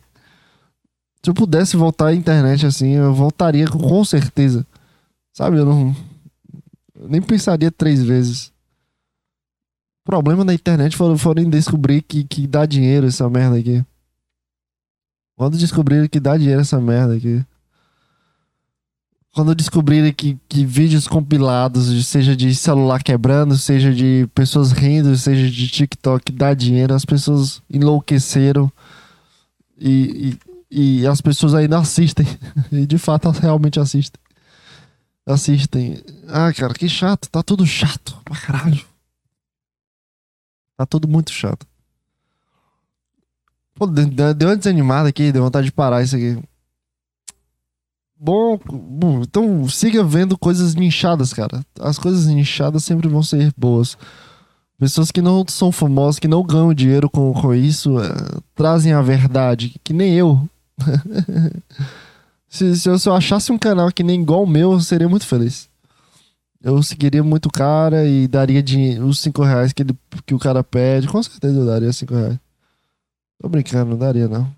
Se 1.23 1.29
eu 1.29 1.33
pudesse 1.33 1.77
voltar 1.77 2.07
à 2.07 2.13
internet 2.13 2.65
assim, 2.65 2.89
eu 2.89 3.13
voltaria 3.13 3.69
com 3.69 4.03
certeza. 4.03 4.67
Sabe, 5.31 5.59
eu 5.59 5.65
não. 5.65 5.95
Eu 6.93 7.07
nem 7.07 7.21
pensaria 7.21 7.71
três 7.71 8.03
vezes 8.03 8.51
problema 10.09 10.43
da 10.43 10.55
internet 10.55 10.97
foram, 10.97 11.15
foram 11.15 11.47
descobrir 11.47 12.01
que, 12.01 12.23
que 12.23 12.47
dá 12.47 12.65
dinheiro 12.65 13.05
essa 13.05 13.29
merda 13.29 13.59
aqui. 13.59 13.85
Quando 15.35 15.55
descobriram 15.55 16.07
que 16.07 16.19
dá 16.19 16.35
dinheiro 16.35 16.61
essa 16.61 16.81
merda 16.81 17.15
aqui. 17.15 17.45
Quando 19.31 19.53
descobrirem 19.53 20.11
que, 20.11 20.35
que 20.49 20.65
vídeos 20.65 21.07
compilados, 21.07 22.07
seja 22.07 22.35
de 22.35 22.55
celular 22.55 23.03
quebrando, 23.03 23.55
seja 23.55 23.93
de 23.93 24.27
pessoas 24.33 24.71
rindo, 24.71 25.15
seja 25.15 25.47
de 25.47 25.67
TikTok, 25.67 26.31
dá 26.31 26.55
dinheiro, 26.55 26.95
as 26.95 27.05
pessoas 27.05 27.61
enlouqueceram. 27.69 28.71
E, 29.79 30.35
e, 30.71 31.01
e 31.01 31.07
as 31.07 31.21
pessoas 31.21 31.53
ainda 31.53 31.77
assistem. 31.77 32.25
e 32.71 32.87
de 32.87 32.97
fato 32.97 33.27
elas 33.27 33.37
realmente 33.37 33.79
assistem. 33.79 34.19
Assistem. 35.23 36.03
Ah, 36.27 36.51
cara, 36.51 36.73
que 36.73 36.89
chato. 36.89 37.29
Tá 37.29 37.43
tudo 37.43 37.63
chato 37.63 38.17
pra 38.25 38.35
caralho. 38.35 38.89
Tá 40.79 40.85
tudo 40.85 41.09
muito 41.09 41.33
chato. 41.33 41.67
Pô, 43.75 43.85
deu 43.85 44.47
uma 44.47 44.55
desanimada 44.55 45.09
aqui, 45.09 45.29
deu 45.29 45.43
vontade 45.43 45.65
de 45.65 45.73
parar 45.73 46.01
isso 46.01 46.15
aqui. 46.15 46.41
Bom, 48.17 48.57
bom, 48.65 49.21
então 49.21 49.67
siga 49.67 50.01
vendo 50.05 50.37
coisas 50.37 50.75
nichadas, 50.75 51.33
cara. 51.33 51.65
As 51.81 51.99
coisas 51.99 52.27
nichadas 52.27 52.85
sempre 52.85 53.09
vão 53.09 53.21
ser 53.21 53.53
boas. 53.57 53.97
Pessoas 54.77 55.11
que 55.11 55.21
não 55.21 55.43
são 55.49 55.69
famosas, 55.69 56.17
que 56.17 56.29
não 56.29 56.43
ganham 56.43 56.73
dinheiro 56.73 57.09
com, 57.09 57.33
com 57.33 57.53
isso, 57.53 57.99
é, 57.99 58.13
trazem 58.55 58.93
a 58.93 59.01
verdade, 59.01 59.75
que 59.83 59.91
nem 59.91 60.13
eu. 60.13 60.49
se, 62.47 62.73
se, 62.77 62.87
eu, 62.87 62.97
se 62.97 63.09
eu 63.09 63.13
achasse 63.13 63.51
um 63.51 63.57
canal 63.57 63.91
que 63.91 64.01
nem 64.01 64.21
igual 64.21 64.43
o 64.43 64.49
meu, 64.49 64.71
eu 64.71 64.79
seria 64.79 65.09
muito 65.09 65.27
feliz 65.27 65.68
eu 66.61 66.81
seguiria 66.83 67.23
muito 67.23 67.47
o 67.47 67.51
cara 67.51 68.05
e 68.05 68.27
daria 68.27 68.63
os 69.03 69.19
5 69.19 69.43
reais 69.43 69.71
que, 69.73 69.83
ele, 69.83 69.97
que 70.25 70.33
o 70.33 70.39
cara 70.39 70.63
pede. 70.63 71.07
Com 71.07 71.21
certeza 71.23 71.57
eu 71.57 71.65
daria 71.65 71.91
5 71.93 72.13
reais. 72.13 72.39
Tô 73.41 73.47
brincando, 73.47 73.91
não 73.91 73.97
daria 73.97 74.27
não. 74.27 74.53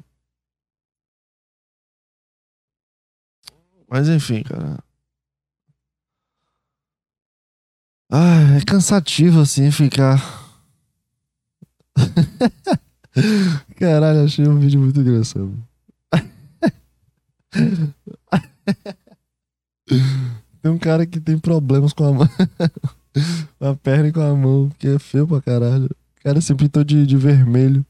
Mas 3.88 4.08
enfim, 4.10 4.42
cara. 4.44 4.80
Ah, 8.10 8.58
é 8.58 8.66
cansativo 8.66 9.42
assim 9.42 9.72
ficar. 9.72 10.20
Caralho, 13.78 14.26
achei 14.26 14.48
um 14.48 14.60
vídeo 14.60 14.80
muito 14.80 15.00
engraçado. 15.00 15.58
Tem 20.62 20.72
um 20.72 20.78
cara 20.78 21.06
que 21.06 21.20
tem 21.20 21.40
problemas 21.40 21.92
com 21.94 22.06
a 22.06 22.12
mão. 22.12 22.30
a 23.60 23.76
perna 23.76 24.10
e 24.10 24.14
com 24.14 24.22
a 24.22 24.36
mão, 24.36 24.70
que 24.78 24.88
é 24.88 25.00
feio 25.00 25.28
pra 25.28 25.42
caralho. 25.42 25.86
O 25.86 26.24
cara 26.24 26.40
se 26.40 26.54
pintou 26.54 26.84
de, 26.84 27.06
de 27.06 27.18
vermelho. 27.18 27.86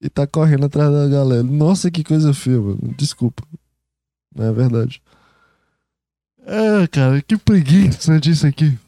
E 0.00 0.08
tá 0.08 0.26
correndo 0.26 0.66
atrás 0.66 0.90
da 0.92 1.08
galera. 1.08 1.42
Nossa, 1.42 1.90
que 1.90 2.02
coisa 2.02 2.32
feia, 2.32 2.60
mano. 2.60 2.94
Desculpa. 2.96 3.42
Não 4.34 4.46
é 4.46 4.52
verdade. 4.52 5.02
É, 6.38 6.86
cara, 6.86 7.20
que 7.20 7.36
preguiça 7.36 8.18
disso 8.18 8.46
aqui. 8.46 8.78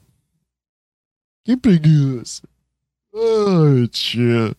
Que 1.44 1.56
preguiça. 1.56 2.48
Ai, 3.12 3.88
tia. 3.88 4.56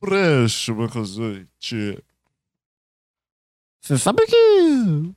Preste 0.00 0.72
uma 0.72 0.88
coisa, 0.88 1.46
tia. 1.58 2.02
Você 3.80 3.98
sabe 3.98 4.26
que. 4.26 5.14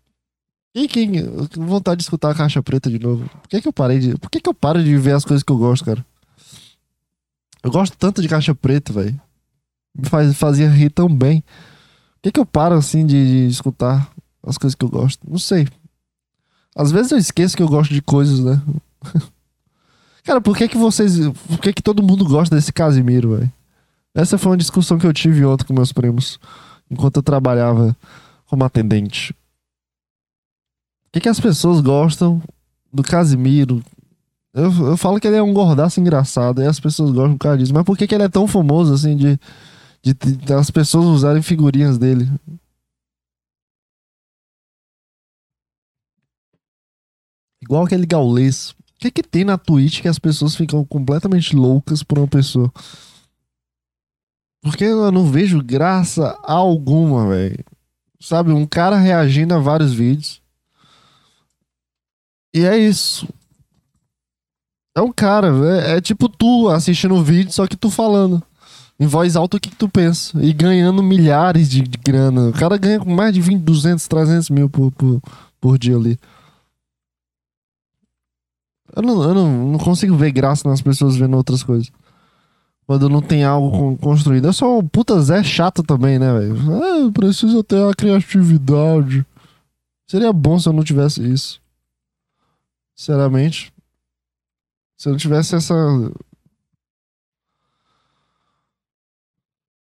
E 0.73 0.87
quem. 0.87 1.23
Vontade 1.55 1.97
de 1.97 2.03
escutar 2.03 2.31
a 2.31 2.35
caixa 2.35 2.61
preta 2.61 2.89
de 2.89 2.99
novo. 2.99 3.27
Por 3.27 3.49
que, 3.49 3.61
que 3.61 3.67
eu 3.67 3.73
parei 3.73 3.99
de. 3.99 4.17
Por 4.17 4.29
que, 4.29 4.39
que 4.39 4.49
eu 4.49 4.53
paro 4.53 4.83
de 4.83 4.95
ver 4.97 5.13
as 5.13 5.25
coisas 5.25 5.43
que 5.43 5.51
eu 5.51 5.57
gosto, 5.57 5.85
cara? 5.85 6.05
Eu 7.63 7.71
gosto 7.71 7.97
tanto 7.97 8.21
de 8.21 8.27
caixa 8.27 8.53
preta, 8.53 8.93
velho. 8.93 9.19
Me 9.97 10.07
faz, 10.07 10.35
fazia 10.35 10.69
rir 10.69 10.91
tão 10.91 11.13
bem. 11.13 11.41
Por 11.41 12.23
que, 12.23 12.31
que 12.33 12.39
eu 12.39 12.45
paro 12.45 12.75
assim 12.75 13.05
de, 13.05 13.47
de 13.47 13.47
escutar 13.47 14.11
as 14.45 14.57
coisas 14.57 14.75
que 14.75 14.85
eu 14.85 14.89
gosto? 14.89 15.19
Não 15.29 15.39
sei. 15.39 15.67
Às 16.75 16.91
vezes 16.91 17.11
eu 17.11 17.17
esqueço 17.17 17.57
que 17.57 17.63
eu 17.63 17.67
gosto 17.67 17.93
de 17.93 18.01
coisas, 18.01 18.39
né? 18.39 18.61
Cara, 20.23 20.39
por 20.39 20.55
que 20.55 20.67
que 20.67 20.77
vocês. 20.77 21.17
Por 21.47 21.59
que 21.59 21.73
que 21.73 21.81
todo 21.81 22.03
mundo 22.03 22.25
gosta 22.25 22.55
desse 22.55 22.71
Casimiro, 22.71 23.37
velho? 23.37 23.51
Essa 24.13 24.37
foi 24.37 24.51
uma 24.51 24.57
discussão 24.57 24.97
que 24.97 25.07
eu 25.07 25.13
tive 25.13 25.43
ontem 25.45 25.65
com 25.65 25.73
meus 25.73 25.91
primos. 25.91 26.39
Enquanto 26.89 27.17
eu 27.17 27.23
trabalhava 27.23 27.95
como 28.45 28.63
atendente. 28.63 29.35
Que 31.11 31.19
que 31.19 31.29
as 31.29 31.39
pessoas 31.39 31.81
gostam 31.81 32.41
do 32.93 33.01
Casimiro? 33.03 33.83
Eu, 34.53 34.71
eu 34.87 34.97
falo 34.97 35.19
que 35.19 35.27
ele 35.27 35.37
é 35.37 35.43
um 35.43 35.53
gordaço 35.53 35.99
engraçado. 35.99 36.61
E 36.61 36.65
as 36.65 36.79
pessoas 36.79 37.11
gostam 37.11 37.33
por 37.33 37.43
causa 37.43 37.57
disso. 37.57 37.73
Mas 37.73 37.83
por 37.83 37.97
que 37.97 38.07
que 38.07 38.15
ele 38.15 38.23
é 38.23 38.29
tão 38.29 38.47
famoso 38.47 38.93
assim 38.93 39.15
de. 39.15 39.39
De, 40.01 40.13
de 40.13 40.53
as 40.53 40.71
pessoas 40.71 41.05
usarem 41.05 41.41
figurinhas 41.41 41.97
dele? 41.97 42.29
Igual 47.61 47.83
aquele 47.83 48.05
gaulês. 48.05 48.71
O 48.71 48.75
que 48.99 49.11
que 49.11 49.23
tem 49.23 49.43
na 49.43 49.57
Twitch 49.57 50.01
que 50.01 50.07
as 50.07 50.17
pessoas 50.17 50.55
ficam 50.55 50.85
completamente 50.85 51.55
loucas 51.55 52.01
por 52.01 52.17
uma 52.17 52.27
pessoa? 52.27 52.71
Porque 54.61 54.83
eu 54.83 55.11
não 55.11 55.29
vejo 55.29 55.61
graça 55.61 56.37
alguma, 56.43 57.27
velho. 57.27 57.63
Sabe, 58.19 58.51
um 58.51 58.65
cara 58.65 58.97
reagindo 58.97 59.53
a 59.53 59.59
vários 59.59 59.93
vídeos. 59.93 60.41
E 62.53 62.65
é 62.65 62.77
isso. 62.77 63.27
É 64.97 65.01
um 65.01 65.11
cara, 65.11 65.47
é, 65.67 65.97
é 65.97 66.01
tipo 66.01 66.27
tu 66.27 66.67
assistindo 66.69 67.15
o 67.15 67.23
vídeo, 67.23 67.51
só 67.53 67.67
que 67.67 67.77
tu 67.77 67.89
falando. 67.89 68.41
Em 68.99 69.07
voz 69.07 69.35
alta 69.37 69.55
o 69.55 69.59
que, 69.59 69.69
que 69.69 69.75
tu 69.77 69.87
pensa. 69.87 70.37
E 70.43 70.51
ganhando 70.51 71.01
milhares 71.01 71.69
de, 71.69 71.81
de 71.81 71.97
grana. 71.97 72.49
O 72.49 72.53
cara 72.53 72.75
ganha 72.77 72.99
com 72.99 73.09
mais 73.13 73.33
de 73.33 73.39
20, 73.39 73.61
200, 73.61 74.07
300 74.07 74.49
mil 74.49 74.69
por, 74.69 74.91
por, 74.91 75.21
por 75.61 75.77
dia 75.79 75.95
ali. 75.95 76.19
Eu 78.95 79.01
não, 79.03 79.23
eu 79.23 79.33
não, 79.33 79.67
não 79.69 79.79
consigo 79.79 80.15
ver 80.17 80.31
graça 80.31 80.67
nas 80.67 80.81
pessoas 80.81 81.15
vendo 81.15 81.37
outras 81.37 81.63
coisas. 81.63 81.89
Quando 82.85 83.07
não 83.07 83.21
tem 83.21 83.43
algo 83.43 83.71
con- 83.71 83.97
construído. 83.97 84.45
Eu 84.45 84.53
sou 84.53 84.79
um 84.79 84.87
puta 84.87 85.21
Zé 85.21 85.43
chato 85.43 85.83
também, 85.83 86.17
né, 86.19 86.33
velho? 86.33 86.55
Ah, 86.73 87.11
preciso 87.13 87.63
ter 87.63 87.81
a 87.87 87.93
criatividade. 87.93 89.25
Seria 90.09 90.33
bom 90.33 90.59
se 90.59 90.67
eu 90.67 90.73
não 90.73 90.83
tivesse 90.83 91.21
isso. 91.23 91.58
Sinceramente. 92.99 93.73
Se 94.97 95.07
eu 95.07 95.11
não 95.11 95.17
tivesse 95.17 95.55
essa. 95.55 95.73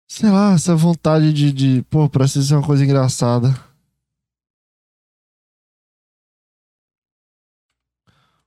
Sei 0.08 0.30
lá, 0.30 0.54
essa 0.54 0.74
vontade 0.74 1.30
de, 1.30 1.52
de 1.52 1.82
pô, 1.90 2.08
precisa 2.08 2.48
ser 2.48 2.54
uma 2.54 2.66
coisa 2.66 2.82
engraçada. 2.82 3.54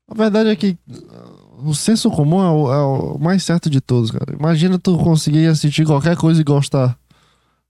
A 0.08 0.16
verdade 0.16 0.50
é 0.50 0.56
que 0.56 0.76
uh, 0.90 1.70
o 1.70 1.76
senso 1.76 2.10
comum 2.10 2.42
é 2.42 2.50
o, 2.50 2.74
é 2.74 2.82
o 2.82 3.20
mais 3.20 3.44
certo 3.44 3.70
de 3.70 3.80
todos, 3.80 4.10
cara. 4.10 4.34
Imagina 4.34 4.80
tu 4.80 4.98
conseguir 4.98 5.46
assistir 5.46 5.86
qualquer 5.86 6.18
coisa 6.18 6.42
e 6.42 6.44
gostar. 6.44 6.98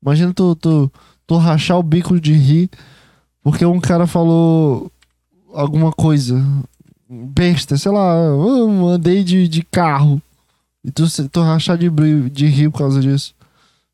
Imagina 0.02 0.34
tu, 0.34 0.56
tu, 0.56 0.90
tu 1.28 1.36
rachar 1.36 1.78
o 1.78 1.84
bico 1.84 2.22
de 2.22 2.32
rir 2.32 2.70
porque 3.42 3.66
um 3.66 3.82
cara 3.82 4.08
falou 4.08 4.90
alguma 5.54 5.92
coisa 5.92 6.42
besta, 7.10 7.78
sei 7.78 7.92
lá, 7.92 8.16
eu 8.16 8.88
andei 8.88 9.24
de, 9.24 9.48
de 9.48 9.64
carro. 9.64 10.22
E 10.84 10.92
tu, 10.92 11.04
tu 11.30 11.42
rachar 11.42 11.78
de, 11.78 11.90
de 12.30 12.46
rir 12.48 12.70
por 12.70 12.80
causa 12.80 13.00
disso. 13.02 13.34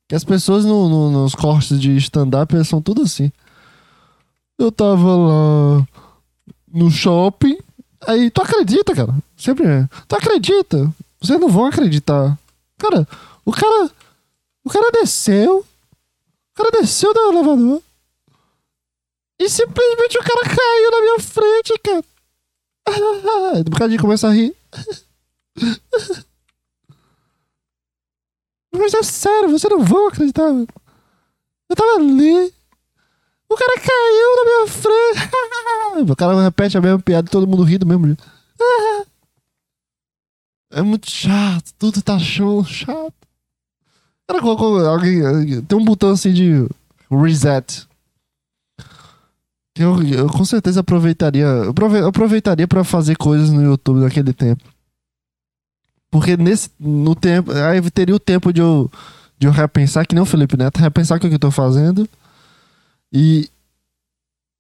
Que 0.08 0.16
as 0.16 0.24
pessoas 0.24 0.66
no, 0.66 0.90
no- 0.90 1.12
nos 1.24 1.34
cortes 1.36 1.80
de 1.80 1.96
stand-up 1.98 2.54
são 2.66 2.82
tudo 2.82 3.04
assim. 3.04 3.32
Eu 4.60 4.72
tava 4.72 5.16
lá 5.16 5.88
no 6.72 6.92
shopping. 6.92 7.58
Aí, 8.08 8.30
tu 8.30 8.42
acredita, 8.42 8.94
cara? 8.94 9.16
Sempre 9.38 9.66
é. 9.68 9.90
Tu 10.08 10.16
acredita? 10.16 10.94
Vocês 11.22 11.40
não 11.40 11.48
vão 11.50 11.66
acreditar. 11.66 12.38
Cara, 12.78 13.08
o 13.46 13.52
cara. 13.52 13.90
O 14.66 14.70
cara 14.70 14.92
desceu. 14.92 15.60
O 15.60 15.66
cara 16.56 16.72
desceu 16.72 17.14
do 17.14 17.20
elevador. 17.32 17.82
E 19.40 19.50
simplesmente 19.50 20.18
o 20.20 20.24
cara 20.24 20.42
caiu 20.56 20.92
na 20.92 21.00
minha 21.02 21.20
frente, 21.20 21.74
cara. 21.84 22.04
Do 23.64 23.72
bocadinho 23.72 24.02
começa 24.02 24.28
a 24.28 24.32
rir. 24.32 24.56
Mas 28.74 28.94
é 28.94 29.04
sério, 29.04 29.50
vocês 29.50 29.72
não 29.72 29.84
vão 29.84 30.08
acreditar. 30.08 30.50
Eu 30.50 31.76
tava 31.76 31.96
ali. 31.98 32.54
O 33.50 33.56
cara 33.56 33.80
caiu 33.82 34.36
na 34.38 34.44
minha 34.46 34.68
frente. 34.68 36.12
o 36.12 36.16
cara 36.16 36.44
repete 36.44 36.78
a 36.78 36.82
mesma 36.82 37.00
piada 37.00 37.28
e 37.28 37.32
todo 37.32 37.48
mundo 37.48 37.64
ri 37.64 37.78
do 37.78 37.86
mesmo. 37.86 38.16
É 40.72 40.82
muito 40.82 41.12
chato, 41.12 41.74
tudo 41.78 42.02
tá 42.02 42.18
show, 42.18 42.64
chato. 42.64 43.14
Cara, 44.26 44.42
colocou 44.42 44.80
alguém. 44.88 45.22
Tem 45.64 45.78
um 45.78 45.84
botão 45.84 46.12
assim 46.12 46.32
de 46.32 46.66
reset. 47.10 47.86
Eu, 49.78 50.04
eu 50.04 50.28
com 50.28 50.44
certeza 50.44 50.82
aproveitaria. 50.82 51.46
Eu 51.46 51.70
aprove- 51.72 52.00
eu 52.00 52.08
aproveitaria 52.08 52.68
pra 52.68 52.84
fazer 52.84 53.16
coisas 53.16 53.50
no 53.50 53.62
YouTube 53.64 54.02
naquele 54.02 54.34
tempo. 54.34 54.64
Porque 56.12 56.36
nesse. 56.36 56.70
No 56.80 57.16
tempo. 57.16 57.52
Aí 57.52 57.90
teria 57.90 58.16
o 58.16 58.20
tempo 58.20 58.52
de 58.52 58.60
eu. 58.62 58.92
De 59.40 59.48
eu 59.48 59.52
repensar, 59.52 60.06
que 60.06 60.14
nem 60.14 60.22
o 60.22 60.26
Felipe 60.26 60.56
Neto, 60.56 60.78
repensar 60.80 61.18
o 61.18 61.20
que 61.20 61.26
eu 61.28 61.40
tô 61.40 61.50
fazendo. 61.50 62.08
E, 63.12 63.50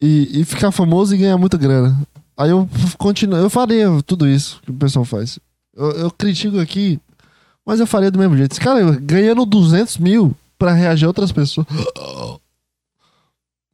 e, 0.01 0.41
e 0.41 0.45
ficar 0.45 0.71
famoso 0.71 1.13
e 1.13 1.17
ganhar 1.19 1.37
muita 1.37 1.55
grana. 1.55 2.01
Aí 2.35 2.49
eu 2.49 2.67
continuo, 2.97 3.37
eu 3.37 3.49
faria 3.49 3.87
tudo 4.07 4.27
isso 4.27 4.59
que 4.63 4.71
o 4.71 4.73
pessoal 4.73 5.05
faz. 5.05 5.37
Eu, 5.75 5.91
eu 5.91 6.11
critico 6.11 6.59
aqui, 6.59 6.99
mas 7.63 7.79
eu 7.79 7.85
faria 7.85 8.09
do 8.09 8.17
mesmo 8.17 8.35
jeito. 8.35 8.53
Esse 8.53 8.59
cara 8.59 8.81
ganhando 8.99 9.45
200 9.45 9.99
mil 9.99 10.35
pra 10.57 10.73
reagir 10.73 11.05
a 11.05 11.09
outras 11.09 11.31
pessoas. 11.31 11.67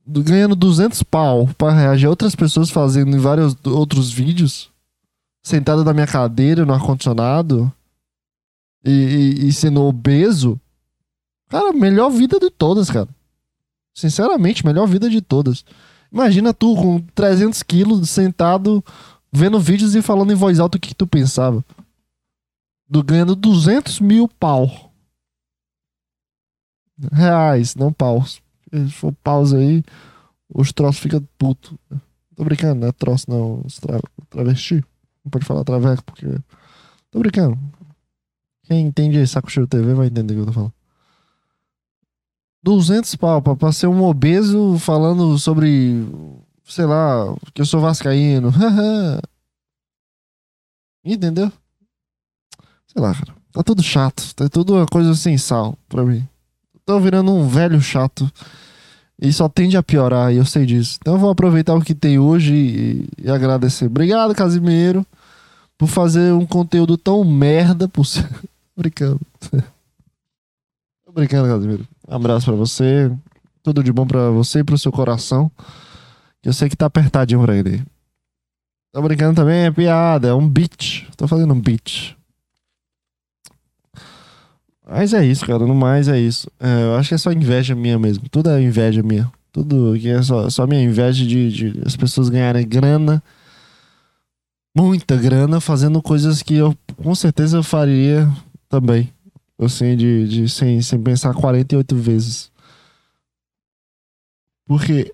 Do- 0.08 0.24
Ganhando 0.24 0.56
200 0.56 1.04
pau 1.04 1.48
pra 1.58 1.72
reagir 1.72 2.06
a 2.08 2.10
outras 2.10 2.34
pessoas 2.36 2.70
fazendo 2.70 3.16
em 3.16 3.20
vários 3.20 3.56
outros 3.66 4.12
vídeos. 4.12 4.72
Sentado 5.44 5.84
na 5.84 5.94
minha 5.94 6.08
cadeira, 6.08 6.66
no 6.66 6.74
ar-condicionado. 6.74 7.72
E, 8.86 8.90
e, 8.92 9.48
e 9.48 9.54
sendo 9.54 9.82
obeso. 9.84 10.60
Cara, 11.50 11.74
melhor 11.74 12.10
vida 12.10 12.40
de 12.40 12.50
todas, 12.50 12.90
cara. 12.90 13.08
Sinceramente, 13.94 14.66
melhor 14.66 14.88
vida 14.88 15.10
de 15.10 15.22
todas. 15.22 15.66
Imagina 16.12 16.54
tu 16.54 16.76
com 16.76 17.00
300 17.14 17.62
quilos 17.64 18.10
sentado 18.10 18.84
vendo 19.32 19.60
vídeos 19.60 19.94
e 19.96 20.02
falando 20.02 20.32
em 20.32 20.36
voz 20.36 20.60
alta 20.60 20.78
o 20.78 20.80
que, 20.80 20.90
que 20.90 20.96
tu 20.96 21.06
pensava. 21.08 21.64
Do, 22.90 23.04
ganhando 23.04 23.36
200 23.36 24.00
mil 24.00 24.28
pau. 24.28 24.92
Reais, 27.12 27.76
não 27.76 27.92
paus. 27.92 28.42
Se 28.72 28.92
for 28.92 29.14
paus 29.24 29.54
aí, 29.54 29.84
os 30.50 30.72
troços 30.72 31.02
ficam 31.02 31.28
puto. 31.38 31.78
Tô 32.36 32.44
brincando, 32.44 32.82
não 32.82 32.88
é 32.88 32.92
troço 32.92 33.30
não. 33.30 33.64
Tra 33.82 34.00
travesti. 34.30 34.84
Não 35.24 35.32
pode 35.32 35.46
falar 35.46 35.64
traveco 35.64 36.04
porque. 36.04 36.26
Tô 37.12 37.20
brincando. 37.20 37.58
Quem 38.64 38.86
entende 38.86 39.26
Saco 39.26 39.50
Cheio 39.50 39.68
TV 39.68 39.94
vai 39.94 40.08
entender 40.08 40.34
o 40.34 40.38
que 40.38 40.42
eu 40.42 40.46
tô 40.48 40.54
falando. 40.54 40.74
200 42.64 43.16
pau 43.16 43.42
pra 43.42 43.72
ser 43.72 43.88
um 43.88 44.04
obeso 44.04 44.78
falando 44.78 45.38
sobre, 45.40 46.06
sei 46.66 46.86
lá, 46.86 47.34
que 47.54 47.62
eu 47.62 47.66
sou 47.66 47.80
vascaíno. 47.80 48.52
Entendeu? 51.06 51.50
Sei 52.88 53.02
lá, 53.02 53.14
cara. 53.14 53.34
Tá 53.54 53.64
tudo 53.64 53.82
chato. 53.82 54.36
Tá 54.36 54.50
tudo 54.50 54.76
uma 54.76 54.86
coisa 54.86 55.16
sem 55.16 55.38
sal 55.38 55.78
pra 55.88 56.04
mim. 56.04 56.28
Tô 56.88 57.02
virando 57.02 57.34
um 57.34 57.46
velho 57.46 57.82
chato. 57.82 58.32
E 59.22 59.34
só 59.34 59.50
tende 59.50 59.76
a 59.76 59.84
piorar, 59.84 60.32
e 60.32 60.38
eu 60.38 60.46
sei 60.46 60.66
disso. 60.66 60.98
Então 61.02 61.16
eu 61.16 61.20
vou 61.20 61.30
aproveitar 61.30 61.76
o 61.76 61.82
que 61.82 61.94
tem 61.94 62.18
hoje 62.18 62.54
e, 62.54 63.10
e 63.26 63.30
agradecer. 63.30 63.88
Obrigado, 63.88 64.34
Casimiro, 64.34 65.06
por 65.78 65.88
fazer 65.88 66.32
um 66.32 66.46
conteúdo 66.46 66.98
tão 66.98 67.26
merda. 67.26 67.90
Por... 67.90 68.06
brincando. 68.78 69.20
Tô 71.06 71.12
brincando, 71.12 71.50
Casimiro. 71.50 71.86
Um 72.08 72.16
abraço 72.16 72.46
pra 72.46 72.56
você. 72.56 73.12
Tudo 73.62 73.84
de 73.84 73.92
bom 73.92 74.08
pra 74.08 74.30
você 74.30 74.60
e 74.60 74.64
pro 74.64 74.78
seu 74.78 74.92
coração. 74.92 75.52
Eu 76.42 76.54
sei 76.54 76.70
que 76.70 76.78
tá 76.78 76.86
apertadinho 76.86 77.42
pra 77.42 77.54
ele. 77.54 77.84
Tô 78.94 79.02
brincando 79.02 79.36
também, 79.36 79.66
é 79.66 79.72
piada, 79.72 80.30
é 80.30 80.34
um 80.34 80.48
beat. 80.48 81.06
Tô 81.18 81.28
fazendo 81.28 81.54
um 81.54 81.60
beat. 81.60 82.17
Mas 84.90 85.14
é 85.14 85.26
isso, 85.26 85.46
cara. 85.46 85.66
No 85.66 85.76
mais 85.76 86.08
é 86.08 86.20
isso. 86.20 86.50
É, 86.60 86.84
eu 86.84 86.96
acho 86.96 87.10
que 87.10 87.16
é 87.16 87.18
só 87.18 87.32
inveja 87.32 87.76
minha 87.76 88.00
mesmo. 88.00 88.30
Tudo 88.30 88.50
é 88.50 88.62
inveja 88.62 89.04
minha. 89.04 89.30
Tudo 89.52 89.98
que 90.00 90.08
é 90.08 90.22
só, 90.22 90.50
só 90.50 90.66
minha 90.66 90.82
inveja 90.82 91.26
de, 91.26 91.52
de 91.52 91.82
as 91.86 91.96
pessoas 91.96 92.30
ganharem 92.30 92.66
grana. 92.66 93.22
Muita 94.76 95.18
grana 95.18 95.60
fazendo 95.60 96.02
coisas 96.02 96.42
que 96.42 96.56
eu 96.56 96.76
com 96.96 97.14
certeza 97.16 97.58
eu 97.58 97.64
faria 97.64 98.30
também. 98.70 99.12
Assim, 99.60 99.98
de, 99.98 100.28
de 100.28 100.50
sem, 100.50 100.82
sem 100.82 101.02
pensar 101.02 101.34
48 101.34 101.96
vezes. 101.96 102.52
Porque. 104.66 105.12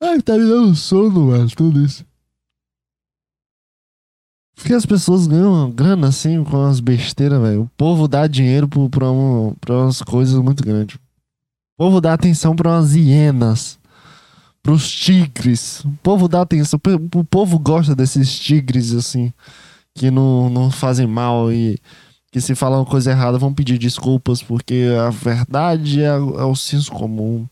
Ai, 0.00 0.20
tá 0.20 0.36
me 0.36 0.46
dando 0.46 0.74
sono, 0.74 1.28
mano, 1.28 1.48
tudo 1.50 1.84
isso. 1.84 2.04
Porque 4.62 4.74
as 4.74 4.86
pessoas 4.86 5.26
ganham 5.26 5.68
grana 5.72 6.06
assim 6.06 6.44
com 6.44 6.62
as 6.62 6.78
besteiras, 6.78 7.42
velho. 7.42 7.62
O 7.62 7.70
povo 7.76 8.06
dá 8.06 8.28
dinheiro 8.28 8.68
pra, 8.68 9.10
um, 9.10 9.56
pra 9.60 9.74
umas 9.74 10.00
coisas 10.00 10.40
muito 10.40 10.62
grandes. 10.62 10.94
O 10.94 11.78
povo 11.78 12.00
dá 12.00 12.12
atenção 12.12 12.54
pra 12.54 12.70
umas 12.70 12.94
hienas. 12.94 13.76
Pros 14.62 14.88
tigres. 14.88 15.80
O 15.84 15.90
povo 16.00 16.28
dá 16.28 16.42
atenção. 16.42 16.78
O 17.12 17.24
povo 17.24 17.58
gosta 17.58 17.96
desses 17.96 18.38
tigres, 18.38 18.94
assim. 18.94 19.32
Que 19.96 20.12
não, 20.12 20.48
não 20.48 20.70
fazem 20.70 21.08
mal 21.08 21.52
e 21.52 21.76
que 22.30 22.40
se 22.40 22.54
falar 22.54 22.78
uma 22.78 22.86
coisa 22.86 23.10
errada 23.10 23.38
vão 23.38 23.52
pedir 23.52 23.78
desculpas 23.78 24.44
porque 24.44 24.86
a 25.04 25.10
verdade 25.10 26.02
é, 26.02 26.06
é 26.06 26.44
o 26.44 26.54
senso 26.54 26.92
comum 26.92 27.48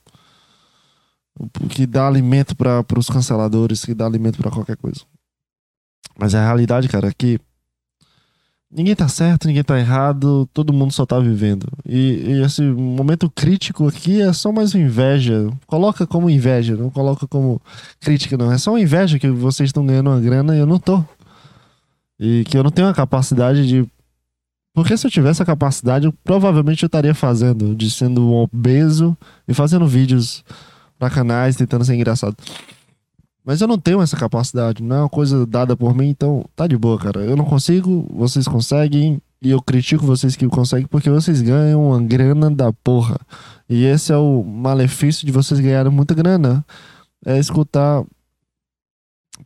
que 1.71 1.87
dá 1.87 2.07
alimento 2.07 2.55
para 2.55 2.85
os 2.97 3.09
canceladores, 3.09 3.85
que 3.85 3.95
dá 3.95 4.07
alimento 4.07 4.39
para 4.39 4.53
qualquer 4.53 4.77
coisa. 4.77 5.01
Mas 6.19 6.35
a 6.35 6.45
realidade, 6.45 6.89
cara, 6.89 7.09
é 7.09 7.13
que 7.17 7.41
ninguém 8.71 8.95
tá 8.95 9.09
certo, 9.09 9.49
ninguém 9.49 9.65
tá 9.65 9.79
errado, 9.79 10.49
todo 10.53 10.73
mundo 10.73 10.93
só 10.93 11.05
tá 11.05 11.19
vivendo. 11.19 11.67
E, 11.85 12.25
e, 12.27 12.43
esse 12.43 12.63
momento 12.63 13.29
crítico 13.31 13.89
aqui 13.89 14.21
é 14.21 14.33
só 14.33 14.53
mais 14.53 14.75
inveja. 14.75 15.51
Coloca 15.67 16.07
como 16.07 16.31
inveja, 16.31 16.77
não 16.77 16.91
coloca 16.91 17.27
como 17.27 17.61
crítica, 18.01 18.37
não. 18.37 18.53
É 18.53 18.59
só 18.59 18.73
uma 18.73 18.81
inveja 18.81 19.19
que 19.19 19.29
vocês 19.29 19.69
estão 19.69 19.85
ganhando 19.85 20.11
uma 20.11 20.21
grana 20.21 20.55
e 20.55 20.61
eu 20.61 20.67
não 20.67 20.79
tô. 20.79 21.05
E 22.19 22.45
que 22.45 22.57
eu 22.57 22.63
não 22.63 22.71
tenho 22.71 22.89
a 22.89 22.95
capacidade 22.95 23.67
de. 23.67 23.87
Porque 24.73 24.97
se 24.97 25.07
eu 25.07 25.11
tivesse 25.11 25.43
a 25.43 25.47
capacidade, 25.47 26.07
eu, 26.07 26.13
provavelmente 26.23 26.83
eu 26.83 26.87
estaria 26.87 27.15
fazendo, 27.15 27.75
de 27.75 27.91
sendo 27.91 28.21
um 28.21 28.35
obeso 28.35 29.17
e 29.49 29.53
fazendo 29.55 29.87
vídeos 29.87 30.45
pra 30.99 31.11
canais, 31.11 31.57
tentando 31.57 31.85
ser 31.85 31.95
engraçado. 31.95 32.37
Mas 33.45 33.61
eu 33.61 33.69
não 33.69 33.79
tenho 33.79 34.03
essa 34.03 34.17
capacidade, 34.17 34.83
não 34.83 34.97
é 34.97 35.01
uma 35.01 35.09
coisa 35.09 35.47
dada 35.47 35.77
por 35.77 35.95
mim, 35.95 36.09
então 36.09 36.45
tá 36.55 36.67
de 36.67 36.77
boa, 36.77 36.99
cara. 36.99 37.21
Eu 37.21 37.37
não 37.37 37.45
consigo, 37.45 38.07
vocês 38.15 38.47
conseguem, 38.47 39.21
e 39.43 39.51
eu 39.51 39.63
critico 39.63 40.05
vocês 40.05 40.37
que 40.37 40.47
conseguem 40.47 40.87
porque 40.87 41.09
vocês 41.09 41.41
ganham 41.41 41.89
uma 41.89 42.03
grana 42.03 42.51
da 42.51 42.73
porra. 42.73 43.19
E 43.69 43.85
esse 43.85 44.13
é 44.13 44.17
o 44.17 44.43
malefício 44.45 45.25
de 45.25 45.33
vocês 45.33 45.59
ganharem 45.59 45.91
muita 45.91 46.15
grana. 46.15 46.65
É 47.25 47.39
escutar 47.39 48.05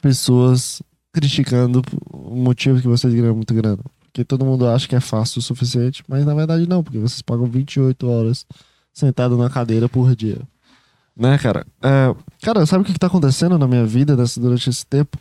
pessoas 0.03 0.83
criticando 1.13 1.81
o 2.13 2.35
motivo 2.35 2.81
que 2.81 2.89
vocês 2.89 3.15
ganham 3.15 3.37
muita 3.37 3.55
grana. 3.55 3.83
Porque 4.05 4.25
todo 4.25 4.45
mundo 4.45 4.67
acha 4.67 4.89
que 4.89 4.97
é 4.97 5.01
fácil 5.01 5.39
o 5.39 5.43
suficiente, 5.43 6.03
mas 6.09 6.25
na 6.25 6.35
verdade 6.35 6.69
não, 6.69 6.83
porque 6.83 6.99
vocês 6.99 7.23
pagam 7.23 7.47
28 7.47 8.09
horas 8.09 8.47
sentado 8.93 9.37
na 9.37 9.49
cadeira 9.49 9.89
por 9.89 10.15
dia. 10.17 10.41
Né, 11.17 11.39
cara? 11.39 11.65
É, 11.83 12.15
cara, 12.43 12.67
sabe 12.67 12.83
o 12.83 12.85
que, 12.85 12.99
tá 12.99 13.07
acontecendo 13.07 13.57
na 13.59 13.69
minha 13.69 13.87
vida 13.87 14.17
nessa, 14.17 14.41
durante 14.41 14.69
esse 14.69 14.85
tempo? 14.85 15.17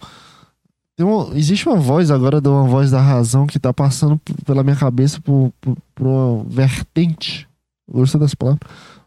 Um, 1.00 1.34
existe 1.34 1.68
uma 1.68 1.78
voz 1.78 2.12
agora, 2.12 2.40
de 2.40 2.48
uma 2.48 2.68
voz 2.68 2.92
da 2.92 3.02
razão 3.02 3.48
que 3.48 3.60
tá 3.60 3.74
passando 3.74 4.20
pela 4.46 4.64
minha 4.64 4.76
cabeça 4.76 5.20
por, 5.22 5.52
por, 5.60 5.78
por 5.94 6.08
uma 6.08 6.44
vertente. 6.46 7.48
Gostei 7.88 8.20
dessa 8.20 8.36
palavra? 8.36 8.60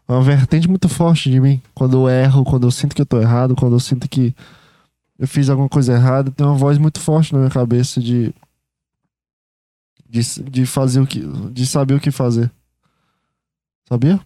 Uma 0.07 0.21
vertente 0.21 0.69
muito 0.69 0.87
forte 0.87 1.29
de 1.29 1.39
mim. 1.39 1.61
Quando 1.73 1.97
eu 1.97 2.09
erro, 2.09 2.45
quando 2.45 2.65
eu 2.67 2.71
sinto 2.71 2.95
que 2.95 3.01
eu 3.01 3.05
tô 3.05 3.19
errado, 3.19 3.55
quando 3.55 3.73
eu 3.73 3.79
sinto 3.79 4.07
que 4.07 4.33
eu 5.19 5.27
fiz 5.27 5.49
alguma 5.49 5.67
coisa 5.67 5.93
errada, 5.93 6.31
tem 6.31 6.45
uma 6.45 6.55
voz 6.55 6.77
muito 6.77 6.99
forte 6.99 7.33
na 7.33 7.39
minha 7.39 7.51
cabeça 7.51 7.99
de. 7.99 8.33
de, 10.07 10.21
de 10.43 10.65
fazer 10.65 11.01
o 11.01 11.07
que. 11.07 11.21
de 11.51 11.65
saber 11.65 11.95
o 11.95 11.99
que 11.99 12.11
fazer. 12.11 12.51
Sabia? 13.89 14.19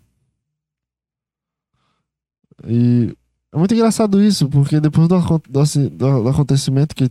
E 2.67 3.15
é 3.53 3.57
muito 3.57 3.73
engraçado 3.73 4.23
isso, 4.23 4.47
porque 4.47 4.79
depois 4.79 5.07
do, 5.07 5.19
do, 5.19 5.89
do, 6.23 6.29
acontecimento 6.29 6.95
que, 6.95 7.09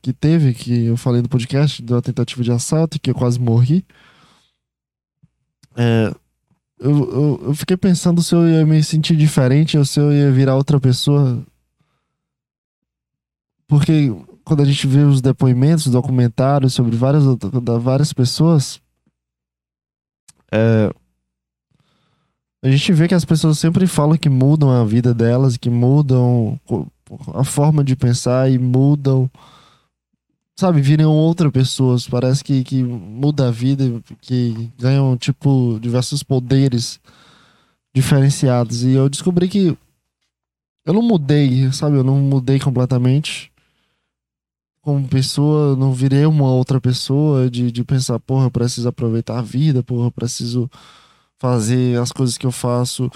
que 0.00 0.12
teve, 0.12 0.54
que 0.54 0.86
eu 0.86 0.96
falei 0.96 1.20
no 1.20 1.28
podcast, 1.28 1.82
da 1.82 2.00
tentativa 2.00 2.42
de 2.42 2.52
assalto, 2.52 3.00
que 3.00 3.10
eu 3.10 3.14
quase 3.14 3.40
morri, 3.40 3.84
é, 5.76 6.14
eu, 6.78 6.90
eu, 6.90 7.42
eu, 7.46 7.54
fiquei 7.54 7.76
pensando 7.76 8.22
se 8.22 8.34
eu 8.34 8.48
ia 8.48 8.66
me 8.66 8.82
sentir 8.82 9.16
diferente 9.16 9.78
ou 9.78 9.84
se 9.84 9.98
eu 10.00 10.12
ia 10.12 10.30
virar 10.30 10.56
outra 10.56 10.78
pessoa. 10.80 11.44
Porque 13.66 14.12
quando 14.44 14.62
a 14.62 14.64
gente 14.64 14.86
vê 14.86 15.00
os 15.00 15.20
depoimentos, 15.20 15.86
documentários 15.86 16.74
sobre 16.74 16.96
várias, 16.96 17.24
várias 17.80 18.12
pessoas, 18.12 18.80
é, 20.52 20.92
a 22.62 22.70
gente 22.70 22.92
vê 22.92 23.08
que 23.08 23.14
as 23.14 23.24
pessoas 23.24 23.58
sempre 23.58 23.86
falam 23.88 24.16
que 24.16 24.28
mudam 24.28 24.70
a 24.70 24.84
vida 24.84 25.12
delas, 25.12 25.56
que 25.56 25.68
mudam 25.68 26.60
a 27.34 27.42
forma 27.42 27.82
de 27.82 27.96
pensar 27.96 28.50
e 28.50 28.56
mudam, 28.56 29.28
sabe, 30.56 30.80
viram 30.80 31.10
outra 31.12 31.50
pessoas. 31.50 32.06
Parece 32.06 32.44
que, 32.44 32.62
que 32.62 32.80
muda 32.82 33.48
a 33.48 33.50
vida, 33.50 33.84
que 34.20 34.70
ganham, 34.78 35.16
tipo, 35.16 35.78
diversos 35.80 36.22
poderes 36.22 37.00
diferenciados. 37.92 38.84
E 38.84 38.92
eu 38.92 39.08
descobri 39.08 39.48
que 39.48 39.76
eu 40.86 40.92
não 40.92 41.02
mudei, 41.02 41.70
sabe, 41.72 41.96
eu 41.96 42.04
não 42.04 42.18
mudei 42.20 42.60
completamente 42.60 43.50
como 44.80 45.06
pessoa, 45.06 45.76
não 45.76 45.92
virei 45.92 46.26
uma 46.26 46.50
outra 46.50 46.80
pessoa 46.80 47.48
de, 47.48 47.70
de 47.70 47.84
pensar, 47.84 48.18
porra, 48.18 48.50
preciso 48.50 48.88
aproveitar 48.88 49.38
a 49.38 49.42
vida, 49.42 49.82
porra, 49.82 50.10
preciso 50.10 50.68
fazer 51.42 51.98
as 52.00 52.12
coisas 52.12 52.38
que 52.38 52.46
eu 52.46 52.52
faço 52.52 53.10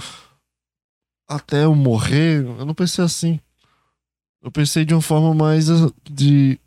até 1.29 1.63
eu 1.63 1.77
morrer, 1.77 2.45
eu 2.45 2.67
não 2.67 2.75
pensei 2.75 3.05
assim. 3.05 3.39
Eu 4.43 4.51
pensei 4.51 4.85
de 4.85 4.93
uma 4.93 5.01
forma 5.01 5.33
mais 5.33 5.71
uh, 5.71 5.95
de. 6.11 6.59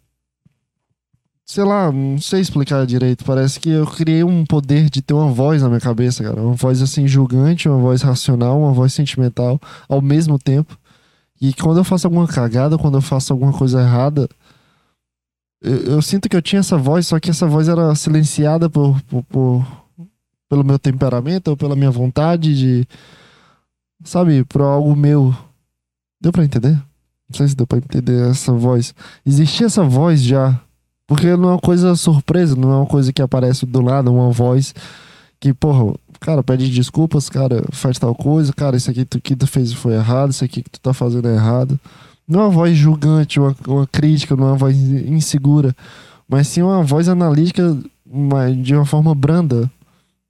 Sei 1.45 1.63
lá, 1.63 1.91
não 1.91 2.19
sei 2.21 2.39
explicar 2.39 2.85
direito. 2.85 3.25
Parece 3.25 3.59
que 3.59 3.69
eu 3.69 3.85
criei 3.85 4.23
um 4.23 4.45
poder 4.45 4.89
de 4.89 5.01
ter 5.01 5.13
uma 5.13 5.31
voz 5.31 5.61
na 5.61 5.67
minha 5.67 5.81
cabeça, 5.81 6.23
cara. 6.23 6.41
Uma 6.41 6.53
voz 6.53 6.81
assim 6.81 7.07
julgante, 7.07 7.67
uma 7.67 7.79
voz 7.79 8.03
racional, 8.03 8.61
uma 8.61 8.71
voz 8.71 8.93
sentimental 8.93 9.59
ao 9.89 10.01
mesmo 10.01 10.39
tempo. 10.39 10.77
E 11.41 11.53
quando 11.53 11.77
eu 11.77 11.83
faço 11.83 12.07
alguma 12.07 12.27
cagada, 12.27 12.77
quando 12.77 12.97
eu 12.97 13.01
faço 13.01 13.33
alguma 13.33 13.51
coisa 13.51 13.81
errada, 13.81 14.29
eu, 15.61 15.77
eu 15.95 16.01
sinto 16.01 16.29
que 16.29 16.37
eu 16.37 16.41
tinha 16.41 16.61
essa 16.61 16.77
voz, 16.77 17.07
só 17.07 17.19
que 17.19 17.29
essa 17.29 17.47
voz 17.47 17.67
era 17.67 17.93
silenciada 17.95 18.69
por, 18.69 19.01
por, 19.03 19.23
por 19.23 19.88
pelo 20.49 20.63
meu 20.63 20.79
temperamento 20.79 21.49
ou 21.49 21.57
pela 21.57 21.75
minha 21.75 21.91
vontade 21.91 22.57
de. 22.57 22.87
Sabe, 24.03 24.43
por 24.43 24.61
algo 24.61 24.95
meu. 24.95 25.35
Deu 26.19 26.31
pra 26.31 26.43
entender? 26.43 26.73
Não 27.29 27.37
sei 27.37 27.47
se 27.47 27.55
deu 27.55 27.67
pra 27.67 27.77
entender 27.77 28.29
essa 28.29 28.51
voz. 28.51 28.93
Existia 29.25 29.67
essa 29.67 29.83
voz 29.83 30.21
já. 30.21 30.59
Porque 31.07 31.35
não 31.35 31.49
é 31.49 31.51
uma 31.53 31.59
coisa 31.59 31.95
surpresa, 31.95 32.55
não 32.55 32.71
é 32.71 32.75
uma 32.77 32.85
coisa 32.85 33.11
que 33.11 33.21
aparece 33.21 33.65
do 33.65 33.81
nada, 33.81 34.11
uma 34.11 34.29
voz 34.31 34.75
que, 35.39 35.53
porra, 35.53 35.95
cara, 36.19 36.43
pede 36.43 36.69
desculpas, 36.69 37.29
cara, 37.29 37.63
faz 37.71 37.97
tal 37.97 38.13
coisa, 38.13 38.53
cara, 38.53 38.77
isso 38.77 38.91
aqui 38.91 39.05
que 39.05 39.35
tu 39.35 39.47
fez 39.47 39.73
foi 39.73 39.93
errado, 39.93 40.31
isso 40.31 40.43
aqui 40.43 40.61
que 40.61 40.69
tu 40.69 40.79
tá 40.79 40.93
fazendo 40.93 41.27
é 41.27 41.33
errado. 41.33 41.79
Não 42.27 42.41
é 42.41 42.43
uma 42.43 42.51
voz 42.51 42.77
julgante, 42.77 43.39
uma, 43.39 43.55
uma 43.67 43.87
crítica, 43.87 44.35
não 44.35 44.45
é 44.45 44.51
uma 44.51 44.57
voz 44.57 44.77
insegura, 44.77 45.75
mas 46.27 46.47
sim 46.47 46.61
uma 46.61 46.83
voz 46.83 47.09
analítica 47.09 47.75
de 48.61 48.75
uma 48.75 48.85
forma 48.85 49.15
branda, 49.15 49.69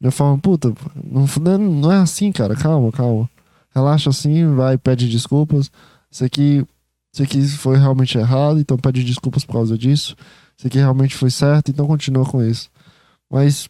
eu 0.01 0.11
falo, 0.11 0.37
puta, 0.37 0.73
não, 1.03 1.25
não 1.57 1.91
é 1.91 1.97
assim, 1.97 2.31
cara. 2.31 2.55
Calma, 2.55 2.91
calma. 2.91 3.29
Relaxa 3.73 4.09
assim, 4.09 4.55
vai, 4.55 4.77
pede 4.77 5.09
desculpas. 5.09 5.69
Isso 6.09 6.23
aqui, 6.23 6.65
isso 7.13 7.23
aqui 7.23 7.47
foi 7.49 7.77
realmente 7.77 8.17
errado, 8.17 8.59
então 8.59 8.77
pede 8.77 9.03
desculpas 9.03 9.43
por 9.45 9.53
causa 9.53 9.77
disso. 9.77 10.15
Isso 10.57 10.67
aqui 10.67 10.77
realmente 10.77 11.15
foi 11.15 11.29
certo, 11.29 11.69
então 11.71 11.85
continua 11.85 12.25
com 12.25 12.41
isso. 12.41 12.69
Mas 13.29 13.69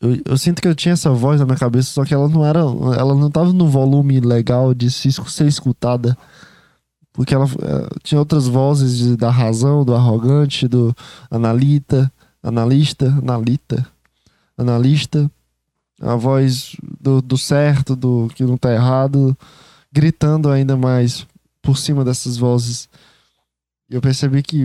eu, 0.00 0.18
eu, 0.24 0.38
sinto 0.38 0.62
que 0.62 0.68
eu 0.68 0.74
tinha 0.74 0.94
essa 0.94 1.10
voz 1.10 1.38
na 1.38 1.46
minha 1.46 1.58
cabeça, 1.58 1.90
só 1.90 2.04
que 2.04 2.14
ela 2.14 2.28
não 2.28 2.44
era. 2.44 2.60
Ela 2.60 3.14
não 3.14 3.30
tava 3.30 3.52
no 3.52 3.68
volume 3.68 4.20
legal 4.20 4.74
de 4.74 4.90
se, 4.90 5.12
ser 5.12 5.46
escutada. 5.46 6.16
Porque 7.12 7.34
ela 7.34 7.44
é, 7.44 7.98
tinha 8.02 8.18
outras 8.18 8.46
vozes 8.46 8.96
de, 8.96 9.16
da 9.16 9.30
razão, 9.30 9.84
do 9.84 9.94
arrogante, 9.94 10.66
do 10.66 10.94
analita, 11.30 12.10
analista, 12.42 13.06
analita, 13.06 13.86
analista, 14.60 15.30
a 16.00 16.14
voz 16.16 16.76
do, 17.00 17.20
do 17.20 17.36
certo, 17.36 17.94
do 17.94 18.28
que 18.34 18.44
não 18.44 18.56
tá 18.56 18.72
errado, 18.72 19.36
gritando 19.92 20.50
ainda 20.50 20.76
mais 20.76 21.26
por 21.62 21.76
cima 21.76 22.04
dessas 22.04 22.36
vozes. 22.36 22.88
E 23.88 23.94
eu 23.94 24.00
percebi 24.00 24.42
que 24.42 24.62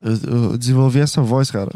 eu, 0.00 0.14
eu 0.50 0.58
desenvolvi 0.58 1.00
essa 1.00 1.22
voz, 1.22 1.50
cara. 1.50 1.72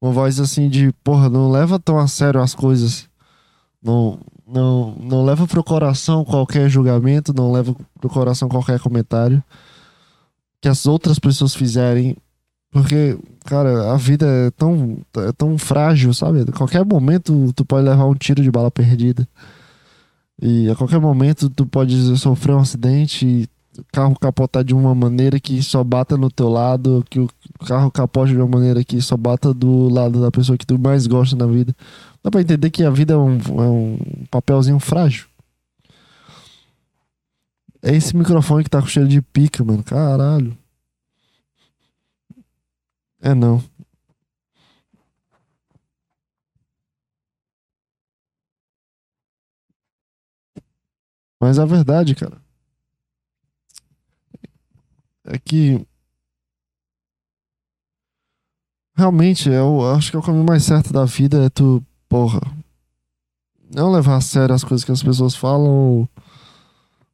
Uma 0.00 0.12
voz 0.12 0.38
assim 0.40 0.68
de, 0.68 0.92
porra, 1.04 1.28
não 1.28 1.50
leva 1.50 1.78
tão 1.78 1.98
a 1.98 2.06
sério 2.06 2.40
as 2.40 2.54
coisas. 2.54 3.08
Não, 3.82 4.20
não, 4.46 4.94
não 4.96 5.24
leva 5.24 5.46
pro 5.46 5.62
coração 5.62 6.24
qualquer 6.24 6.68
julgamento, 6.68 7.32
não 7.32 7.52
leva 7.52 7.74
pro 8.00 8.08
coração 8.08 8.48
qualquer 8.48 8.80
comentário 8.80 9.42
que 10.60 10.68
as 10.68 10.86
outras 10.86 11.18
pessoas 11.18 11.54
fizerem. 11.54 12.16
Porque, 12.70 13.18
cara, 13.48 13.94
a 13.94 13.96
vida 13.96 14.26
é 14.26 14.50
tão, 14.50 14.98
é 15.16 15.32
tão 15.32 15.56
frágil, 15.56 16.12
sabe? 16.12 16.42
A 16.42 16.52
qualquer 16.52 16.84
momento 16.84 17.50
tu 17.56 17.64
pode 17.64 17.88
levar 17.88 18.04
um 18.04 18.14
tiro 18.14 18.42
de 18.42 18.50
bala 18.50 18.70
perdida. 18.70 19.26
E 20.40 20.68
a 20.70 20.76
qualquer 20.76 21.00
momento 21.00 21.48
tu 21.48 21.66
pode 21.66 22.18
sofrer 22.18 22.54
um 22.54 22.60
acidente 22.60 23.26
e 23.26 23.48
o 23.80 23.84
carro 23.90 24.14
capotar 24.18 24.62
de 24.62 24.74
uma 24.74 24.94
maneira 24.94 25.40
que 25.40 25.62
só 25.62 25.82
bata 25.82 26.16
no 26.16 26.30
teu 26.30 26.48
lado, 26.48 27.02
que 27.08 27.20
o 27.20 27.28
carro 27.66 27.90
capote 27.90 28.32
de 28.32 28.38
uma 28.38 28.46
maneira 28.46 28.84
que 28.84 29.00
só 29.00 29.16
bata 29.16 29.54
do 29.54 29.88
lado 29.88 30.20
da 30.20 30.30
pessoa 30.30 30.58
que 30.58 30.66
tu 30.66 30.78
mais 30.78 31.06
gosta 31.06 31.34
na 31.34 31.46
vida. 31.46 31.74
Dá 32.22 32.30
pra 32.30 32.42
entender 32.42 32.70
que 32.70 32.84
a 32.84 32.90
vida 32.90 33.14
é 33.14 33.16
um, 33.16 33.38
é 33.38 33.68
um 33.68 33.98
papelzinho 34.30 34.78
frágil. 34.78 35.26
É 37.82 37.94
esse 37.94 38.14
microfone 38.14 38.62
que 38.64 38.70
tá 38.70 38.82
com 38.82 38.88
cheiro 38.88 39.08
de 39.08 39.22
pica, 39.22 39.64
mano. 39.64 39.82
Caralho. 39.82 40.54
É 43.20 43.34
não. 43.34 43.62
Mas 51.40 51.58
a 51.58 51.64
verdade, 51.64 52.14
cara, 52.14 52.40
é 55.24 55.38
que 55.38 55.86
realmente 58.96 59.48
eu 59.48 59.88
acho 59.94 60.10
que 60.10 60.16
é 60.16 60.18
o 60.18 60.22
caminho 60.22 60.44
mais 60.44 60.64
certo 60.64 60.92
da 60.92 61.04
vida 61.04 61.44
é 61.44 61.48
tu, 61.48 61.82
porra, 62.08 62.40
não 63.74 63.92
levar 63.92 64.16
a 64.16 64.20
sério 64.20 64.54
as 64.54 64.64
coisas 64.64 64.84
que 64.84 64.92
as 64.92 65.02
pessoas 65.02 65.36
falam 65.36 66.08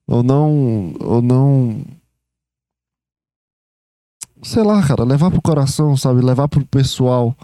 ou 0.06 0.22
não 0.22 0.94
ou 1.00 1.20
não 1.20 1.84
sei 4.44 4.62
lá, 4.62 4.86
cara, 4.86 5.04
levar 5.04 5.30
pro 5.30 5.42
coração, 5.42 5.96
sabe? 5.96 6.20
Levar 6.20 6.48
pro 6.48 6.64
pessoal. 6.66 7.34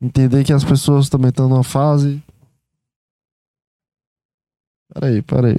Entender 0.00 0.44
que 0.44 0.52
as 0.52 0.64
pessoas 0.64 1.08
também 1.08 1.30
estão 1.30 1.48
numa 1.48 1.64
fase. 1.64 2.22
Peraí, 4.92 5.22
peraí. 5.22 5.56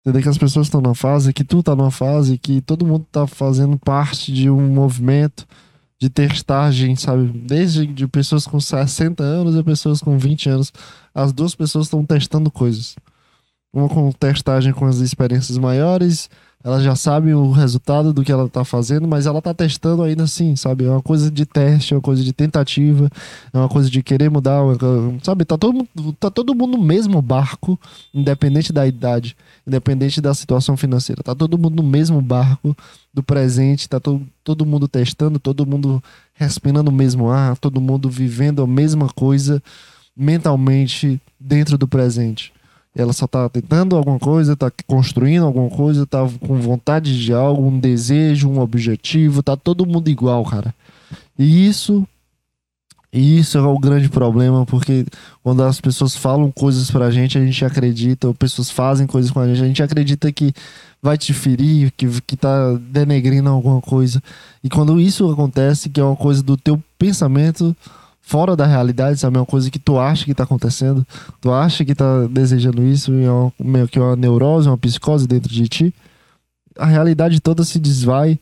Entender 0.00 0.22
que 0.22 0.28
as 0.28 0.38
pessoas 0.38 0.66
estão 0.66 0.80
numa 0.80 0.94
fase, 0.94 1.32
que 1.32 1.44
tu 1.44 1.62
tá 1.62 1.76
numa 1.76 1.90
fase, 1.90 2.36
que 2.36 2.60
todo 2.60 2.86
mundo 2.86 3.06
tá 3.12 3.26
fazendo 3.26 3.78
parte 3.78 4.32
de 4.32 4.50
um 4.50 4.68
movimento 4.72 5.46
de 6.00 6.10
testagem, 6.10 6.96
sabe? 6.96 7.28
Desde 7.28 7.86
de 7.86 8.08
pessoas 8.08 8.44
com 8.44 8.58
60 8.58 9.22
anos 9.22 9.56
a 9.56 9.62
pessoas 9.62 10.00
com 10.00 10.18
20 10.18 10.48
anos. 10.48 10.72
As 11.14 11.32
duas 11.32 11.54
pessoas 11.54 11.86
estão 11.86 12.04
testando 12.04 12.50
coisas. 12.50 12.96
Uma 13.72 13.88
com 13.88 14.10
testagem 14.10 14.72
com 14.72 14.84
as 14.86 14.96
experiências 14.96 15.56
maiores, 15.56 16.28
ela 16.64 16.80
já 16.80 16.94
sabe 16.94 17.34
o 17.34 17.50
resultado 17.50 18.12
do 18.12 18.22
que 18.22 18.30
ela 18.30 18.48
tá 18.48 18.64
fazendo, 18.64 19.08
mas 19.08 19.26
ela 19.26 19.42
tá 19.42 19.52
testando 19.52 20.02
ainda 20.02 20.24
assim, 20.24 20.54
sabe? 20.54 20.84
É 20.84 20.90
uma 20.90 21.02
coisa 21.02 21.30
de 21.30 21.44
teste, 21.44 21.92
é 21.92 21.96
uma 21.96 22.02
coisa 22.02 22.22
de 22.22 22.32
tentativa, 22.32 23.10
é 23.52 23.58
uma 23.58 23.68
coisa 23.68 23.90
de 23.90 24.02
querer 24.02 24.30
mudar, 24.30 24.60
sabe? 25.22 25.44
Tá 25.44 25.58
todo, 25.58 25.86
tá 26.20 26.30
todo 26.30 26.54
mundo 26.54 26.76
no 26.76 26.82
mesmo 26.82 27.20
barco, 27.20 27.78
independente 28.14 28.72
da 28.72 28.86
idade, 28.86 29.36
independente 29.66 30.20
da 30.20 30.32
situação 30.34 30.76
financeira. 30.76 31.22
Tá 31.22 31.34
todo 31.34 31.58
mundo 31.58 31.82
no 31.82 31.88
mesmo 31.88 32.22
barco 32.22 32.76
do 33.12 33.22
presente, 33.22 33.88
tá 33.88 33.98
todo, 33.98 34.24
todo 34.44 34.64
mundo 34.64 34.86
testando, 34.86 35.38
todo 35.40 35.66
mundo 35.66 36.02
respirando 36.34 36.90
o 36.90 36.94
mesmo 36.94 37.28
ar, 37.28 37.56
todo 37.56 37.80
mundo 37.80 38.08
vivendo 38.08 38.62
a 38.62 38.66
mesma 38.66 39.08
coisa 39.08 39.62
mentalmente 40.16 41.20
dentro 41.40 41.76
do 41.76 41.88
presente 41.88 42.52
ela 42.94 43.12
só 43.12 43.26
tá 43.26 43.48
tentando 43.48 43.96
alguma 43.96 44.18
coisa, 44.18 44.56
tá 44.56 44.70
construindo 44.86 45.46
alguma 45.46 45.70
coisa, 45.70 46.06
tá 46.06 46.28
com 46.40 46.60
vontade 46.60 47.22
de 47.22 47.32
algo, 47.32 47.66
um 47.66 47.78
desejo, 47.78 48.48
um 48.48 48.60
objetivo, 48.60 49.42
tá 49.42 49.56
todo 49.56 49.86
mundo 49.86 50.08
igual, 50.08 50.44
cara. 50.44 50.74
E 51.38 51.66
isso 51.66 52.06
e 53.12 53.38
isso 53.38 53.58
é 53.58 53.60
o 53.60 53.78
grande 53.78 54.08
problema, 54.08 54.64
porque 54.64 55.04
quando 55.42 55.62
as 55.62 55.78
pessoas 55.78 56.16
falam 56.16 56.50
coisas 56.50 56.90
pra 56.90 57.10
gente, 57.10 57.36
a 57.36 57.44
gente 57.44 57.62
acredita, 57.62 58.26
ou 58.26 58.32
pessoas 58.34 58.70
fazem 58.70 59.06
coisas 59.06 59.30
com 59.30 59.38
a 59.38 59.46
gente, 59.46 59.62
a 59.62 59.66
gente 59.66 59.82
acredita 59.82 60.32
que 60.32 60.54
vai 61.02 61.18
te 61.18 61.34
ferir, 61.34 61.92
que, 61.94 62.08
que 62.22 62.36
tá 62.38 62.72
denegrindo 62.90 63.50
alguma 63.50 63.82
coisa. 63.82 64.22
E 64.64 64.70
quando 64.70 64.98
isso 64.98 65.30
acontece, 65.30 65.90
que 65.90 66.00
é 66.00 66.04
uma 66.04 66.16
coisa 66.16 66.42
do 66.42 66.56
teu 66.56 66.82
pensamento, 66.98 67.76
fora 68.32 68.56
da 68.56 68.64
realidade, 68.64 69.20
sabe? 69.20 69.36
É 69.36 69.40
uma 69.40 69.44
coisa 69.44 69.70
que 69.70 69.78
tu 69.78 69.98
acha 69.98 70.24
que 70.24 70.34
tá 70.34 70.44
acontecendo, 70.44 71.06
tu 71.38 71.52
acha 71.52 71.84
que 71.84 71.94
tá 71.94 72.26
desejando 72.30 72.82
isso, 72.82 73.12
e 73.12 73.24
é 73.24 73.30
uma, 73.30 73.52
meio 73.60 73.86
que 73.86 74.00
uma 74.00 74.16
neurose, 74.16 74.70
uma 74.70 74.78
psicose 74.78 75.28
dentro 75.28 75.52
de 75.52 75.68
ti. 75.68 75.94
A 76.78 76.86
realidade 76.86 77.40
toda 77.40 77.62
se 77.62 77.78
desvai 77.78 78.38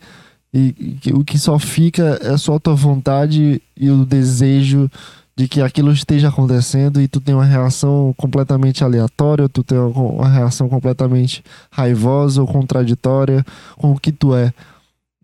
e, 0.54 0.96
e 1.04 1.12
o 1.12 1.24
que 1.24 1.36
só 1.36 1.58
fica 1.58 2.20
é 2.22 2.36
só 2.36 2.54
a 2.54 2.60
tua 2.60 2.76
vontade 2.76 3.60
e 3.76 3.90
o 3.90 4.04
desejo 4.04 4.88
de 5.36 5.48
que 5.48 5.60
aquilo 5.60 5.90
esteja 5.90 6.28
acontecendo 6.28 7.00
e 7.00 7.08
tu 7.08 7.20
tem 7.20 7.34
uma 7.34 7.44
reação 7.44 8.14
completamente 8.16 8.84
aleatória, 8.84 9.48
tu 9.48 9.64
tem 9.64 9.76
uma 9.76 10.28
reação 10.28 10.68
completamente 10.68 11.42
raivosa 11.68 12.40
ou 12.40 12.46
contraditória 12.46 13.44
com 13.76 13.90
o 13.90 13.98
que 13.98 14.12
tu 14.12 14.36
é. 14.36 14.54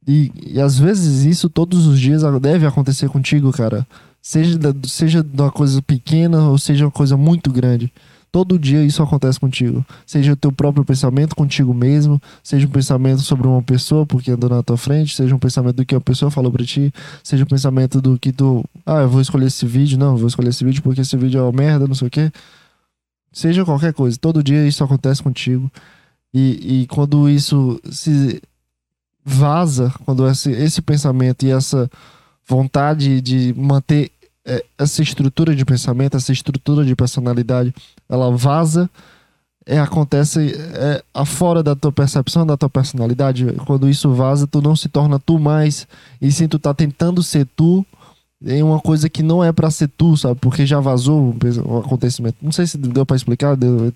E, 0.08 0.32
e 0.44 0.60
às 0.60 0.76
vezes 0.76 1.24
isso 1.24 1.48
todos 1.48 1.86
os 1.86 2.00
dias 2.00 2.22
deve 2.40 2.66
acontecer 2.66 3.08
contigo, 3.08 3.52
cara. 3.52 3.86
Seja, 4.26 4.58
seja 4.88 5.26
uma 5.34 5.52
coisa 5.52 5.80
pequena 5.80 6.48
ou 6.48 6.58
seja 6.58 6.84
uma 6.84 6.90
coisa 6.90 7.16
muito 7.16 7.48
grande. 7.48 7.92
Todo 8.32 8.58
dia 8.58 8.84
isso 8.84 9.00
acontece 9.00 9.38
contigo. 9.38 9.86
Seja 10.04 10.32
o 10.32 10.36
teu 10.36 10.50
próprio 10.50 10.84
pensamento 10.84 11.36
contigo 11.36 11.72
mesmo, 11.72 12.20
seja 12.42 12.66
um 12.66 12.70
pensamento 12.70 13.20
sobre 13.20 13.46
uma 13.46 13.62
pessoa 13.62 14.04
porque 14.04 14.32
andou 14.32 14.50
na 14.50 14.64
tua 14.64 14.76
frente, 14.76 15.14
seja 15.14 15.32
um 15.32 15.38
pensamento 15.38 15.76
do 15.76 15.86
que 15.86 15.94
a 15.94 16.00
pessoa 16.00 16.28
falou 16.28 16.50
para 16.50 16.64
ti, 16.64 16.92
seja 17.22 17.44
um 17.44 17.46
pensamento 17.46 18.00
do 18.00 18.18
que 18.18 18.32
tu, 18.32 18.64
ah, 18.84 19.02
eu 19.02 19.08
vou 19.08 19.20
escolher 19.20 19.46
esse 19.46 19.64
vídeo, 19.64 19.96
não, 19.96 20.14
eu 20.14 20.16
vou 20.16 20.26
escolher 20.26 20.48
esse 20.48 20.64
vídeo 20.64 20.82
porque 20.82 21.02
esse 21.02 21.16
vídeo 21.16 21.38
é 21.38 21.42
uma 21.44 21.52
merda, 21.52 21.86
não 21.86 21.94
sei 21.94 22.08
o 22.08 22.10
quê. 22.10 22.32
Seja 23.32 23.64
qualquer 23.64 23.94
coisa, 23.94 24.18
todo 24.18 24.42
dia 24.42 24.66
isso 24.66 24.82
acontece 24.82 25.22
contigo. 25.22 25.70
E, 26.34 26.80
e 26.80 26.86
quando 26.88 27.30
isso 27.30 27.80
se 27.92 28.42
vaza, 29.24 29.94
quando 30.04 30.26
esse, 30.26 30.50
esse 30.50 30.82
pensamento 30.82 31.46
e 31.46 31.52
essa 31.52 31.88
vontade 32.46 33.20
de 33.20 33.52
manter 33.56 34.12
é, 34.46 34.64
essa 34.78 35.02
estrutura 35.02 35.54
de 35.54 35.64
pensamento, 35.64 36.16
essa 36.16 36.32
estrutura 36.32 36.84
de 36.84 36.94
personalidade, 36.94 37.74
ela 38.08 38.30
vaza, 38.30 38.88
é, 39.66 39.80
acontece 39.80 40.54
é, 40.74 41.02
afora 41.12 41.62
da 41.62 41.74
tua 41.74 41.90
percepção, 41.90 42.46
da 42.46 42.56
tua 42.56 42.70
personalidade. 42.70 43.44
Quando 43.66 43.88
isso 43.88 44.14
vaza, 44.14 44.46
tu 44.46 44.62
não 44.62 44.76
se 44.76 44.88
torna 44.88 45.18
tu 45.18 45.38
mais, 45.38 45.88
e 46.22 46.30
sim 46.30 46.46
tu 46.46 46.58
tá 46.58 46.72
tentando 46.72 47.22
ser 47.22 47.46
tu 47.56 47.84
em 48.44 48.62
uma 48.62 48.78
coisa 48.80 49.08
que 49.08 49.22
não 49.22 49.42
é 49.42 49.50
para 49.50 49.70
ser 49.70 49.88
tu, 49.88 50.16
sabe? 50.16 50.38
Porque 50.40 50.64
já 50.64 50.78
vazou 50.78 51.34
um 51.66 51.78
acontecimento. 51.78 52.36
Não 52.40 52.52
sei 52.52 52.66
se 52.66 52.78
deu 52.78 53.04
para 53.04 53.16
explicar. 53.16 53.56
Deu... 53.56 53.92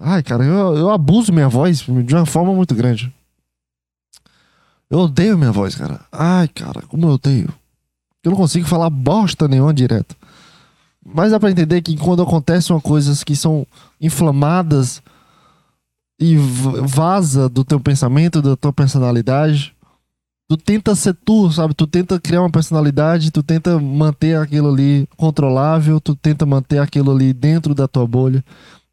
Ai, 0.00 0.22
cara, 0.22 0.44
eu, 0.44 0.76
eu 0.76 0.90
abuso 0.90 1.32
minha 1.32 1.48
voz 1.48 1.80
de 1.80 2.14
uma 2.14 2.24
forma 2.24 2.54
muito 2.54 2.74
grande. 2.74 3.12
Eu 4.88 5.00
odeio 5.00 5.36
minha 5.36 5.52
voz, 5.52 5.74
cara. 5.74 6.00
Ai, 6.10 6.48
cara, 6.48 6.82
como 6.82 7.06
eu 7.06 7.10
odeio. 7.14 7.52
Eu 8.24 8.30
não 8.30 8.38
consigo 8.38 8.66
falar 8.66 8.88
bosta 8.88 9.46
nenhuma 9.46 9.74
direto. 9.74 10.16
Mas 11.04 11.30
dá 11.30 11.38
pra 11.38 11.50
entender 11.50 11.82
que 11.82 11.96
quando 11.98 12.22
acontecem 12.22 12.78
coisas 12.80 13.22
que 13.22 13.36
são 13.36 13.66
inflamadas 14.00 15.02
e 16.18 16.36
vaza 16.36 17.48
do 17.48 17.62
teu 17.62 17.78
pensamento, 17.78 18.40
da 18.40 18.56
tua 18.56 18.72
personalidade, 18.72 19.74
tu 20.48 20.56
tenta 20.56 20.94
ser 20.94 21.14
tu, 21.14 21.50
sabe? 21.52 21.74
Tu 21.74 21.86
tenta 21.86 22.18
criar 22.18 22.40
uma 22.40 22.50
personalidade, 22.50 23.30
tu 23.30 23.42
tenta 23.42 23.78
manter 23.78 24.38
aquilo 24.38 24.72
ali 24.72 25.06
controlável, 25.16 26.00
tu 26.00 26.16
tenta 26.16 26.46
manter 26.46 26.78
aquilo 26.78 27.10
ali 27.10 27.34
dentro 27.34 27.74
da 27.74 27.86
tua 27.86 28.06
bolha. 28.06 28.42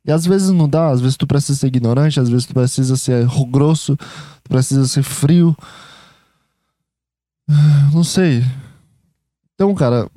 E 0.04 0.12
às 0.12 0.26
vezes 0.26 0.50
não 0.50 0.68
dá, 0.68 0.90
às 0.90 1.00
vezes 1.00 1.16
tu 1.16 1.28
precisa 1.28 1.60
ser 1.60 1.68
ignorante, 1.68 2.20
às 2.20 2.28
vezes 2.28 2.46
tu 2.46 2.54
precisa 2.54 2.98
ser 2.98 3.26
grosso, 3.50 3.96
tu 4.44 4.50
precisa 4.50 4.86
ser 4.88 5.04
frio. 5.04 5.56
Não 7.94 8.04
sei. 8.04 8.44
Então, 9.62 9.76
cara, 9.76 10.10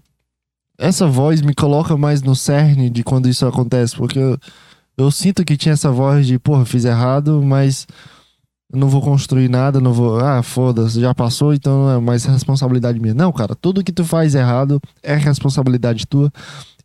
essa 0.79 1.07
voz 1.07 1.43
me 1.43 1.53
coloca 1.55 1.99
mais 1.99 2.23
no 2.23 2.35
cerne 2.35 2.89
de 2.89 3.05
quando 3.05 3.29
isso 3.29 3.45
acontece, 3.47 3.95
porque 3.95 4.19
eu, 4.19 4.39
eu 4.97 5.11
sinto 5.11 5.45
que 5.45 5.55
tinha 5.55 5.75
essa 5.75 5.91
voz 5.91 6.27
de, 6.27 6.39
porra, 6.39 6.65
fiz 6.65 6.87
errado, 6.87 7.43
mas 7.45 7.87
não 8.73 8.89
vou 8.89 9.03
construir 9.03 9.51
nada, 9.51 9.83
não 9.83 9.93
vou. 9.93 10.19
Ah, 10.19 10.43
foda-se, 10.43 10.99
já 10.99 11.15
passou, 11.15 11.53
então 11.53 11.85
não 11.85 11.91
é 11.91 12.01
mais 12.01 12.25
responsabilidade 12.25 12.99
minha. 12.99 13.13
Não, 13.13 13.31
cara, 13.31 13.55
tudo 13.55 13.85
que 13.85 13.93
tu 13.93 14.03
faz 14.03 14.35
errado 14.35 14.81
é 15.03 15.15
responsabilidade 15.15 16.07
tua. 16.07 16.33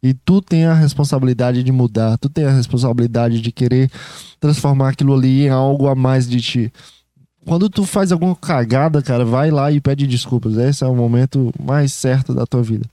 E 0.03 0.13
tu 0.13 0.41
tem 0.41 0.65
a 0.65 0.73
responsabilidade 0.73 1.63
de 1.63 1.71
mudar, 1.71 2.17
tu 2.17 2.27
tem 2.27 2.43
a 2.43 2.51
responsabilidade 2.51 3.39
de 3.39 3.53
querer 3.53 3.89
transformar 4.37 4.89
aquilo 4.89 5.13
ali 5.13 5.45
em 5.45 5.49
algo 5.49 5.87
a 5.87 5.95
mais 5.95 6.27
de 6.27 6.41
ti. 6.41 6.73
Quando 7.49 7.67
tu 7.67 7.83
faz 7.83 8.11
alguma 8.11 8.35
cagada, 8.35 9.01
cara, 9.01 9.25
vai 9.25 9.49
lá 9.49 9.71
e 9.71 9.81
pede 9.81 10.05
desculpas. 10.05 10.55
Esse 10.55 10.83
é 10.83 10.87
o 10.87 10.93
momento 10.93 11.51
mais 11.59 11.91
certo 11.91 12.31
da 12.31 12.45
tua 12.45 12.61
vida. 12.61 12.85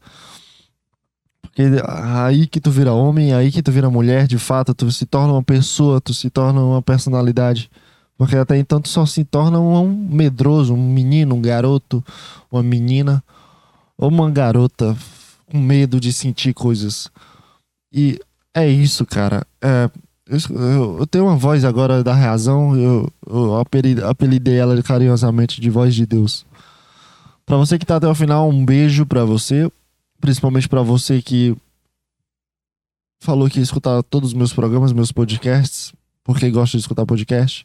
Porque 1.43 1.65
aí 1.87 2.47
que 2.47 2.59
tu 2.59 2.71
vira 2.71 2.91
homem, 2.91 3.35
aí 3.35 3.53
que 3.53 3.63
tu 3.63 3.71
vira 3.71 3.91
mulher, 3.91 4.27
de 4.27 4.39
fato, 4.39 4.73
tu 4.73 4.91
se 4.91 5.05
torna 5.05 5.35
uma 5.35 5.43
pessoa, 5.43 6.01
tu 6.01 6.15
se 6.15 6.31
torna 6.31 6.59
uma 6.63 6.81
personalidade. 6.81 7.71
Porque 8.17 8.35
até 8.35 8.57
então 8.57 8.81
tu 8.81 8.89
só 8.89 9.05
se 9.05 9.25
torna 9.25 9.61
um 9.61 9.87
medroso, 9.87 10.73
um 10.73 10.91
menino, 10.91 11.35
um 11.35 11.43
garoto, 11.43 12.03
uma 12.51 12.63
menina, 12.63 13.23
ou 13.99 14.09
uma 14.09 14.31
garota 14.31 14.97
com 15.45 15.59
medo 15.59 16.01
de 16.01 16.15
sentir 16.15 16.55
coisas. 16.55 17.11
E 17.93 18.19
é 18.55 18.67
isso, 18.67 19.05
cara. 19.05 19.47
É, 19.61 19.91
eu, 20.29 20.97
eu, 20.99 21.07
tenho 21.07 21.25
uma 21.25 21.37
voz 21.37 21.65
agora 21.65 22.03
da 22.03 22.15
razão, 22.15 22.77
eu, 22.77 23.13
eu 23.27 23.57
apelidei 23.57 24.57
ela 24.57 24.81
carinhosamente 24.83 25.61
de 25.61 25.71
voz 25.71 25.95
de 25.95 26.07
Deus. 26.07 26.45
Para 27.45 27.57
você 27.57 27.79
que 27.79 27.87
tá 27.87 27.97
até 27.97 28.09
o 28.09 28.15
final, 28.15 28.49
um 28.49 28.65
beijo 28.65 29.07
para 29.07 29.25
você, 29.25 29.71
principalmente 30.21 30.69
para 30.69 30.83
você 30.83 31.23
que 31.23 31.57
falou 33.21 33.49
que 33.49 33.59
ia 33.59 33.63
escutar 33.63 34.03
todos 34.03 34.31
os 34.31 34.35
meus 34.35 34.53
programas, 34.53 34.93
meus 34.93 35.13
podcasts, 35.13 35.93
porque 36.25 36.51
gosta 36.51 36.77
de 36.77 36.83
escutar 36.83 37.07
podcast 37.07 37.65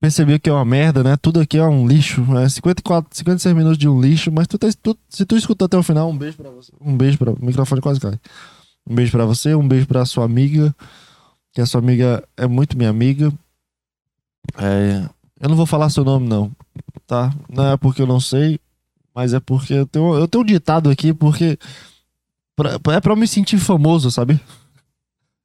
percebeu 0.00 0.40
que 0.40 0.48
é 0.48 0.52
uma 0.52 0.64
merda, 0.64 1.04
né? 1.04 1.16
Tudo 1.20 1.40
aqui 1.40 1.58
é 1.58 1.64
um 1.64 1.86
lixo. 1.86 2.22
Né? 2.22 2.48
54, 2.48 3.16
56 3.16 3.54
minutos 3.54 3.78
de 3.78 3.88
um 3.88 4.00
lixo, 4.00 4.32
mas 4.32 4.46
tu, 4.46 4.58
tá, 4.58 4.68
tu, 4.82 4.96
se 5.08 5.26
tu 5.26 5.36
escutou 5.36 5.66
até 5.66 5.76
o 5.76 5.82
final, 5.82 6.08
um 6.08 6.16
beijo 6.16 6.38
pra 6.38 6.50
você. 6.50 6.72
Um 6.80 6.96
beijo 6.96 7.18
pra. 7.18 7.32
O 7.32 7.44
microfone 7.44 7.80
quase 7.80 8.00
cai. 8.00 8.18
Um 8.88 8.94
beijo 8.94 9.12
pra 9.12 9.26
você, 9.26 9.54
um 9.54 9.68
beijo 9.68 9.86
pra 9.86 10.06
sua 10.06 10.24
amiga. 10.24 10.74
Que 11.52 11.60
a 11.60 11.66
sua 11.66 11.80
amiga 11.80 12.22
é 12.36 12.46
muito 12.46 12.76
minha 12.76 12.90
amiga. 12.90 13.32
É, 14.56 15.08
eu 15.40 15.48
não 15.48 15.56
vou 15.56 15.66
falar 15.66 15.90
seu 15.90 16.04
nome, 16.04 16.28
não. 16.28 16.50
Tá? 17.06 17.32
Não 17.48 17.72
é 17.72 17.76
porque 17.76 18.02
eu 18.02 18.06
não 18.06 18.20
sei, 18.20 18.60
mas 19.14 19.34
é 19.34 19.40
porque 19.40 19.74
eu 19.74 19.86
tenho, 19.86 20.14
eu 20.14 20.28
tenho 20.28 20.42
um 20.42 20.46
ditado 20.46 20.90
aqui, 20.90 21.12
porque. 21.12 21.58
Pra, 22.54 22.78
é 22.94 23.00
pra 23.00 23.12
eu 23.12 23.16
me 23.16 23.26
sentir 23.26 23.58
famoso, 23.58 24.10
sabe? 24.10 24.38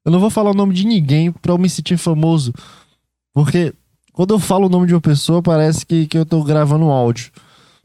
Eu 0.04 0.12
não 0.12 0.20
vou 0.20 0.30
falar 0.30 0.50
o 0.50 0.54
nome 0.54 0.74
de 0.74 0.86
ninguém 0.86 1.32
pra 1.32 1.52
eu 1.52 1.58
me 1.58 1.68
sentir 1.68 1.96
famoso. 1.96 2.52
Porque 3.32 3.74
quando 4.12 4.34
eu 4.34 4.38
falo 4.38 4.66
o 4.66 4.68
nome 4.68 4.86
de 4.86 4.94
uma 4.94 5.00
pessoa, 5.00 5.42
parece 5.42 5.84
que, 5.84 6.06
que 6.06 6.16
eu 6.16 6.24
tô 6.24 6.44
gravando 6.44 6.84
um 6.84 6.90
áudio. 6.90 7.32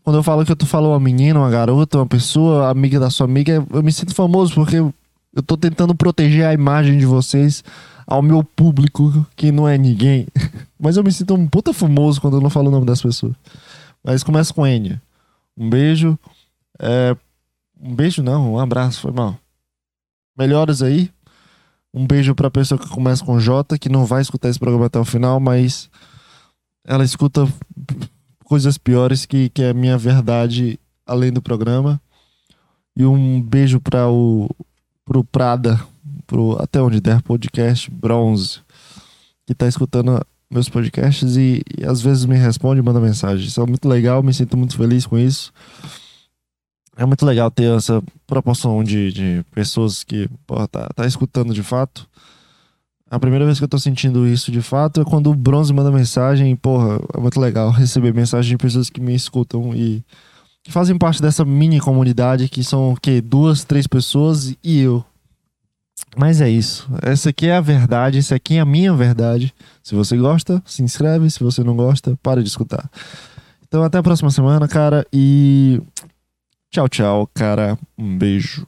Quando 0.04 0.18
eu 0.18 0.24
falo 0.24 0.46
que 0.46 0.52
eu 0.52 0.56
tô 0.56 0.66
falando 0.66 0.92
uma 0.92 1.00
menina, 1.00 1.40
uma 1.40 1.50
garota, 1.50 1.98
uma 1.98 2.08
pessoa, 2.08 2.70
amiga 2.70 3.00
da 3.00 3.10
sua 3.10 3.26
amiga, 3.26 3.66
eu 3.72 3.84
me 3.84 3.92
sinto 3.92 4.14
famoso 4.14 4.54
porque 4.54 4.78
eu 4.78 4.94
tô 5.46 5.56
tentando 5.56 5.96
proteger 5.96 6.46
a 6.46 6.54
imagem 6.54 6.98
de 6.98 7.06
vocês 7.06 7.64
ao 8.12 8.22
meu 8.22 8.44
público, 8.44 9.26
que 9.38 9.54
não 9.54 9.66
é 9.66 9.78
ninguém. 9.78 10.28
Mas 10.78 10.98
eu 10.98 11.04
me 11.04 11.14
sinto 11.14 11.34
um 11.34 11.48
puta 11.48 11.72
famoso 11.72 12.20
quando 12.20 12.36
eu 12.36 12.42
não 12.42 12.50
falo 12.50 12.68
o 12.68 12.72
nome 12.72 12.86
das 12.86 13.02
pessoas. 13.02 13.34
Mas 14.04 14.22
começa 14.22 14.54
com 14.54 14.68
N. 14.68 15.00
Um 15.58 15.70
beijo. 15.70 16.20
É... 16.78 17.16
Um 17.82 17.96
beijo 17.96 18.22
não, 18.22 18.54
um 18.54 18.60
abraço, 18.60 19.00
foi 19.00 19.12
mal. 19.14 19.38
Melhoras 20.38 20.82
aí. 20.82 21.10
Um 21.94 22.06
beijo 22.06 22.36
pra 22.36 22.52
pessoa 22.52 22.78
que 22.78 22.90
começa 22.90 23.24
com 23.24 23.40
J, 23.40 23.80
que 23.80 23.88
não 23.88 24.06
vai 24.06 24.22
escutar 24.22 24.50
esse 24.50 24.60
programa 24.60 24.88
até 24.88 25.00
o 25.00 25.06
final, 25.06 25.40
mas 25.40 25.90
ela 26.84 27.06
escuta 27.06 27.48
coisas 28.44 28.78
piores 28.78 29.26
que, 29.26 29.50
que 29.50 29.64
é 29.64 29.70
a 29.70 29.74
minha 29.74 29.98
verdade 29.98 30.78
além 31.08 31.32
do 31.32 31.42
programa. 31.42 32.02
E 32.94 33.06
um 33.06 33.42
beijo 33.42 33.80
para 33.80 34.10
o 34.10 34.50
pro 35.06 35.24
Prada, 35.24 35.80
pro 36.32 36.56
Até 36.62 36.82
Onde 36.82 37.02
Der 37.02 37.22
Podcast 37.22 37.92
Bronze, 37.92 38.62
que 39.46 39.54
tá 39.54 39.68
escutando 39.68 40.26
meus 40.50 40.70
podcasts 40.70 41.36
e, 41.36 41.62
e 41.78 41.84
às 41.84 42.02
vezes 42.02 42.24
me 42.24 42.38
responde 42.38 42.80
e 42.80 42.82
manda 42.82 43.02
mensagem. 43.02 43.46
Isso 43.46 43.60
é 43.60 43.66
muito 43.66 43.86
legal, 43.86 44.24
me 44.24 44.34
sinto 44.34 44.56
muito 44.56 44.78
feliz 44.78 45.06
com 45.06 45.20
isso. 45.20 45.52
É 46.96 47.06
muito 47.06 47.26
legal 47.26 47.52
ter 47.52 47.76
essa 47.76 48.02
proporção 48.26 48.82
de, 48.82 49.12
de 49.12 49.46
pessoas 49.54 50.06
que 50.06 50.30
porra, 50.48 50.70
tá, 50.70 50.90
tá 50.96 51.06
escutando 51.06 51.54
de 51.54 51.64
fato. 51.64 52.08
A 53.10 53.20
primeira 53.20 53.44
vez 53.44 53.58
que 53.58 53.66
eu 53.66 53.70
tô 53.70 53.78
sentindo 53.78 54.26
isso 54.26 54.54
de 54.54 54.62
fato 54.62 55.02
é 55.02 55.04
quando 55.04 55.30
o 55.30 55.36
Bronze 55.36 55.74
manda 55.74 55.92
mensagem. 55.92 56.56
Porra, 56.56 56.98
é 57.14 57.20
muito 57.20 57.42
legal 57.42 57.72
receber 57.76 58.14
mensagem 58.14 58.52
de 58.52 58.58
pessoas 58.58 58.90
que 58.90 59.02
me 59.02 59.14
escutam 59.14 59.76
e 59.76 60.02
que 60.64 60.72
fazem 60.72 60.98
parte 60.98 61.22
dessa 61.22 61.44
mini 61.44 61.82
comunidade 61.82 62.48
que 62.48 62.64
são 62.64 62.94
o 62.94 62.96
quê? 62.96 63.20
Duas, 63.20 63.66
três 63.66 63.86
pessoas 63.86 64.56
e 64.64 64.80
eu. 64.80 65.04
Mas 66.16 66.42
é 66.42 66.50
isso. 66.50 66.90
Essa 67.02 67.30
aqui 67.30 67.48
é 67.48 67.56
a 67.56 67.62
verdade, 67.62 68.18
essa 68.18 68.36
aqui 68.36 68.58
é 68.58 68.60
a 68.60 68.66
minha 68.66 68.94
verdade. 68.94 69.54
Se 69.82 69.96
você 69.96 70.18
gosta, 70.18 70.62
se 70.66 70.84
inscreve. 70.84 71.30
Se 71.30 71.44
você 71.44 71.64
não 71.64 71.76
gosta, 71.76 72.18
para 72.22 72.42
de 72.42 72.50
escutar. 72.50 72.90
Então 73.68 73.84
até 73.84 73.98
a 73.98 74.04
próxima 74.04 74.30
semana, 74.30 74.68
cara. 74.68 75.06
E 75.14 75.82
tchau, 76.70 76.90
tchau, 76.90 77.30
cara. 77.34 77.78
Um 77.98 78.18
beijo. 78.18 78.68